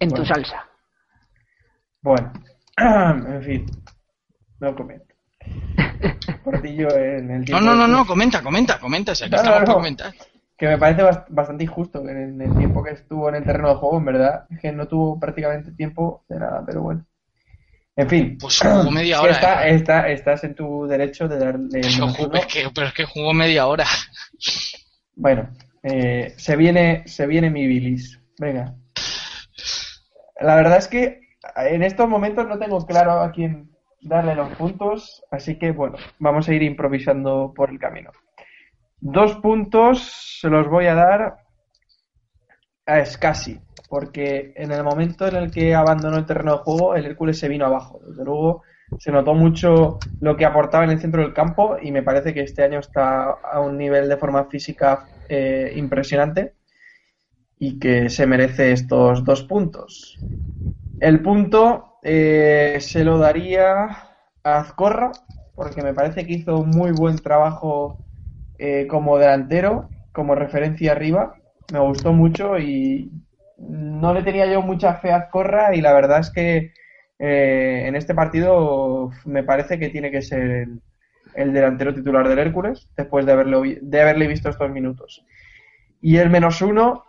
En 0.00 0.10
tu 0.10 0.24
salsa. 0.24 0.64
Bueno, 2.02 2.32
en 2.76 3.42
fin. 3.42 3.66
No 4.60 4.74
comento. 4.74 5.14
Portillo 6.44 6.88
en 6.96 7.30
el 7.30 7.38
No, 7.40 7.44
tiempo 7.44 7.64
no, 7.64 7.74
no, 7.74 7.86
no, 7.88 7.94
juego. 7.98 8.06
comenta, 8.08 8.42
comenta, 8.42 8.78
comenta. 8.80 9.14
Si 9.14 9.24
aquí 9.24 9.32
No, 9.32 9.38
no, 9.38 9.42
estamos 9.42 9.60
no. 9.60 9.66
para 9.66 9.74
comentar. 9.76 10.14
Que 10.58 10.66
me 10.68 10.78
parece 10.78 11.02
bast- 11.02 11.26
bastante 11.28 11.64
injusto 11.64 12.02
que 12.02 12.10
en 12.12 12.40
el 12.40 12.56
tiempo 12.56 12.82
que 12.82 12.90
estuvo 12.92 13.28
en 13.28 13.34
el 13.36 13.44
terreno 13.44 13.68
de 13.68 13.74
juego, 13.74 13.98
en 13.98 14.04
verdad, 14.06 14.46
es 14.50 14.60
que 14.60 14.72
no 14.72 14.88
tuvo 14.88 15.18
prácticamente 15.20 15.72
tiempo 15.72 16.24
de 16.28 16.38
nada, 16.38 16.62
pero 16.64 16.82
bueno. 16.82 17.04
En 17.96 18.08
fin. 18.08 18.38
Pues 18.38 18.60
jugó 18.60 18.90
media 18.90 19.22
hora. 19.22 19.32
está- 19.32 19.66
eh. 19.68 19.74
está- 19.74 20.08
estás 20.10 20.44
en 20.44 20.54
tu 20.54 20.86
derecho 20.86 21.26
de 21.28 21.38
darle 21.38 21.80
Pero, 21.80 22.34
es 22.34 22.46
que, 22.46 22.68
pero 22.74 22.86
es 22.88 22.92
que 22.92 23.04
jugó 23.04 23.32
media 23.32 23.66
hora. 23.66 23.86
Bueno, 25.14 25.48
eh, 25.82 26.34
se 26.36 26.56
viene, 26.56 27.04
se 27.06 27.26
viene 27.26 27.48
mi 27.50 27.66
bilis. 27.66 28.20
Venga. 28.38 28.74
La 30.40 30.56
verdad 30.56 30.76
es 30.76 30.88
que 30.88 31.20
en 31.56 31.82
estos 31.82 32.06
momentos 32.06 32.46
no 32.46 32.58
tengo 32.58 32.84
claro 32.86 33.22
a 33.22 33.32
quién, 33.32 33.70
darle 34.02 34.34
los 34.34 34.52
puntos, 34.56 35.24
así 35.30 35.58
que 35.58 35.70
bueno, 35.70 35.96
vamos 36.18 36.48
a 36.48 36.52
ir 36.54 36.62
improvisando 36.62 37.52
por 37.56 37.70
el 37.70 37.78
camino. 37.78 38.10
Dos 39.00 39.36
puntos 39.36 40.38
se 40.40 40.48
los 40.48 40.68
voy 40.68 40.86
a 40.86 40.94
dar 40.94 41.36
a 42.84 43.04
Scassi, 43.04 43.58
porque 43.88 44.52
en 44.56 44.72
el 44.72 44.82
momento 44.82 45.26
en 45.26 45.36
el 45.36 45.50
que 45.50 45.74
abandonó 45.74 46.16
el 46.18 46.26
terreno 46.26 46.52
de 46.52 46.58
juego, 46.58 46.94
el 46.94 47.06
Hércules 47.06 47.38
se 47.38 47.48
vino 47.48 47.66
abajo. 47.66 48.00
Desde 48.06 48.24
luego, 48.24 48.62
se 48.96 49.12
notó 49.12 49.34
mucho 49.34 49.98
lo 50.20 50.36
que 50.36 50.44
aportaba 50.44 50.84
en 50.84 50.90
el 50.90 51.00
centro 51.00 51.22
del 51.22 51.34
campo 51.34 51.76
y 51.80 51.92
me 51.92 52.02
parece 52.02 52.32
que 52.34 52.40
este 52.40 52.64
año 52.64 52.80
está 52.80 53.30
a 53.30 53.60
un 53.60 53.76
nivel 53.76 54.08
de 54.08 54.16
forma 54.16 54.44
física 54.46 55.10
eh, 55.28 55.72
impresionante 55.76 56.54
y 57.58 57.78
que 57.78 58.10
se 58.10 58.26
merece 58.26 58.72
estos 58.72 59.24
dos 59.24 59.42
puntos. 59.44 60.20
El 61.00 61.22
punto 61.22 61.98
eh, 62.02 62.78
se 62.80 63.04
lo 63.04 63.18
daría 63.18 63.84
a 64.44 64.58
Azcorra, 64.58 65.12
porque 65.54 65.82
me 65.82 65.94
parece 65.94 66.26
que 66.26 66.34
hizo 66.34 66.64
muy 66.64 66.92
buen 66.92 67.16
trabajo 67.16 68.00
eh, 68.58 68.86
como 68.86 69.18
delantero, 69.18 69.90
como 70.12 70.34
referencia 70.34 70.92
arriba. 70.92 71.34
Me 71.72 71.80
gustó 71.80 72.12
mucho 72.12 72.58
y 72.58 73.10
no 73.58 74.12
le 74.14 74.22
tenía 74.22 74.46
yo 74.46 74.62
mucha 74.62 74.94
fe 74.96 75.12
a 75.12 75.16
Azcorra 75.16 75.74
y 75.74 75.80
la 75.80 75.92
verdad 75.92 76.20
es 76.20 76.30
que 76.30 76.72
eh, 77.18 77.84
en 77.86 77.96
este 77.96 78.14
partido 78.14 79.10
me 79.24 79.42
parece 79.42 79.78
que 79.78 79.88
tiene 79.90 80.10
que 80.10 80.22
ser 80.22 80.40
el, 80.42 80.82
el 81.34 81.52
delantero 81.52 81.94
titular 81.94 82.28
del 82.28 82.38
Hércules 82.38 82.88
después 82.96 83.24
de 83.26 83.32
haberle, 83.32 83.60
vi- 83.60 83.78
de 83.80 84.00
haberle 84.02 84.26
visto 84.26 84.48
estos 84.50 84.70
minutos. 84.70 85.24
Y 86.00 86.18
el 86.18 86.30
menos 86.30 86.62
uno, 86.62 87.04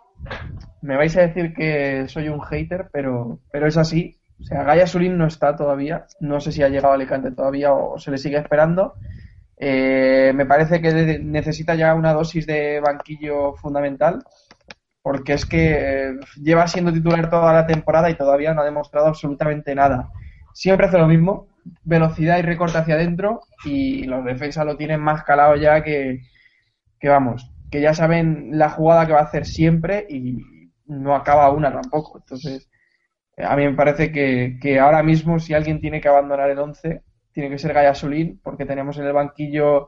me 0.82 0.96
vais 0.96 1.16
a 1.18 1.22
decir 1.22 1.54
que 1.54 2.08
soy 2.08 2.30
un 2.30 2.42
hater, 2.42 2.90
pero, 2.92 3.40
pero 3.52 3.68
es 3.68 3.78
así. 3.78 4.18
O 4.40 4.44
sea, 4.44 4.64
Gaya 4.64 4.88
Sulín 4.88 5.18
no 5.18 5.28
está 5.28 5.56
todavía. 5.56 6.06
No 6.20 6.40
sé 6.40 6.52
si 6.52 6.64
ha 6.64 6.70
llegado 6.70 6.92
a 6.92 6.96
Alicante 6.96 7.32
todavía 7.32 7.74
o 7.74 7.98
se 8.00 8.12
le 8.12 8.18
sigue 8.18 8.38
esperando. 8.38 8.94
Eh, 9.58 10.32
me 10.36 10.46
parece 10.46 10.82
que 10.82 11.20
necesita 11.20 11.76
ya 11.76 11.96
una 11.96 12.14
dosis 12.14 12.46
de 12.46 12.80
banquillo 12.80 13.56
fundamental, 13.56 14.24
porque 15.08 15.32
es 15.32 15.46
que 15.46 16.10
eh, 16.10 16.20
lleva 16.36 16.68
siendo 16.68 16.92
titular 16.92 17.30
toda 17.30 17.54
la 17.54 17.66
temporada 17.66 18.10
y 18.10 18.16
todavía 18.16 18.54
no 18.54 18.60
ha 18.60 18.66
demostrado 18.66 19.08
absolutamente 19.08 19.74
nada. 19.74 20.10
Siempre 20.54 20.86
hace 20.86 20.98
lo 20.98 21.08
mismo, 21.08 21.48
velocidad 21.86 22.40
y 22.40 22.42
recorte 22.42 22.78
hacia 22.78 22.96
adentro, 22.96 23.40
y 23.64 24.04
los 24.04 24.26
defensas 24.26 24.66
lo 24.66 24.76
tienen 24.76 25.00
más 25.00 25.24
calado 25.24 25.56
ya 25.56 25.82
que, 25.82 26.24
que 27.00 27.08
vamos, 27.08 27.50
que 27.72 27.80
ya 27.80 27.94
saben 27.94 28.50
la 28.60 28.70
jugada 28.70 29.08
que 29.08 29.14
va 29.14 29.20
a 29.20 29.24
hacer 29.24 29.46
siempre 29.46 30.06
y 30.10 30.40
no 30.88 31.16
acaba 31.16 31.52
una 31.52 31.72
tampoco. 31.72 32.18
Entonces, 32.18 32.70
eh, 33.38 33.46
a 33.46 33.56
mí 33.56 33.64
me 33.64 33.76
parece 33.76 34.12
que, 34.12 34.58
que 34.62 34.78
ahora 34.78 35.04
mismo 35.04 35.40
si 35.40 35.54
alguien 35.54 35.80
tiene 35.80 36.02
que 36.02 36.10
abandonar 36.10 36.50
el 36.50 36.60
11, 36.60 37.02
tiene 37.32 37.50
que 37.50 37.60
ser 37.60 37.72
Gallasulín, 37.72 38.42
porque 38.44 38.66
tenemos 38.66 38.98
en 38.98 39.06
el 39.06 39.14
banquillo 39.14 39.88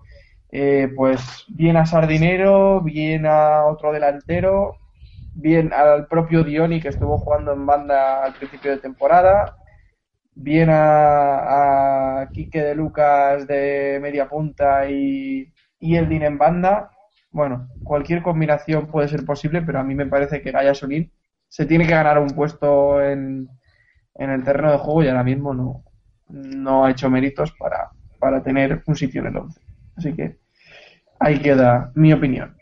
eh, 0.49 0.87
pues 0.95 1.43
bien 1.49 1.75
a 1.75 1.85
Sardinero, 1.85 2.79
bien 2.79 3.25
a 3.25 3.65
otro 3.65 3.91
delantero, 3.91 4.77
bien 5.33 5.71
al 5.73 6.07
propio 6.07 6.43
Dioni 6.43 6.81
que 6.81 6.89
estuvo 6.89 7.17
jugando 7.17 7.53
en 7.53 7.65
banda 7.65 8.23
al 8.25 8.33
principio 8.33 8.71
de 8.71 8.77
temporada, 8.79 9.55
bien 10.35 10.69
a, 10.71 12.21
a 12.21 12.31
Quique 12.31 12.61
de 12.63 12.75
Lucas 12.75 13.47
de 13.47 13.99
media 14.01 14.29
punta 14.29 14.89
y, 14.89 15.51
y 15.79 15.95
Eldin 15.95 16.23
en 16.23 16.37
banda. 16.37 16.91
Bueno, 17.31 17.69
cualquier 17.83 18.21
combinación 18.23 18.87
puede 18.87 19.07
ser 19.07 19.25
posible, 19.25 19.61
pero 19.61 19.79
a 19.79 19.83
mí 19.83 19.95
me 19.95 20.07
parece 20.07 20.41
que 20.41 20.51
Gaya 20.51 20.73
Solín 20.73 21.11
se 21.47 21.65
tiene 21.65 21.85
que 21.85 21.93
ganar 21.93 22.19
un 22.19 22.29
puesto 22.31 23.01
en, 23.03 23.49
en 24.15 24.29
el 24.31 24.43
terreno 24.43 24.71
de 24.71 24.77
juego 24.79 25.03
y 25.03 25.07
ahora 25.07 25.23
mismo 25.23 25.53
no, 25.53 25.83
no 26.29 26.85
ha 26.85 26.91
hecho 26.91 27.09
méritos 27.09 27.53
para, 27.53 27.91
para 28.19 28.43
tener 28.43 28.83
un 28.87 28.95
sitio 28.95 29.21
en 29.21 29.27
el 29.27 29.37
11. 29.37 29.61
Así 29.97 30.13
que 30.15 30.39
ahí 31.19 31.39
queda 31.41 31.91
mi 31.95 32.13
opinión. 32.13 32.58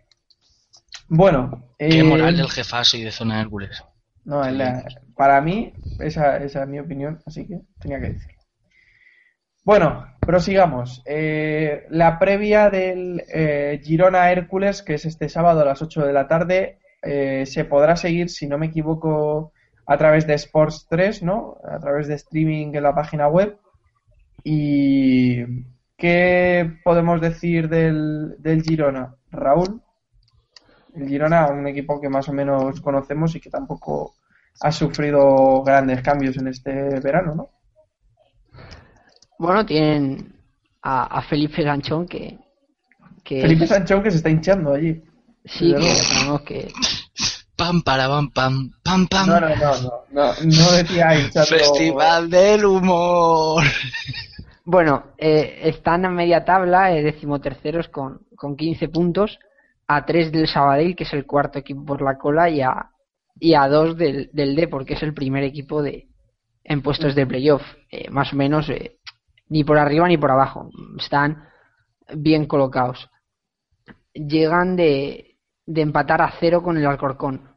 Bueno, 1.09 1.63
Qué 1.77 1.99
eh, 1.99 2.03
moral 2.03 2.35
del 2.37 2.49
jefazo 2.49 2.97
y 2.97 3.03
de 3.03 3.11
zona 3.11 3.41
Hércules. 3.41 3.83
no, 4.25 4.45
en 4.45 4.57
la- 4.57 4.83
para 5.15 5.41
mí, 5.41 5.73
esa, 5.99 6.37
esa 6.37 6.63
es 6.63 6.67
mi 6.69 6.79
opinión, 6.79 7.19
así 7.25 7.47
que 7.47 7.59
tenía 7.79 7.99
que 7.99 8.09
decirlo. 8.13 8.37
Bueno, 9.63 10.05
prosigamos. 10.19 11.01
Eh, 11.05 11.85
la 11.89 12.19
previa 12.19 12.69
del 12.69 13.23
eh, 13.33 13.81
Girona 13.83 14.31
Hércules, 14.31 14.81
que 14.83 14.93
es 14.95 15.05
este 15.05 15.27
sábado 15.29 15.61
a 15.61 15.65
las 15.65 15.81
8 15.81 16.05
de 16.05 16.13
la 16.13 16.27
tarde, 16.27 16.79
eh, 17.01 17.45
se 17.45 17.65
podrá 17.65 17.95
seguir, 17.95 18.29
si 18.29 18.47
no 18.47 18.57
me 18.57 18.67
equivoco, 18.67 19.51
a 19.85 19.97
través 19.97 20.25
de 20.27 20.35
Sports 20.35 20.87
3, 20.89 21.23
¿no? 21.23 21.57
A 21.69 21.79
través 21.79 22.07
de 22.07 22.15
streaming 22.15 22.73
en 22.75 22.83
la 22.83 22.95
página 22.95 23.27
web. 23.27 23.57
¿Y 24.43 25.43
qué 25.97 26.77
podemos 26.83 27.19
decir 27.21 27.67
del, 27.69 28.35
del 28.39 28.61
Girona? 28.63 29.15
Raúl, 29.31 29.81
el 30.97 31.07
Girona, 31.07 31.47
un 31.47 31.67
equipo 31.67 31.99
que 32.01 32.09
más 32.09 32.27
o 32.29 32.33
menos 32.33 32.81
conocemos 32.81 33.35
y 33.35 33.39
que 33.39 33.49
tampoco 33.49 34.15
ha 34.61 34.71
sufrido 34.71 35.61
grandes 35.63 36.01
cambios 36.01 36.37
en 36.37 36.47
este 36.47 36.71
verano, 36.99 37.35
¿no? 37.35 37.49
Bueno, 39.39 39.65
tienen 39.65 40.33
a, 40.81 41.17
a 41.17 41.21
Felipe 41.23 41.61
Sanchón 41.63 42.07
que, 42.07 42.37
que 43.23 43.41
Felipe 43.41 43.65
es- 43.65 43.69
Sanchón 43.69 44.01
que 44.03 44.11
se 44.11 44.17
está 44.17 44.29
hinchando 44.29 44.73
allí. 44.73 45.03
sí, 45.45 45.73
que 45.75 46.43
que 46.45 46.71
Pam, 47.55 47.81
para, 47.81 48.07
pam, 48.07 48.29
pam, 48.31 48.71
pam, 48.83 49.07
pam. 49.07 49.27
No, 49.27 49.39
no, 49.39 49.49
no, 49.49 49.55
no, 49.55 49.91
no, 50.11 50.33
no 50.43 50.71
decía 50.73 51.15
hinchando. 51.19 51.47
Festival 51.47 52.29
del 52.29 52.65
humor. 52.65 53.63
Bueno, 54.63 55.05
eh, 55.17 55.61
están 55.63 56.05
a 56.05 56.09
media 56.09 56.45
tabla, 56.45 56.91
eh, 56.93 57.01
decimoterceros 57.01 57.87
con, 57.89 58.21
con 58.35 58.55
15 58.55 58.89
puntos, 58.89 59.39
a 59.87 60.05
3 60.05 60.31
del 60.31 60.47
Sabadell, 60.47 60.95
que 60.95 61.03
es 61.03 61.13
el 61.13 61.25
cuarto 61.25 61.59
equipo 61.59 61.85
por 61.85 62.01
la 62.01 62.17
cola, 62.17 62.49
y 62.49 62.61
a, 62.61 62.91
y 63.39 63.53
a 63.53 63.67
2 63.67 63.97
del, 63.97 64.29
del 64.33 64.55
Depor, 64.55 64.85
que 64.85 64.95
es 64.95 65.03
el 65.03 65.13
primer 65.13 65.43
equipo 65.43 65.81
de 65.81 66.07
en 66.63 66.81
puestos 66.81 67.15
de 67.15 67.25
playoff. 67.25 67.63
Eh, 67.89 68.09
más 68.09 68.33
o 68.33 68.35
menos 68.35 68.69
eh, 68.69 68.97
ni 69.49 69.63
por 69.63 69.77
arriba 69.77 70.07
ni 70.07 70.17
por 70.17 70.31
abajo. 70.31 70.69
Están 70.97 71.45
bien 72.13 72.45
colocados. 72.45 73.09
Llegan 74.13 74.75
de, 74.75 75.37
de 75.65 75.81
empatar 75.81 76.21
a 76.21 76.33
cero 76.39 76.61
con 76.61 76.77
el 76.77 76.85
Alcorcón, 76.85 77.49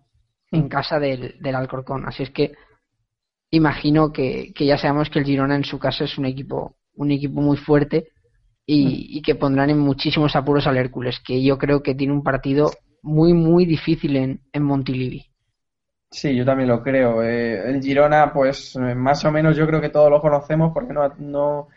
en 0.53 0.69
casa 0.69 1.01
del, 1.01 1.37
del 1.41 1.55
Alcorcón. 1.57 2.07
Así 2.07 2.23
es 2.23 2.31
que 2.31 2.53
imagino 3.51 4.13
que, 4.13 4.53
que 4.55 4.67
ya 4.67 4.79
sabemos 4.79 5.11
que 5.11 5.19
el 5.19 5.25
Girona 5.25 5.57
en 5.57 5.65
su 5.65 5.79
casa 5.79 6.05
es 6.05 6.17
un 6.17 6.27
equipo 6.27 6.77
un 6.95 7.11
equipo 7.11 7.41
muy 7.41 7.57
fuerte 7.57 8.09
y, 8.67 9.19
y 9.19 9.23
que 9.23 9.35
pondrán 9.35 9.71
en 9.71 9.79
muchísimos 9.79 10.37
apuros 10.37 10.67
al 10.67 10.77
Hércules, 10.77 11.21
que 11.21 11.43
yo 11.43 11.59
creo 11.59 11.83
que 11.83 11.95
tiene 11.95 12.13
un 12.13 12.23
partido 12.23 12.71
muy 13.03 13.33
muy 13.33 13.65
difícil 13.65 14.17
en, 14.17 14.41
en 14.53 14.63
Montilivi. 14.63 15.27
Sí, 16.11 16.35
yo 16.35 16.45
también 16.45 16.69
lo 16.69 16.83
creo. 16.83 17.23
Eh, 17.23 17.71
el 17.71 17.81
Girona, 17.81 18.33
pues 18.33 18.75
eh, 18.77 18.95
más 18.95 19.25
o 19.25 19.31
menos 19.31 19.57
yo 19.57 19.67
creo 19.67 19.81
que 19.81 19.91
todos 19.91 20.11
lo 20.11 20.21
conocemos 20.21 20.73
porque 20.75 20.93
no, 20.93 21.09
no, 21.19 21.69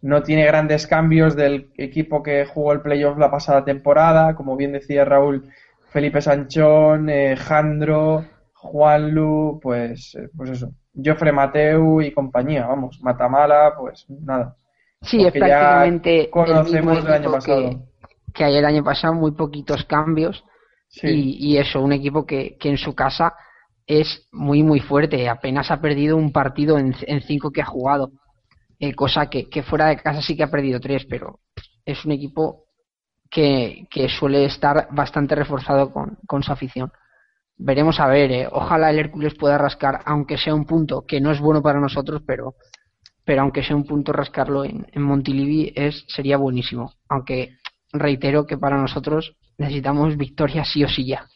no 0.00 0.22
tiene 0.22 0.46
grandes 0.46 0.86
cambios 0.86 1.36
del 1.36 1.70
equipo 1.76 2.22
que 2.22 2.46
jugó 2.46 2.72
el 2.72 2.80
playoff 2.80 3.18
la 3.18 3.30
pasada 3.30 3.64
temporada. 3.64 4.34
Como 4.34 4.56
bien 4.56 4.72
decía 4.72 5.04
Raúl, 5.04 5.50
Felipe 5.90 6.22
Sanchón, 6.22 7.10
eh, 7.10 7.36
Jandro, 7.36 8.24
Juanlu, 8.54 9.60
pues, 9.62 10.14
eh, 10.14 10.30
pues 10.34 10.50
eso. 10.50 10.72
Jofre 10.94 11.32
Mateu 11.32 12.00
y 12.00 12.10
compañía, 12.12 12.66
vamos. 12.66 13.00
Matamala, 13.02 13.74
pues 13.78 14.06
nada. 14.08 14.56
Sí, 15.04 15.18
Porque 15.18 15.38
es 15.38 15.44
prácticamente 15.44 16.24
el 16.24 16.30
conocemos 16.30 17.04
año 17.06 17.30
pasado. 17.32 17.70
que, 17.70 17.78
que 18.32 18.44
hay 18.44 18.56
el 18.56 18.64
año 18.64 18.82
pasado, 18.84 19.14
muy 19.14 19.32
poquitos 19.32 19.84
cambios 19.84 20.44
Sí. 20.88 21.08
y, 21.08 21.54
y 21.54 21.58
eso, 21.58 21.80
un 21.82 21.92
equipo 21.92 22.24
que, 22.24 22.56
que 22.58 22.68
en 22.68 22.78
su 22.78 22.94
casa 22.94 23.34
es 23.86 24.28
muy 24.32 24.62
muy 24.62 24.78
fuerte, 24.80 25.28
apenas 25.28 25.70
ha 25.72 25.80
perdido 25.80 26.16
un 26.16 26.30
partido 26.32 26.78
en, 26.78 26.94
en 27.06 27.20
cinco 27.22 27.50
que 27.50 27.62
ha 27.62 27.66
jugado, 27.66 28.12
eh, 28.78 28.94
cosa 28.94 29.28
que, 29.28 29.48
que 29.50 29.62
fuera 29.64 29.86
de 29.88 29.96
casa 29.96 30.22
sí 30.22 30.36
que 30.36 30.44
ha 30.44 30.50
perdido 30.50 30.78
tres, 30.80 31.04
pero 31.10 31.40
es 31.84 32.04
un 32.04 32.12
equipo 32.12 32.66
que, 33.28 33.86
que 33.90 34.08
suele 34.08 34.44
estar 34.44 34.86
bastante 34.92 35.34
reforzado 35.34 35.92
con, 35.92 36.16
con 36.28 36.42
su 36.44 36.52
afición. 36.52 36.92
Veremos 37.56 37.98
a 37.98 38.06
ver, 38.06 38.30
eh, 38.30 38.48
ojalá 38.50 38.90
el 38.90 38.98
Hércules 39.00 39.34
pueda 39.34 39.58
rascar, 39.58 40.00
aunque 40.06 40.38
sea 40.38 40.54
un 40.54 40.64
punto 40.64 41.04
que 41.06 41.20
no 41.20 41.32
es 41.32 41.40
bueno 41.40 41.60
para 41.60 41.80
nosotros, 41.80 42.22
pero, 42.26 42.54
pero 43.24 43.42
aunque 43.42 43.62
sea 43.62 43.76
un 43.76 43.86
punto 43.86 44.12
rascarlo 44.12 44.64
en, 44.64 44.86
en 44.92 45.02
Montilivi 45.02 45.72
es, 45.74 46.04
sería 46.08 46.36
buenísimo. 46.36 46.92
Aunque 47.08 47.56
reitero 47.92 48.46
que 48.46 48.58
para 48.58 48.76
nosotros 48.76 49.36
necesitamos 49.58 50.16
victoria 50.16 50.64
sí 50.64 50.84
o 50.84 50.88
sí 50.88 51.06
ya. 51.06 51.26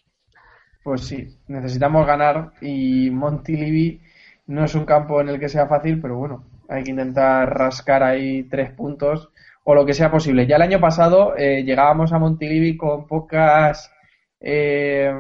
Pues 0.83 1.03
sí, 1.03 1.39
necesitamos 1.49 2.07
ganar 2.07 2.53
y 2.61 3.11
Montilivi 3.11 4.01
no 4.47 4.65
es 4.65 4.75
un 4.75 4.85
campo 4.85 5.21
en 5.21 5.29
el 5.29 5.39
que 5.39 5.49
sea 5.49 5.67
fácil, 5.67 6.01
pero 6.01 6.17
bueno, 6.17 6.45
hay 6.69 6.83
que 6.85 6.91
intentar 6.91 7.57
rascar 7.57 8.03
ahí 8.03 8.45
tres 8.45 8.73
puntos 8.73 9.31
o 9.65 9.75
lo 9.75 9.85
que 9.85 9.95
sea 9.95 10.11
posible. 10.11 10.47
Ya 10.47 10.57
el 10.57 10.63
año 10.63 10.81
pasado 10.81 11.37
eh, 11.37 11.63
llegábamos 11.65 12.13
a 12.13 12.19
Montilivi 12.19 12.77
con 12.77 13.07
pocas, 13.07 13.91
eh, 14.41 15.13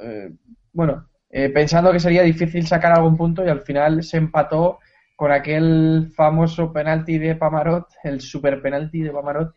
eh, 0.00 0.30
bueno, 0.72 1.06
eh, 1.30 1.48
pensando 1.48 1.92
que 1.92 2.00
sería 2.00 2.22
difícil 2.22 2.66
sacar 2.66 2.92
algún 2.92 3.16
punto 3.16 3.44
y 3.44 3.48
al 3.48 3.62
final 3.62 4.02
se 4.02 4.18
empató 4.18 4.80
con 5.22 5.30
aquel 5.30 6.10
famoso 6.16 6.72
penalti 6.72 7.16
de 7.16 7.36
Pamarot, 7.36 7.86
el 8.02 8.20
super 8.20 8.60
penalti 8.60 9.02
de 9.02 9.12
Pamarot, 9.12 9.54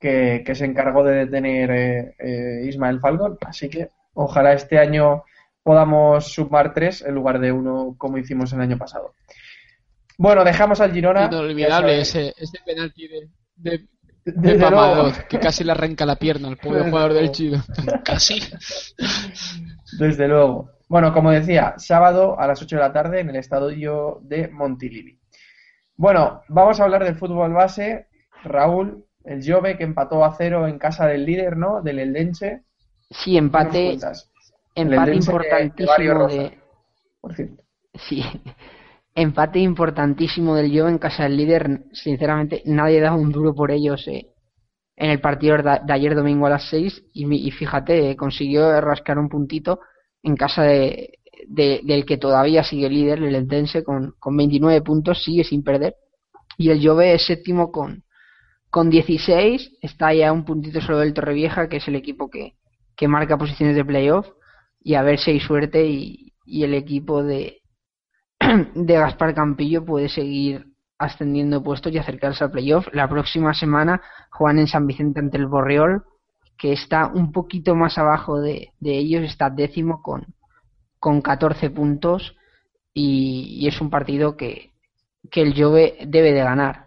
que, 0.00 0.42
que 0.42 0.54
se 0.54 0.64
encargó 0.64 1.04
de 1.04 1.26
detener 1.26 1.70
eh, 1.70 2.14
eh, 2.18 2.66
Ismael 2.66 2.98
Falcón. 2.98 3.36
Así 3.42 3.68
que 3.68 3.90
ojalá 4.14 4.54
este 4.54 4.78
año 4.78 5.24
podamos 5.62 6.32
sumar 6.32 6.72
tres 6.72 7.02
en 7.02 7.14
lugar 7.14 7.40
de 7.40 7.52
uno 7.52 7.94
como 7.98 8.16
hicimos 8.16 8.54
el 8.54 8.62
año 8.62 8.78
pasado. 8.78 9.12
Bueno, 10.16 10.44
dejamos 10.44 10.80
al 10.80 10.94
Girona. 10.94 11.26
Inolvidable 11.26 12.06
sabes, 12.06 12.08
ese, 12.08 12.34
ese 12.38 12.58
penalti 12.64 13.06
de, 13.54 13.86
de, 14.24 14.56
luego. 14.56 15.12
que 15.28 15.38
casi 15.38 15.62
le 15.62 15.72
arranca 15.72 16.06
la 16.06 16.16
pierna 16.16 16.48
al 16.48 16.56
pobre 16.56 16.88
jugador 16.88 17.12
del. 17.12 17.30
Chile. 17.32 17.60
Casi. 18.02 18.40
Desde 19.98 20.26
luego. 20.26 20.70
Bueno, 20.92 21.14
como 21.14 21.30
decía, 21.30 21.72
sábado 21.78 22.38
a 22.38 22.46
las 22.46 22.60
8 22.60 22.76
de 22.76 22.82
la 22.82 22.92
tarde 22.92 23.20
en 23.20 23.30
el 23.30 23.36
estadio 23.36 24.18
de 24.24 24.48
Montilivi. 24.48 25.18
Bueno, 25.96 26.42
vamos 26.48 26.78
a 26.80 26.84
hablar 26.84 27.02
del 27.02 27.14
fútbol 27.16 27.54
base. 27.54 28.08
Raúl, 28.44 29.02
el 29.24 29.40
Jove 29.42 29.78
que 29.78 29.84
empató 29.84 30.22
a 30.22 30.34
cero 30.36 30.68
en 30.68 30.78
casa 30.78 31.06
del 31.06 31.24
líder, 31.24 31.56
¿no? 31.56 31.80
Del 31.80 31.98
Eldense. 31.98 32.64
Sí, 33.10 33.32
¿Qué 33.32 33.40
nos 33.40 33.46
empate, 33.46 33.98
empate 34.74 35.00
de- 35.06 35.10
de 35.12 35.16
importantísimo 35.16 36.12
Rosa, 36.12 36.36
de, 36.36 36.58
por 37.22 37.34
cierto. 37.36 37.62
Sí, 37.94 38.22
empate 39.14 39.60
importantísimo 39.60 40.54
del 40.56 40.70
Juve 40.78 40.90
en 40.90 40.98
casa 40.98 41.22
del 41.22 41.38
líder. 41.38 41.84
Sinceramente, 41.92 42.60
nadie 42.66 43.00
da 43.00 43.14
un 43.14 43.32
duro 43.32 43.54
por 43.54 43.70
ellos 43.70 44.06
eh, 44.08 44.26
en 44.96 45.10
el 45.10 45.22
partido 45.22 45.56
de, 45.56 45.80
ayer 45.90 46.14
domingo 46.14 46.48
a 46.48 46.50
las 46.50 46.68
6 46.68 47.02
y, 47.14 47.24
mi- 47.24 47.46
y 47.46 47.50
fíjate, 47.50 48.10
eh, 48.10 48.14
consiguió 48.16 48.78
rascar 48.82 49.18
un 49.18 49.30
puntito 49.30 49.80
en 50.22 50.36
casa 50.36 50.62
de, 50.64 51.18
de- 51.48 51.80
del 51.84 52.04
que 52.06 52.16
todavía 52.18 52.62
sigue 52.64 52.88
líder, 52.88 53.22
el 53.22 53.34
Entense, 53.34 53.82
con, 53.84 54.14
con 54.18 54.36
29 54.36 54.82
puntos, 54.82 55.22
sigue 55.22 55.44
sin 55.44 55.62
perder. 55.64 55.94
Y 56.58 56.70
el 56.70 56.86
Juve 56.86 57.14
es 57.14 57.26
séptimo 57.26 57.72
con, 57.72 58.04
con 58.70 58.90
16, 58.90 59.78
está 59.82 60.14
ya 60.14 60.32
un 60.32 60.44
puntito 60.44 60.80
solo 60.80 60.98
del 60.98 61.14
Torrevieja, 61.14 61.68
que 61.68 61.78
es 61.78 61.88
el 61.88 61.96
equipo 61.96 62.30
que, 62.30 62.54
que 62.96 63.08
marca 63.08 63.38
posiciones 63.38 63.76
de 63.76 63.84
playoff. 63.84 64.28
Y 64.80 64.94
a 64.94 65.02
ver 65.02 65.18
si 65.18 65.32
hay 65.32 65.40
suerte 65.40 65.86
y, 65.86 66.32
y 66.44 66.64
el 66.64 66.74
equipo 66.74 67.22
de, 67.22 67.58
de 68.74 68.94
Gaspar 68.94 69.34
Campillo 69.34 69.84
puede 69.84 70.08
seguir 70.08 70.66
ascendiendo 70.98 71.62
puestos 71.62 71.92
y 71.92 71.98
acercarse 71.98 72.44
al 72.44 72.50
playoff. 72.52 72.86
La 72.92 73.08
próxima 73.08 73.54
semana 73.54 74.00
juegan 74.30 74.58
en 74.60 74.66
San 74.68 74.86
Vicente 74.86 75.20
ante 75.20 75.36
el 75.38 75.46
Borriol, 75.46 76.04
que 76.62 76.72
está 76.72 77.08
un 77.08 77.32
poquito 77.32 77.74
más 77.74 77.98
abajo 77.98 78.40
de, 78.40 78.68
de 78.78 78.96
ellos, 78.96 79.24
está 79.24 79.50
décimo 79.50 80.00
con, 80.00 80.24
con 81.00 81.20
14 81.20 81.70
puntos 81.70 82.36
y, 82.94 83.58
y 83.60 83.66
es 83.66 83.80
un 83.80 83.90
partido 83.90 84.36
que, 84.36 84.70
que 85.28 85.42
el 85.42 85.60
Jove 85.60 85.96
debe 86.06 86.32
de 86.32 86.44
ganar. 86.44 86.86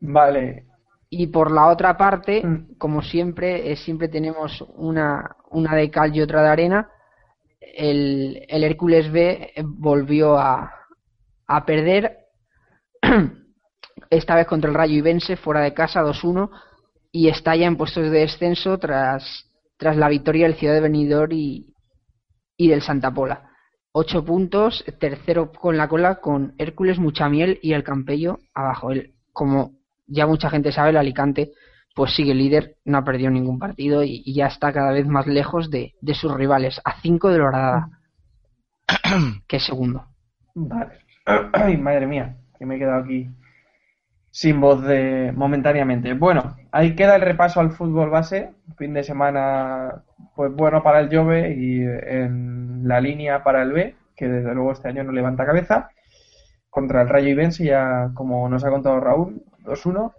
Vale. 0.00 0.64
Y 1.10 1.28
por 1.28 1.52
la 1.52 1.68
otra 1.68 1.96
parte, 1.96 2.44
Mm. 2.44 2.76
como 2.76 3.02
siempre, 3.02 3.70
eh, 3.70 3.76
siempre 3.76 4.08
tenemos 4.08 4.60
una, 4.74 5.36
una 5.50 5.76
de 5.76 5.88
cal 5.88 6.12
y 6.16 6.20
otra 6.20 6.42
de 6.42 6.48
arena. 6.48 6.90
El, 7.60 8.44
el 8.48 8.64
Hércules 8.64 9.12
B 9.12 9.52
eh, 9.54 9.62
volvió 9.64 10.36
a, 10.36 10.72
a 11.46 11.64
perder, 11.64 12.18
esta 14.10 14.34
vez 14.34 14.48
contra 14.48 14.70
el 14.70 14.74
Rayo 14.76 14.94
Ibense, 14.96 15.36
fuera 15.36 15.60
de 15.60 15.72
casa 15.72 16.02
2-1, 16.02 16.50
y 17.14 17.28
está 17.28 17.54
ya 17.54 17.68
en 17.68 17.76
puestos 17.76 18.10
de 18.10 18.18
descenso 18.18 18.76
tras, 18.76 19.48
tras 19.76 19.96
la 19.96 20.08
victoria 20.08 20.48
del 20.48 20.56
Ciudad 20.56 20.74
de 20.74 20.80
Benidorm 20.80 21.30
y, 21.30 21.72
y 22.56 22.66
del 22.66 22.82
Santa 22.82 23.14
Pola. 23.14 23.50
Ocho 23.92 24.24
puntos, 24.24 24.84
tercero 24.98 25.52
con 25.52 25.76
la 25.76 25.86
cola 25.86 26.16
con 26.16 26.54
Hércules, 26.58 26.98
Muchamiel 26.98 27.60
y 27.62 27.72
el 27.72 27.84
Campello 27.84 28.38
abajo. 28.52 28.90
El, 28.90 29.14
como 29.32 29.76
ya 30.08 30.26
mucha 30.26 30.50
gente 30.50 30.72
sabe, 30.72 30.90
el 30.90 30.96
Alicante 30.96 31.52
pues 31.94 32.12
sigue 32.16 32.34
líder, 32.34 32.78
no 32.84 32.98
ha 32.98 33.04
perdido 33.04 33.30
ningún 33.30 33.60
partido 33.60 34.02
y, 34.02 34.24
y 34.24 34.34
ya 34.34 34.48
está 34.48 34.72
cada 34.72 34.90
vez 34.90 35.06
más 35.06 35.28
lejos 35.28 35.70
de, 35.70 35.94
de 36.00 36.14
sus 36.14 36.34
rivales, 36.34 36.80
a 36.84 37.00
5 37.00 37.30
de 37.30 37.38
Lorada, 37.38 37.90
que 39.46 39.58
es 39.58 39.64
segundo. 39.64 40.04
Vale. 40.56 40.98
Ay, 41.52 41.76
madre 41.76 42.08
mía, 42.08 42.38
que 42.58 42.66
me 42.66 42.74
he 42.74 42.78
quedado 42.80 43.04
aquí 43.04 43.28
sin 44.32 44.60
voz 44.60 44.82
de 44.82 45.32
momentáneamente. 45.32 46.12
Bueno, 46.14 46.56
ahí 46.74 46.96
queda 46.96 47.14
el 47.14 47.22
repaso 47.22 47.60
al 47.60 47.70
fútbol 47.70 48.10
base. 48.10 48.50
Fin 48.76 48.94
de 48.94 49.04
semana, 49.04 50.02
pues 50.34 50.52
bueno 50.52 50.82
para 50.82 51.00
el 51.00 51.14
Jove 51.14 51.54
y 51.54 51.82
en 51.82 52.86
la 52.88 53.00
línea 53.00 53.44
para 53.44 53.62
el 53.62 53.72
B, 53.72 53.94
que 54.16 54.28
desde 54.28 54.54
luego 54.54 54.72
este 54.72 54.88
año 54.88 55.04
no 55.04 55.12
levanta 55.12 55.46
cabeza. 55.46 55.88
Contra 56.68 57.02
el 57.02 57.08
Rayo 57.08 57.28
Ibense, 57.28 57.64
ya 57.64 58.10
como 58.14 58.48
nos 58.48 58.64
ha 58.64 58.70
contado 58.70 58.98
Raúl, 58.98 59.40
2-1. 59.64 60.12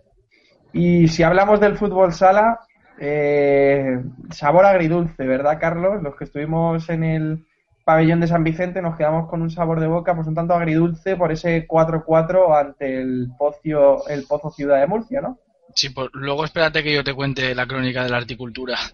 Y 0.72 1.10
si 1.10 1.24
hablamos 1.24 1.60
del 1.60 1.78
fútbol 1.78 2.14
sala, 2.14 2.62
eh, 3.00 4.02
sabor 4.32 4.66
agridulce, 4.66 5.26
¿verdad, 5.28 5.58
Carlos? 5.60 6.02
Los 6.02 6.16
que 6.16 6.24
estuvimos 6.24 6.90
en 6.90 7.04
el 7.04 7.46
pabellón 7.84 8.22
de 8.22 8.28
San 8.28 8.46
Vicente 8.46 8.82
nos 8.82 8.96
quedamos 8.96 9.30
con 9.30 9.42
un 9.42 9.52
sabor 9.52 9.80
de 9.80 9.88
boca 9.88 10.16
pues 10.16 10.26
un 10.26 10.34
tanto 10.34 10.56
agridulce 10.56 11.18
por 11.18 11.32
ese 11.32 11.68
4-4 11.68 12.58
ante 12.58 13.02
el 13.02 13.32
Pocio, 13.38 14.08
el 14.08 14.26
Pozo 14.26 14.50
Ciudad 14.50 14.80
de 14.80 14.88
Murcia, 14.88 15.22
¿no? 15.22 15.38
Sí, 15.76 15.90
pues 15.90 16.10
luego 16.14 16.46
espérate 16.46 16.82
que 16.82 16.94
yo 16.94 17.04
te 17.04 17.14
cuente 17.14 17.54
la 17.54 17.68
crónica 17.68 18.04
de 18.04 18.10
la 18.10 18.18
horticultura. 18.18 18.78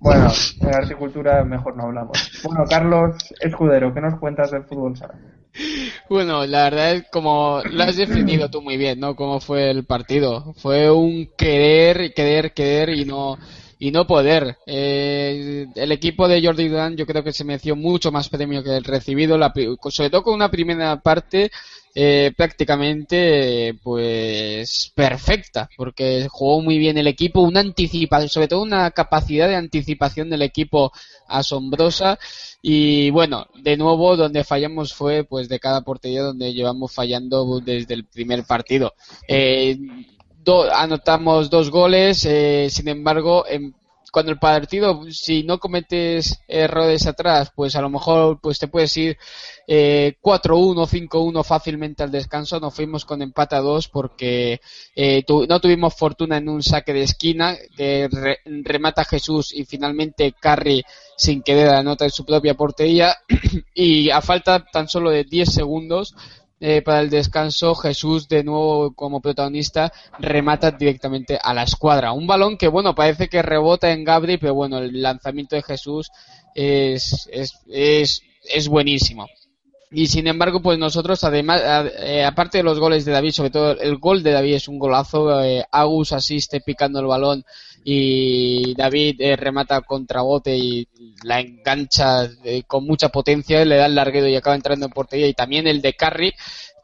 Bueno, 0.00 0.30
en 0.60 0.70
la 0.70 0.76
horticultura 0.76 1.42
mejor 1.44 1.78
no 1.78 1.84
hablamos. 1.84 2.18
Bueno, 2.42 2.66
Carlos 2.68 3.16
Escudero, 3.40 3.94
¿qué 3.94 4.02
nos 4.02 4.18
cuentas 4.18 4.50
del 4.50 4.64
fútbol 4.64 4.94
sala? 4.94 5.14
Bueno, 6.10 6.44
la 6.44 6.64
verdad 6.64 6.92
es 6.92 7.04
como 7.10 7.62
lo 7.64 7.84
has 7.84 7.96
definido 7.96 8.50
tú 8.50 8.60
muy 8.60 8.76
bien, 8.76 9.00
¿no? 9.00 9.16
Cómo 9.16 9.40
fue 9.40 9.70
el 9.70 9.84
partido. 9.86 10.52
Fue 10.58 10.90
un 10.90 11.30
querer, 11.38 12.12
querer, 12.12 12.52
querer 12.52 12.90
y 12.90 13.06
no 13.06 13.38
y 13.78 13.90
no 13.90 14.06
poder. 14.06 14.58
Eh, 14.66 15.66
el 15.74 15.92
equipo 15.92 16.28
de 16.28 16.44
Jordi 16.44 16.68
Durán 16.68 16.96
yo 16.96 17.06
creo 17.06 17.24
que 17.24 17.32
se 17.32 17.44
mereció 17.44 17.74
mucho 17.74 18.12
más 18.12 18.28
premio 18.28 18.62
que 18.62 18.76
el 18.76 18.84
recibido, 18.84 19.38
la 19.38 19.54
sobre 19.88 20.10
todo 20.10 20.22
con 20.22 20.34
una 20.34 20.50
primera 20.50 21.00
parte 21.00 21.50
eh, 21.94 22.32
prácticamente 22.36 23.74
pues 23.82 24.92
perfecta, 24.94 25.68
porque 25.76 26.26
jugó 26.30 26.60
muy 26.60 26.78
bien 26.78 26.98
el 26.98 27.06
equipo, 27.06 27.40
una 27.40 27.60
anticipación, 27.60 28.28
sobre 28.28 28.48
todo 28.48 28.62
una 28.62 28.90
capacidad 28.90 29.48
de 29.48 29.56
anticipación 29.56 30.28
del 30.30 30.42
equipo 30.42 30.92
asombrosa 31.28 32.18
y 32.62 33.10
bueno, 33.10 33.46
de 33.62 33.76
nuevo 33.76 34.16
donde 34.16 34.44
fallamos 34.44 34.92
fue 34.94 35.24
pues 35.24 35.48
de 35.48 35.60
cada 35.60 35.82
portería 35.82 36.22
donde 36.22 36.52
llevamos 36.52 36.92
fallando 36.92 37.60
desde 37.60 37.94
el 37.94 38.04
primer 38.04 38.44
partido. 38.44 38.94
Eh, 39.28 39.78
do- 40.42 40.72
anotamos 40.72 41.48
dos 41.50 41.70
goles, 41.70 42.24
eh, 42.26 42.68
sin 42.70 42.88
embargo, 42.88 43.44
en- 43.48 43.74
cuando 44.14 44.30
el 44.30 44.38
partido, 44.38 45.02
si 45.10 45.42
no 45.42 45.58
cometes 45.58 46.38
errores 46.46 47.04
atrás, 47.08 47.50
pues 47.52 47.74
a 47.74 47.80
lo 47.82 47.90
mejor 47.90 48.38
pues 48.40 48.60
te 48.60 48.68
puedes 48.68 48.96
ir 48.96 49.18
eh, 49.66 50.14
4-1, 50.22 50.86
5-1 50.86 51.42
fácilmente 51.42 52.04
al 52.04 52.12
descanso. 52.12 52.60
Nos 52.60 52.72
fuimos 52.72 53.04
con 53.04 53.22
empate 53.22 53.56
a 53.56 53.60
2 53.60 53.88
porque 53.88 54.60
eh, 54.94 55.24
tu- 55.26 55.46
no 55.48 55.58
tuvimos 55.58 55.94
fortuna 55.96 56.36
en 56.36 56.48
un 56.48 56.62
saque 56.62 56.92
de 56.92 57.02
esquina 57.02 57.56
que 57.76 58.08
re- 58.08 58.38
remata 58.62 59.04
Jesús 59.04 59.52
y 59.52 59.64
finalmente 59.64 60.32
Carri 60.40 60.84
sin 61.16 61.42
querer 61.42 61.70
anota 61.70 62.04
en 62.04 62.12
su 62.12 62.24
propia 62.24 62.54
portería 62.54 63.16
y 63.74 64.10
a 64.10 64.20
falta 64.20 64.64
tan 64.72 64.86
solo 64.88 65.10
de 65.10 65.24
10 65.24 65.52
segundos 65.52 66.14
eh, 66.66 66.80
para 66.80 67.00
el 67.00 67.10
descanso, 67.10 67.74
Jesús 67.74 68.26
de 68.26 68.42
nuevo 68.42 68.94
como 68.94 69.20
protagonista 69.20 69.92
remata 70.18 70.70
directamente 70.70 71.38
a 71.38 71.52
la 71.52 71.64
escuadra. 71.64 72.12
Un 72.12 72.26
balón 72.26 72.56
que 72.56 72.68
bueno, 72.68 72.94
parece 72.94 73.28
que 73.28 73.42
rebota 73.42 73.92
en 73.92 74.02
Gabri, 74.02 74.38
pero 74.38 74.54
bueno, 74.54 74.78
el 74.78 75.02
lanzamiento 75.02 75.56
de 75.56 75.62
Jesús 75.62 76.10
es, 76.54 77.28
es, 77.30 77.52
es, 77.68 78.22
es 78.50 78.68
buenísimo. 78.68 79.26
Y 79.90 80.06
sin 80.08 80.26
embargo, 80.26 80.60
pues 80.60 80.78
nosotros, 80.78 81.22
además, 81.22 81.62
eh, 82.00 82.24
aparte 82.24 82.58
de 82.58 82.64
los 82.64 82.80
goles 82.80 83.04
de 83.04 83.12
David, 83.12 83.30
sobre 83.30 83.50
todo 83.50 83.78
el 83.78 83.98
gol 83.98 84.22
de 84.22 84.32
David 84.32 84.54
es 84.54 84.68
un 84.68 84.78
golazo. 84.78 85.42
eh, 85.42 85.64
Agus 85.70 86.12
asiste 86.12 86.60
picando 86.60 86.98
el 87.00 87.06
balón 87.06 87.44
y 87.84 88.74
David 88.74 89.20
eh, 89.20 89.36
remata 89.36 89.82
contra 89.82 90.22
bote 90.22 90.56
y 90.56 90.88
la 91.22 91.40
engancha 91.40 92.28
eh, 92.42 92.62
con 92.66 92.84
mucha 92.86 93.10
potencia, 93.10 93.64
le 93.64 93.76
da 93.76 93.86
el 93.86 93.94
larguero 93.94 94.26
y 94.26 94.34
acaba 94.36 94.56
entrando 94.56 94.86
en 94.86 94.92
portería. 94.92 95.28
Y 95.28 95.34
también 95.34 95.66
el 95.66 95.80
de 95.80 95.92
Carri, 95.92 96.32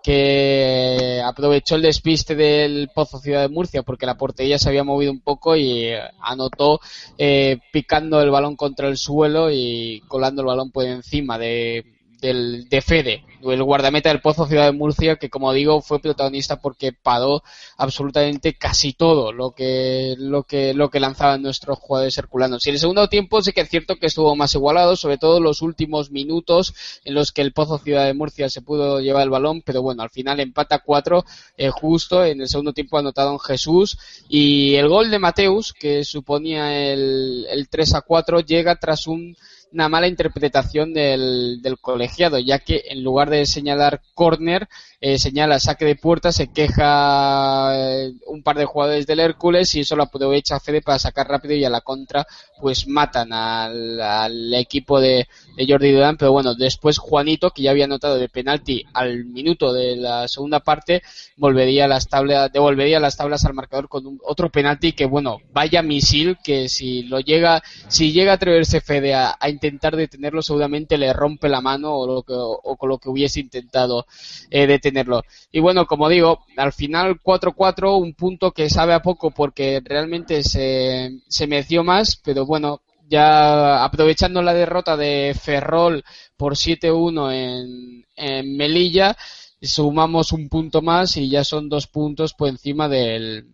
que 0.03 1.21
aprovechó 1.25 1.77
el 1.77 1.83
despiste 1.83 2.35
del 2.35 2.91
Pozo 2.95 3.19
Ciudad 3.19 3.43
de 3.43 3.49
Murcia 3.49 3.83
porque 3.83 4.07
la 4.07 4.17
portería 4.17 4.59
se 4.59 4.69
había 4.69 4.85
movido 4.85 5.13
un 5.13 5.21
poco 5.21 5.57
y 5.57 5.85
eh, 5.85 6.01
anotó 6.23 6.81
eh, 7.19 7.59
picando 7.73 8.21
el 8.21 8.31
balón 8.31 8.57
contra 8.57 8.89
el 8.89 8.97
suelo 8.97 9.51
y 9.51 10.03
colando 10.09 10.43
el 10.43 10.47
balón 10.47 10.71
por 10.71 10.85
encima 10.85 11.39
de, 11.39 11.85
del, 12.21 12.69
de 12.69 12.81
Fede, 12.83 13.25
el 13.43 13.63
guardameta 13.63 14.11
del 14.11 14.21
Pozo 14.21 14.47
Ciudad 14.47 14.67
de 14.67 14.73
Murcia, 14.73 15.17
que 15.17 15.31
como 15.31 15.53
digo 15.53 15.81
fue 15.81 16.01
protagonista 16.01 16.61
porque 16.61 16.93
paró 16.93 17.43
absolutamente 17.77 18.55
casi 18.55 18.93
todo 18.93 19.33
lo 19.33 19.53
que, 19.53 20.15
lo 20.19 20.43
que, 20.45 20.75
lo 20.75 20.91
que 20.91 21.01
lanzaban 21.01 21.43
nuestros 21.43 21.79
jugadores 21.79 22.17
herculanos. 22.19 22.67
Y 22.67 22.71
en 22.71 22.75
el 22.75 22.81
segundo 22.81 23.09
tiempo 23.09 23.41
sí 23.43 23.53
que 23.53 23.63
es 23.63 23.69
cierto 23.69 23.97
que 23.97 24.07
estuvo 24.07 24.37
más 24.37 24.55
igualado, 24.55 24.97
sobre 24.97 25.19
todo 25.19 25.41
los 25.41 25.63
últimos 25.63 26.11
minutos 26.11 26.75
en 27.05 27.15
los 27.15 27.33
que 27.33 27.43
el 27.43 27.53
Pozo 27.53 27.79
Ciudad 27.79 28.07
de 28.07 28.15
Murcia 28.15 28.49
se 28.51 28.63
pudo 28.63 29.01
llevar 29.01 29.23
el 29.23 29.31
balón, 29.31 29.63
pero 29.63 29.83
bueno, 29.83 30.03
al 30.03 30.11
final 30.11 30.41
empata 30.41 30.81
cuatro, 30.81 31.25
eh, 31.57 31.71
justo 31.71 32.25
en 32.25 32.41
el 32.41 32.49
segundo 32.49 32.73
tiempo 32.73 32.99
anotado 32.99 33.33
en 33.33 33.39
Jesús 33.39 33.99
y 34.29 34.75
el 34.75 34.89
gol 34.89 35.11
de 35.11 35.19
Mateus, 35.19 35.73
que 35.73 36.05
suponía 36.05 36.93
el, 36.93 37.47
el 37.51 37.69
3 37.69 37.95
a 37.95 38.01
4, 38.03 38.41
llega 38.41 38.77
tras 38.77 39.07
un 39.07 39.37
una 39.73 39.89
mala 39.89 40.09
interpretación 40.09 40.93
del, 40.93 41.61
del 41.63 41.79
colegiado, 41.79 42.39
ya 42.39 42.59
que 42.59 42.85
en 42.89 43.03
lugar 43.03 43.31
de 43.31 43.47
señalar 43.47 44.03
córner, 44.15 44.69
eh, 45.03 45.19
señala 45.19 45.59
saque 45.59 45.87
de 45.87 45.97
puerta, 45.97 46.31
se 46.31 46.53
queja 46.53 47.71
eh, 47.75 48.13
un 48.27 48.43
par 48.43 48.59
de 48.59 48.67
jugadores 48.67 49.07
del 49.07 49.21
Hércules 49.21 49.75
y 49.75 49.81
eso 49.81 49.97
lo 49.97 50.03
aprovecha 50.03 50.61
Fede 50.61 50.83
para 50.83 50.99
sacar 50.99 51.27
rápido 51.27 51.55
y 51.55 51.65
a 51.65 51.71
la 51.71 51.81
contra 51.81 52.27
pues 52.61 52.87
matan 52.87 53.33
al, 53.33 53.99
al 53.99 54.53
equipo 54.55 55.01
de, 55.01 55.27
Jordi 55.67 55.93
Durán, 55.93 56.17
pero 56.17 56.33
bueno, 56.33 56.55
después 56.55 56.99
Juanito, 56.99 57.51
que 57.51 57.63
ya 57.63 57.71
había 57.71 57.85
anotado 57.85 58.19
de 58.19 58.29
penalti 58.29 58.85
al 58.93 59.25
minuto 59.25 59.73
de 59.73 59.97
la 59.97 60.29
segunda 60.29 60.61
parte, 60.61 61.03
volvería 61.37 61.85
a 61.85 61.89
las 61.89 62.09
tablas, 62.09 62.53
devolvería 62.53 63.01
las 63.01 63.17
tablas 63.17 63.45
al 63.45 63.55
marcador 63.55 63.89
con 63.89 64.07
un, 64.07 64.21
otro 64.23 64.51
penalti 64.51 64.93
que 64.93 65.07
bueno, 65.07 65.39
vaya 65.53 65.83
misil 65.83 66.39
que 66.43 66.69
si 66.69 67.05
lo 67.05 67.21
llega, 67.21 67.63
si 67.89 68.13
llega 68.13 68.33
a 68.33 68.35
atreverse 68.35 68.81
Fede 68.81 69.15
a, 69.15 69.37
intentar 69.49 69.97
detenerlo, 69.97 70.43
seguramente 70.43 70.99
le 70.99 71.13
rompe 71.13 71.49
la 71.49 71.61
mano 71.61 71.95
o, 71.95 72.07
lo 72.07 72.23
que, 72.23 72.35
o 72.35 72.77
con 72.77 72.89
lo 72.89 72.99
que 72.99 73.09
hubiese 73.09 73.41
intentado 73.41 74.07
eh, 74.51 74.67
detenerlo. 74.91 75.23
Y 75.53 75.61
bueno, 75.61 75.87
como 75.87 76.09
digo, 76.09 76.45
al 76.57 76.73
final 76.73 77.21
4-4, 77.23 77.99
un 77.99 78.15
punto 78.15 78.53
que 78.53 78.69
sabe 78.69 78.93
a 78.93 79.03
poco 79.03 79.31
porque 79.31 79.81
realmente 79.85 80.43
se, 80.43 81.21
se 81.29 81.47
mereció 81.47 81.85
más, 81.85 82.17
pero 82.17 82.47
bueno, 82.47 82.83
ya 83.09 83.85
aprovechando 83.85 84.41
la 84.43 84.55
derrota 84.55 84.97
de 84.97 85.37
Ferrol 85.41 86.05
por 86.37 86.55
7-1 86.55 87.33
en, 87.33 88.07
en 88.17 88.57
Melilla, 88.57 89.17
sumamos 89.61 90.33
un 90.33 90.49
punto 90.49 90.81
más 90.81 91.17
y 91.17 91.29
ya 91.29 91.45
son 91.45 91.69
dos 91.69 91.87
puntos 91.87 92.35
por 92.35 92.49
encima 92.49 92.89
del, 92.89 93.47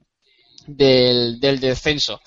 del, 0.66 1.40
del 1.40 1.60
descenso. 1.60 2.20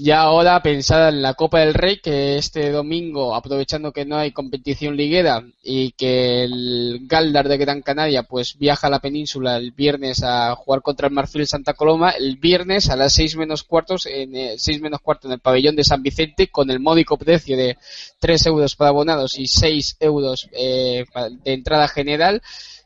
Ya 0.00 0.20
ahora 0.20 0.62
pensar 0.62 1.12
en 1.12 1.22
la 1.22 1.34
Copa 1.34 1.58
del 1.58 1.74
Rey, 1.74 1.98
que 1.98 2.36
este 2.36 2.70
domingo, 2.70 3.34
aprovechando 3.34 3.90
que 3.90 4.04
no 4.04 4.16
hay 4.16 4.30
competición 4.30 4.96
liguera 4.96 5.44
y 5.60 5.90
que 5.90 6.44
el 6.44 7.00
Galdar 7.08 7.48
de 7.48 7.56
Gran 7.56 7.82
Canaria 7.82 8.22
pues 8.22 8.56
viaja 8.58 8.86
a 8.86 8.90
la 8.90 9.00
península 9.00 9.56
el 9.56 9.72
viernes 9.72 10.22
a 10.22 10.54
jugar 10.54 10.82
contra 10.82 11.08
el 11.08 11.14
Marfil 11.14 11.48
Santa 11.48 11.74
Coloma, 11.74 12.10
el 12.10 12.36
viernes 12.36 12.90
a 12.90 12.94
las 12.94 13.12
seis 13.12 13.34
menos 13.34 13.64
cuartos, 13.64 14.06
en 14.06 14.36
eh, 14.36 14.54
seis 14.56 14.80
menos 14.80 15.00
cuarto 15.00 15.26
en 15.26 15.32
el 15.32 15.40
pabellón 15.40 15.74
de 15.74 15.82
San 15.82 16.00
Vicente, 16.00 16.46
con 16.46 16.70
el 16.70 16.78
módico 16.78 17.18
precio 17.18 17.56
de 17.56 17.76
3 18.20 18.46
euros 18.46 18.76
para 18.76 18.90
abonados 18.90 19.36
y 19.36 19.48
6 19.48 19.96
euros 19.98 20.48
eh, 20.52 21.06
de 21.42 21.52
entrada 21.52 21.88
general, 21.88 22.40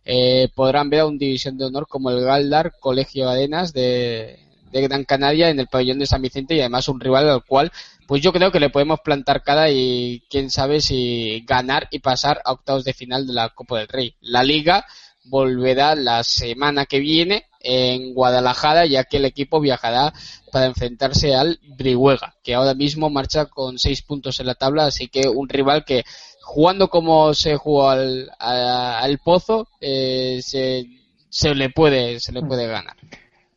eh, 0.07 0.49
podrán 0.55 0.89
ver 0.89 1.01
a 1.01 1.07
un 1.07 1.19
división 1.19 1.59
de 1.59 1.67
honor 1.67 1.87
como 1.87 2.09
el 2.11 2.25
Galdar 2.25 2.73
Colegio 2.81 3.29
Arenas 3.29 3.75
de, 3.75 4.39
de 4.73 4.81
Gran 4.83 5.05
Canaria 5.05 5.51
en 5.51 5.61
el 5.61 5.69
pabellón 5.69 5.99
de 6.01 6.07
San 6.07 6.23
Vicente 6.23 6.55
y 6.55 6.61
además 6.61 6.89
un 6.89 6.99
rival 7.01 7.29
al 7.29 7.45
cual 7.45 7.71
pues 8.07 8.21
yo 8.23 8.33
creo 8.33 8.51
que 8.51 8.61
le 8.61 8.71
podemos 8.71 9.01
plantar 9.01 9.43
cara 9.43 9.71
y 9.71 10.23
quién 10.29 10.51
sabe 10.51 10.81
si 10.81 11.45
ganar 11.47 11.87
y 11.91 12.01
pasar 12.01 12.43
a 12.45 12.53
octavos 12.53 12.85
de 12.85 12.93
final 12.93 13.27
de 13.27 13.33
la 13.33 13.51
Copa 13.51 13.79
del 13.79 13.89
Rey. 13.89 14.17
La 14.21 14.43
liga 14.43 14.85
volverá 15.25 15.95
la 15.95 16.25
semana 16.25 16.85
que 16.87 16.99
viene 16.99 17.47
en 17.61 18.13
Guadalajara 18.13 18.87
ya 18.87 19.05
que 19.05 19.19
el 19.19 19.25
equipo 19.25 19.61
viajará 19.61 20.13
para 20.51 20.67
enfrentarse 20.67 21.35
al 21.37 21.61
Brihuega 21.63 22.35
que 22.43 22.55
ahora 22.55 22.75
mismo 22.75 23.09
marcha 23.09 23.47
con 23.47 23.79
seis 23.79 24.03
puntos 24.03 24.41
en 24.41 24.47
la 24.47 24.57
tabla 24.57 24.87
así 24.87 25.07
que 25.07 25.29
un 25.29 25.49
rival 25.49 25.85
que 25.85 26.03
jugando 26.43 26.89
como 26.89 27.33
se 27.35 27.55
jugó 27.57 27.89
al, 27.89 28.31
a- 28.41 28.99
al 28.99 29.19
Pozo 29.19 29.69
eh, 29.81 30.41
se, 30.43 30.87
se 31.31 31.55
le 31.55 31.71
puede 31.71 32.19
se 32.19 32.33
le 32.33 32.43
puede 32.43 32.67
ganar. 32.67 32.97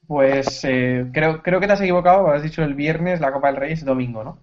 Pues 0.08 0.64
eh, 0.64 1.10
creo, 1.14 1.42
creo 1.44 1.60
que 1.60 1.68
te 1.68 1.74
has 1.74 1.82
equivocado, 1.82 2.28
has 2.32 2.42
dicho 2.44 2.64
el 2.64 2.74
viernes, 2.76 3.20
la 3.20 3.32
Copa 3.32 3.48
del 3.48 3.58
Rey 3.58 3.74
es 3.74 3.86
domingo, 3.86 4.24
¿no? 4.24 4.40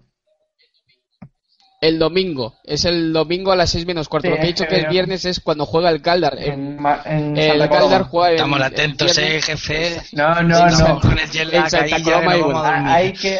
El 1.83 1.99
domingo, 1.99 2.55
es 2.63 2.85
el 2.85 3.11
domingo 3.11 3.51
a 3.51 3.57
las 3.57 3.71
6 3.71 3.85
menos 3.85 4.07
cuarto. 4.07 4.29
Sí, 4.29 4.31
Lo 4.31 4.37
que 4.37 4.43
he 4.43 4.47
dicho 4.47 4.65
que 4.65 4.77
el 4.77 4.87
viernes 4.87 5.25
es 5.25 5.41
cuando 5.41 5.65
juega 5.65 5.89
el 5.89 5.99
Galdar. 5.99 6.37
El, 6.39 6.49
En, 6.49 6.77
en 7.03 7.37
el 7.37 7.49
Santa 7.49 7.67
Coloma. 7.67 7.89
Galdar 7.89 8.03
juega 8.03 8.29
el, 8.29 8.35
Estamos 8.35 8.57
el 8.57 8.63
atentos, 8.63 9.17
eh, 9.17 9.41
jefe. 9.41 10.01
No, 10.13 10.41
no, 10.43 10.69
no. 10.69 11.01
con 11.01 11.11
el 11.11 11.53
En 11.53 11.69
Santa 11.69 12.01
Coloma 12.01 12.93
hay 12.93 13.11
que 13.11 13.39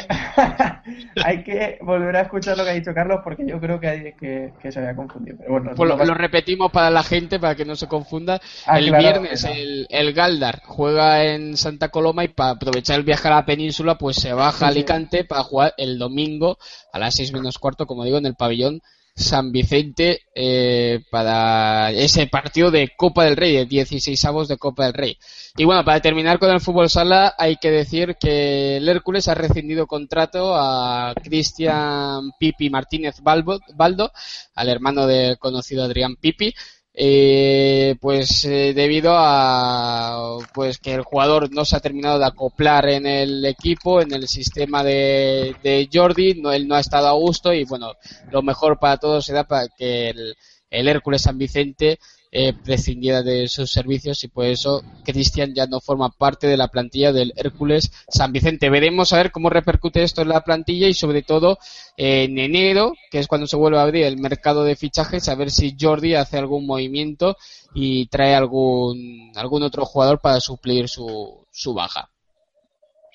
hay 1.24 1.44
que 1.44 1.78
volver 1.82 2.18
a 2.18 2.22
escuchar 2.24 2.58
lo 2.58 2.66
que 2.66 2.72
ha 2.72 2.74
dicho 2.74 2.94
Carlos 2.94 3.22
porque 3.24 3.46
yo 3.48 3.62
creo 3.62 3.80
que, 3.80 3.88
hay, 3.88 4.14
que, 4.20 4.52
que 4.62 4.72
se 4.74 4.80
había 4.80 4.94
confundido. 4.94 5.38
Pero 5.40 5.52
bueno, 5.52 5.72
Pues 5.78 5.90
lo, 5.90 6.14
repetimos 6.14 6.70
para 6.70 6.90
la 6.90 7.04
gente, 7.04 7.40
para 7.40 7.56
que 7.56 7.64
no 7.64 7.78
se 7.78 7.88
confunda. 7.88 8.42
Ah, 8.66 8.78
el 8.78 8.88
claro, 8.88 9.22
viernes 9.22 9.46
el, 9.46 9.88
el 9.90 10.12
Galdar 10.12 10.62
juega 10.66 11.24
en 11.24 11.56
Santa 11.56 11.88
Coloma 11.88 12.26
y 12.26 12.28
para 12.28 12.52
aprovechar 12.52 12.98
el 12.98 13.06
viaje 13.06 13.30
a 13.30 13.36
la 13.36 13.46
península, 13.46 13.98
pues 13.98 14.18
se 14.18 14.34
baja 14.34 14.68
a 14.68 14.72
sí. 14.72 14.80
Alicante 14.80 15.24
para 15.24 15.44
jugar 15.44 15.74
el 15.78 15.98
domingo 15.98 16.58
a 16.92 17.00
las 17.00 17.16
6 17.16 17.32
menos 17.34 17.58
cuarto, 17.58 17.86
como 17.86 18.04
digo, 18.04 18.18
en 18.18 18.26
el 18.26 18.33
pabellón 18.36 18.82
San 19.16 19.52
Vicente 19.52 20.22
eh, 20.34 21.02
para 21.12 21.92
ese 21.92 22.26
partido 22.28 22.72
de 22.72 22.92
Copa 22.98 23.26
del 23.26 23.38
Rey, 23.38 23.54
de 23.54 23.66
16 23.66 24.26
avos 24.26 24.48
de 24.48 24.58
Copa 24.58 24.86
del 24.86 24.94
Rey. 24.94 25.18
Y 25.56 25.66
bueno, 25.66 25.86
para 25.86 26.02
terminar 26.02 26.40
con 26.40 26.50
el 26.50 26.62
fútbol 26.62 26.90
sala, 26.90 27.36
hay 27.38 27.58
que 27.58 27.70
decir 27.70 28.16
que 28.20 28.78
el 28.78 28.90
Hércules 28.90 29.28
ha 29.28 29.36
rescindido 29.36 29.86
contrato 29.86 30.56
a 30.56 31.14
Cristian 31.24 32.32
Pipi 32.40 32.72
Martínez 32.72 33.18
Baldo, 33.22 34.12
al 34.56 34.70
hermano 34.70 35.06
del 35.06 35.38
conocido 35.38 35.84
Adrián 35.84 36.16
Pipi, 36.16 36.54
eh, 36.96 37.96
pues 38.00 38.46
eh, 38.46 38.74
debido 38.76 39.14
a 39.16 40.38
pues 40.54 40.78
que 40.78 40.94
el 40.94 41.02
jugador 41.02 41.52
no 41.52 41.66
se 41.66 41.76
ha 41.76 41.80
terminado 41.80 42.20
de 42.20 42.26
acoplar 42.26 42.88
en 42.88 43.08
el 43.08 43.44
equipo, 43.46 44.02
en 44.02 44.14
el 44.14 44.28
sistema 44.28 44.84
de, 44.84 45.56
de 45.64 45.90
Jordi, 45.92 46.36
no, 46.36 46.52
él 46.52 46.68
no 46.68 46.76
ha 46.76 46.80
estado 46.80 47.08
a 47.08 47.14
gusto 47.14 47.52
y 47.52 47.64
bueno, 47.64 47.94
lo 48.32 48.44
mejor 48.44 48.78
para 48.80 48.98
todos 48.98 49.26
será 49.26 49.44
para 49.44 49.68
que 49.70 50.10
el, 50.10 50.36
el 50.70 50.88
Hércules 50.88 51.24
San 51.24 51.38
Vicente 51.38 52.00
eh, 52.36 52.52
prescindiera 52.52 53.22
de 53.22 53.48
sus 53.48 53.72
servicios 53.72 54.24
y 54.24 54.28
por 54.28 54.46
eso 54.46 54.82
Cristian 55.06 55.54
ya 55.54 55.68
no 55.68 55.80
forma 55.80 56.10
parte 56.10 56.48
de 56.48 56.58
la 56.58 56.68
plantilla 56.68 57.12
del 57.12 57.32
Hércules 57.36 57.92
San 58.08 58.32
Vicente. 58.32 58.72
Veremos 58.72 59.14
a 59.14 59.18
ver 59.18 59.32
cómo 59.32 59.52
repercute 59.52 60.02
esto 60.02 60.24
en 60.24 60.30
la 60.30 60.42
plantilla 60.42 60.88
y 60.88 60.96
sobre 60.96 61.22
todo 61.22 61.60
eh, 61.96 62.24
en 62.24 62.40
enero, 62.40 62.94
que 63.12 63.20
es 63.20 63.28
cuando 63.28 63.46
se 63.46 63.56
vuelve 63.56 63.78
a 63.78 63.84
abrir 63.84 64.06
el 64.06 64.18
mercado 64.18 64.64
de 64.64 64.76
fichajes, 64.76 65.30
a 65.30 65.36
ver 65.36 65.52
si 65.52 65.78
Jordi 65.80 66.16
hace 66.16 66.40
algún 66.40 66.66
movimiento 66.66 67.38
y 67.76 68.08
trae 68.08 68.34
algún, 68.34 69.32
algún 69.36 69.62
otro 69.62 69.86
jugador 69.86 70.20
para 70.20 70.40
suplir 70.40 70.90
su, 70.90 71.46
su 71.52 71.76
baja. 71.76 72.10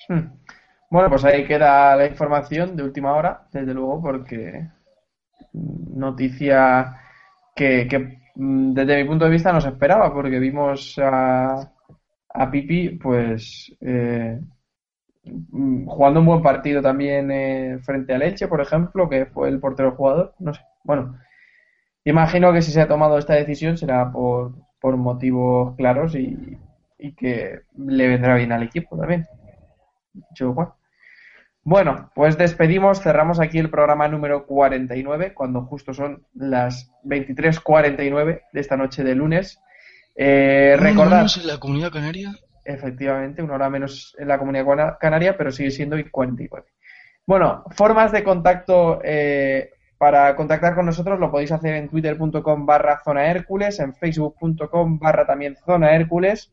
Hmm. 0.07 0.31
Bueno, 0.89 1.09
pues 1.09 1.25
ahí 1.25 1.45
queda 1.45 1.93
la 1.97 2.07
información 2.07 2.77
de 2.77 2.83
última 2.83 3.13
hora, 3.13 3.49
desde 3.51 3.73
luego, 3.73 4.01
porque 4.01 4.69
noticia 5.51 7.01
que, 7.53 7.85
que, 7.89 8.18
desde 8.39 8.97
mi 9.03 9.09
punto 9.09 9.25
de 9.25 9.31
vista 9.31 9.51
no 9.51 9.59
se 9.61 9.69
esperaba, 9.69 10.13
porque 10.13 10.39
vimos 10.39 10.97
a, 10.99 11.71
a 12.29 12.51
Pipi, 12.51 12.91
pues 12.91 13.75
eh, 13.81 14.39
mm, 15.51 15.85
jugando 15.87 16.19
un 16.21 16.25
buen 16.25 16.41
partido 16.41 16.81
también 16.81 17.31
eh, 17.31 17.79
frente 17.83 18.13
a 18.13 18.17
Leche, 18.17 18.47
por 18.47 18.61
ejemplo, 18.61 19.09
que 19.09 19.25
fue 19.27 19.49
el 19.49 19.59
portero 19.59 19.91
jugador, 19.95 20.33
no 20.39 20.53
sé. 20.53 20.61
Bueno, 20.83 21.17
imagino 22.05 22.53
que 22.53 22.61
si 22.61 22.71
se 22.71 22.81
ha 22.81 22.87
tomado 22.87 23.17
esta 23.17 23.35
decisión 23.35 23.77
será 23.77 24.11
por, 24.11 24.53
por 24.81 24.97
motivos 24.97 25.75
claros 25.77 26.15
y, 26.15 26.57
y 26.99 27.13
que 27.15 27.61
le 27.77 28.07
vendrá 28.09 28.35
bien 28.35 28.51
al 28.53 28.63
equipo 28.63 28.97
también. 28.97 29.27
Dicho 30.13 30.53
cual. 30.55 30.73
Bueno, 31.69 32.09
pues 32.15 32.35
despedimos, 32.35 32.99
cerramos 32.99 33.39
aquí 33.39 33.59
el 33.59 33.69
programa 33.69 34.07
número 34.07 34.47
49, 34.47 35.35
cuando 35.35 35.61
justo 35.65 35.93
son 35.93 36.25
las 36.33 36.91
23.49 37.03 38.41
de 38.51 38.59
esta 38.59 38.75
noche 38.75 39.03
de 39.03 39.13
lunes. 39.13 39.61
Eh, 40.15 40.73
¿Una 40.73 40.81
hora 40.81 40.89
recordad, 40.89 41.17
menos 41.17 41.37
en 41.37 41.45
la 41.45 41.59
comunidad 41.59 41.91
canaria? 41.91 42.31
efectivamente, 42.65 43.43
una 43.43 43.53
hora 43.53 43.69
menos 43.69 44.15
en 44.17 44.27
la 44.29 44.39
comunidad 44.39 44.65
cana- 44.65 44.97
canaria, 44.99 45.37
pero 45.37 45.51
sigue 45.51 45.69
siendo 45.69 45.95
49. 46.11 46.65
Bueno, 47.27 47.63
formas 47.69 48.11
de 48.11 48.23
contacto 48.23 48.99
eh, 49.03 49.69
para 49.99 50.35
contactar 50.35 50.73
con 50.73 50.87
nosotros 50.87 51.19
lo 51.19 51.29
podéis 51.29 51.51
hacer 51.51 51.75
en 51.75 51.87
twitter.com 51.87 52.65
barra 52.65 52.99
zona 53.03 53.27
Hércules, 53.29 53.79
en 53.79 53.93
facebook.com 53.93 54.97
barra 54.97 55.27
también 55.27 55.55
zona 55.63 55.93
Hércules. 55.95 56.51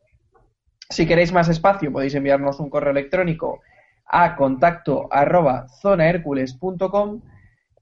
Si 0.89 1.07
queréis 1.07 1.33
más 1.33 1.49
espacio 1.49 1.91
podéis 1.91 2.13
enviarnos 2.13 2.59
un 2.59 2.69
correo 2.69 2.91
electrónico 2.91 3.61
a 4.07 4.35
contacto 4.35 5.07
arroba 5.11 5.67
zonahercules.com 5.81 7.21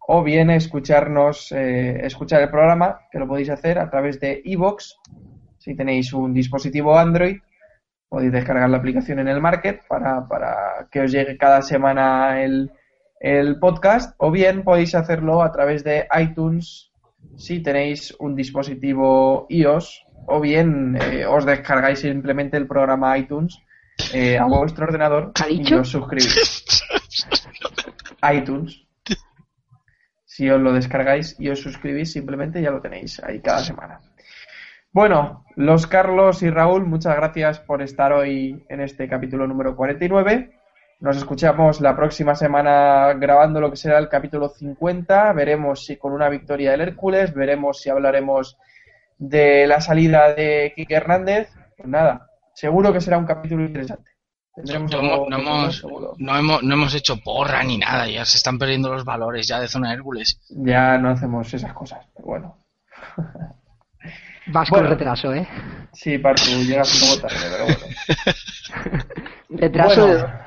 o 0.08 0.24
bien 0.24 0.50
escucharnos, 0.50 1.52
eh, 1.52 2.06
escuchar 2.06 2.42
el 2.42 2.50
programa, 2.50 3.02
que 3.12 3.20
lo 3.20 3.28
podéis 3.28 3.50
hacer 3.50 3.80
a 3.80 3.90
través 3.90 4.20
de 4.20 4.42
iVoox. 4.44 4.94
Si 5.58 5.76
tenéis 5.76 6.14
un 6.14 6.34
dispositivo 6.34 6.98
Android, 6.98 7.38
podéis 8.08 8.32
descargar 8.32 8.70
la 8.70 8.78
aplicación 8.78 9.20
en 9.20 9.28
el 9.28 9.42
market 9.42 9.82
para, 9.88 10.28
para 10.28 10.88
que 10.92 11.02
os 11.02 11.12
llegue 11.12 11.38
cada 11.38 11.62
semana 11.64 12.44
el, 12.44 12.72
el 13.20 13.60
podcast, 13.60 14.14
o 14.18 14.30
bien 14.30 14.64
podéis 14.64 14.94
hacerlo 14.94 15.42
a 15.42 15.52
través 15.52 15.84
de 15.84 16.08
iTunes 16.20 16.92
si 17.38 17.62
tenéis 17.62 18.16
un 18.20 18.36
dispositivo 18.36 19.48
iOS, 19.50 20.06
o 20.28 20.40
bien 20.40 20.98
eh, 21.02 21.26
os 21.26 21.46
descargáis 21.46 22.00
simplemente 22.00 22.58
el 22.58 22.68
programa 22.68 23.18
iTunes 23.18 23.60
eh, 24.14 24.38
a 24.38 24.46
vuestro 24.46 24.86
ordenador 24.86 25.32
¿Qué 25.34 25.44
ha 25.44 25.50
y 25.50 25.74
os 25.74 25.90
suscribís. 25.90 26.84
iTunes. 28.34 28.86
Si 30.26 30.50
os 30.50 30.60
lo 30.60 30.74
descargáis 30.74 31.36
y 31.40 31.50
os 31.50 31.62
suscribís, 31.62 32.12
simplemente 32.12 32.62
ya 32.62 32.72
lo 32.72 32.82
tenéis 32.82 33.22
ahí 33.24 33.40
cada 33.40 33.60
semana. 33.60 34.02
Bueno, 34.92 35.46
los 35.56 35.88
Carlos 35.88 36.42
y 36.42 36.50
Raúl, 36.50 36.86
muchas 36.86 37.16
gracias 37.16 37.60
por 37.60 37.82
estar 37.82 38.14
hoy 38.14 38.66
en 38.70 38.82
este 38.82 39.08
capítulo 39.08 39.48
número 39.48 39.76
49. 39.76 40.52
Nos 41.02 41.18
escuchamos 41.18 41.82
la 41.82 41.96
próxima 41.96 42.36
semana 42.36 43.14
grabando 43.14 43.60
lo 43.60 43.70
que 43.70 43.76
será 43.76 43.98
el 43.98 44.08
capítulo 44.08 44.50
50. 44.50 45.34
Veremos 45.34 45.86
si 45.86 45.98
con 45.98 46.14
una 46.14 46.30
victoria 46.30 46.72
del 46.72 46.82
Hércules, 46.82 47.34
veremos 47.34 47.82
si 47.82 47.90
hablaremos 47.90 48.58
de 49.18 49.68
la 49.68 49.82
salida 49.82 50.34
de 50.34 50.72
Quique 50.76 50.96
Hernández. 50.96 51.50
Pues 51.78 51.90
nada, 51.90 52.32
seguro 52.56 52.92
que 52.92 53.02
será 53.02 53.18
un 53.20 53.26
capítulo 53.26 53.64
interesante. 53.66 54.12
Tendremos 54.56 54.92
No, 54.92 55.00
algo 55.00 55.30
no 55.30 55.38
hemos, 55.38 55.84
no, 56.18 56.38
hemos, 56.38 56.64
no 56.64 56.74
hemos 56.74 56.96
hecho 56.96 57.18
porra 57.18 57.62
ni 57.64 57.78
nada, 57.78 58.08
ya 58.10 58.24
se 58.26 58.38
están 58.38 58.58
perdiendo 58.58 58.92
los 58.92 59.04
valores 59.04 59.48
ya 59.48 59.60
de 59.60 59.68
zona 59.68 59.94
Hércules. 59.94 60.40
Ya 60.50 60.98
no 60.98 61.10
hacemos 61.10 61.54
esas 61.54 61.74
cosas, 61.74 62.08
pero 62.16 62.26
bueno. 62.28 62.66
Vas 64.48 64.70
Bueno. 64.70 64.88
con 64.90 64.98
retraso, 64.98 65.34
¿eh? 65.34 65.48
Sí, 65.92 66.18
Partu, 66.20 66.50
llegas 66.64 66.94
un 67.02 67.10
poco 67.10 67.28
tarde, 67.28 67.46
pero 67.52 67.64
bueno. 67.66 69.06
Retraso 69.50 70.08
Bueno. 70.08 70.14
de... 70.18 70.46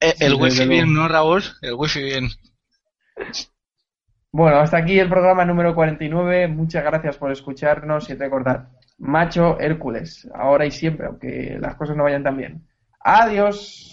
Eh, 0.00 0.14
Sí, 0.18 0.24
el 0.24 0.32
desde 0.38 0.42
wifi 0.42 0.66
bien, 0.68 0.92
¿no, 0.92 1.08
Raúl? 1.08 1.42
El 1.62 1.74
wifi 1.74 2.02
bien. 2.02 2.28
Bueno, 4.32 4.58
hasta 4.58 4.76
aquí 4.78 4.98
el 4.98 5.08
programa 5.08 5.44
número 5.44 5.74
49. 5.74 6.48
Muchas 6.48 6.84
gracias 6.84 7.16
por 7.16 7.32
escucharnos 7.32 8.10
y 8.10 8.14
recordad, 8.14 8.68
macho 8.98 9.58
Hércules, 9.60 10.28
ahora 10.34 10.66
y 10.66 10.70
siempre, 10.70 11.06
aunque 11.06 11.58
las 11.60 11.76
cosas 11.76 11.96
no 11.96 12.04
vayan 12.04 12.22
tan 12.22 12.36
bien. 12.36 12.66
Adiós. 13.00 13.92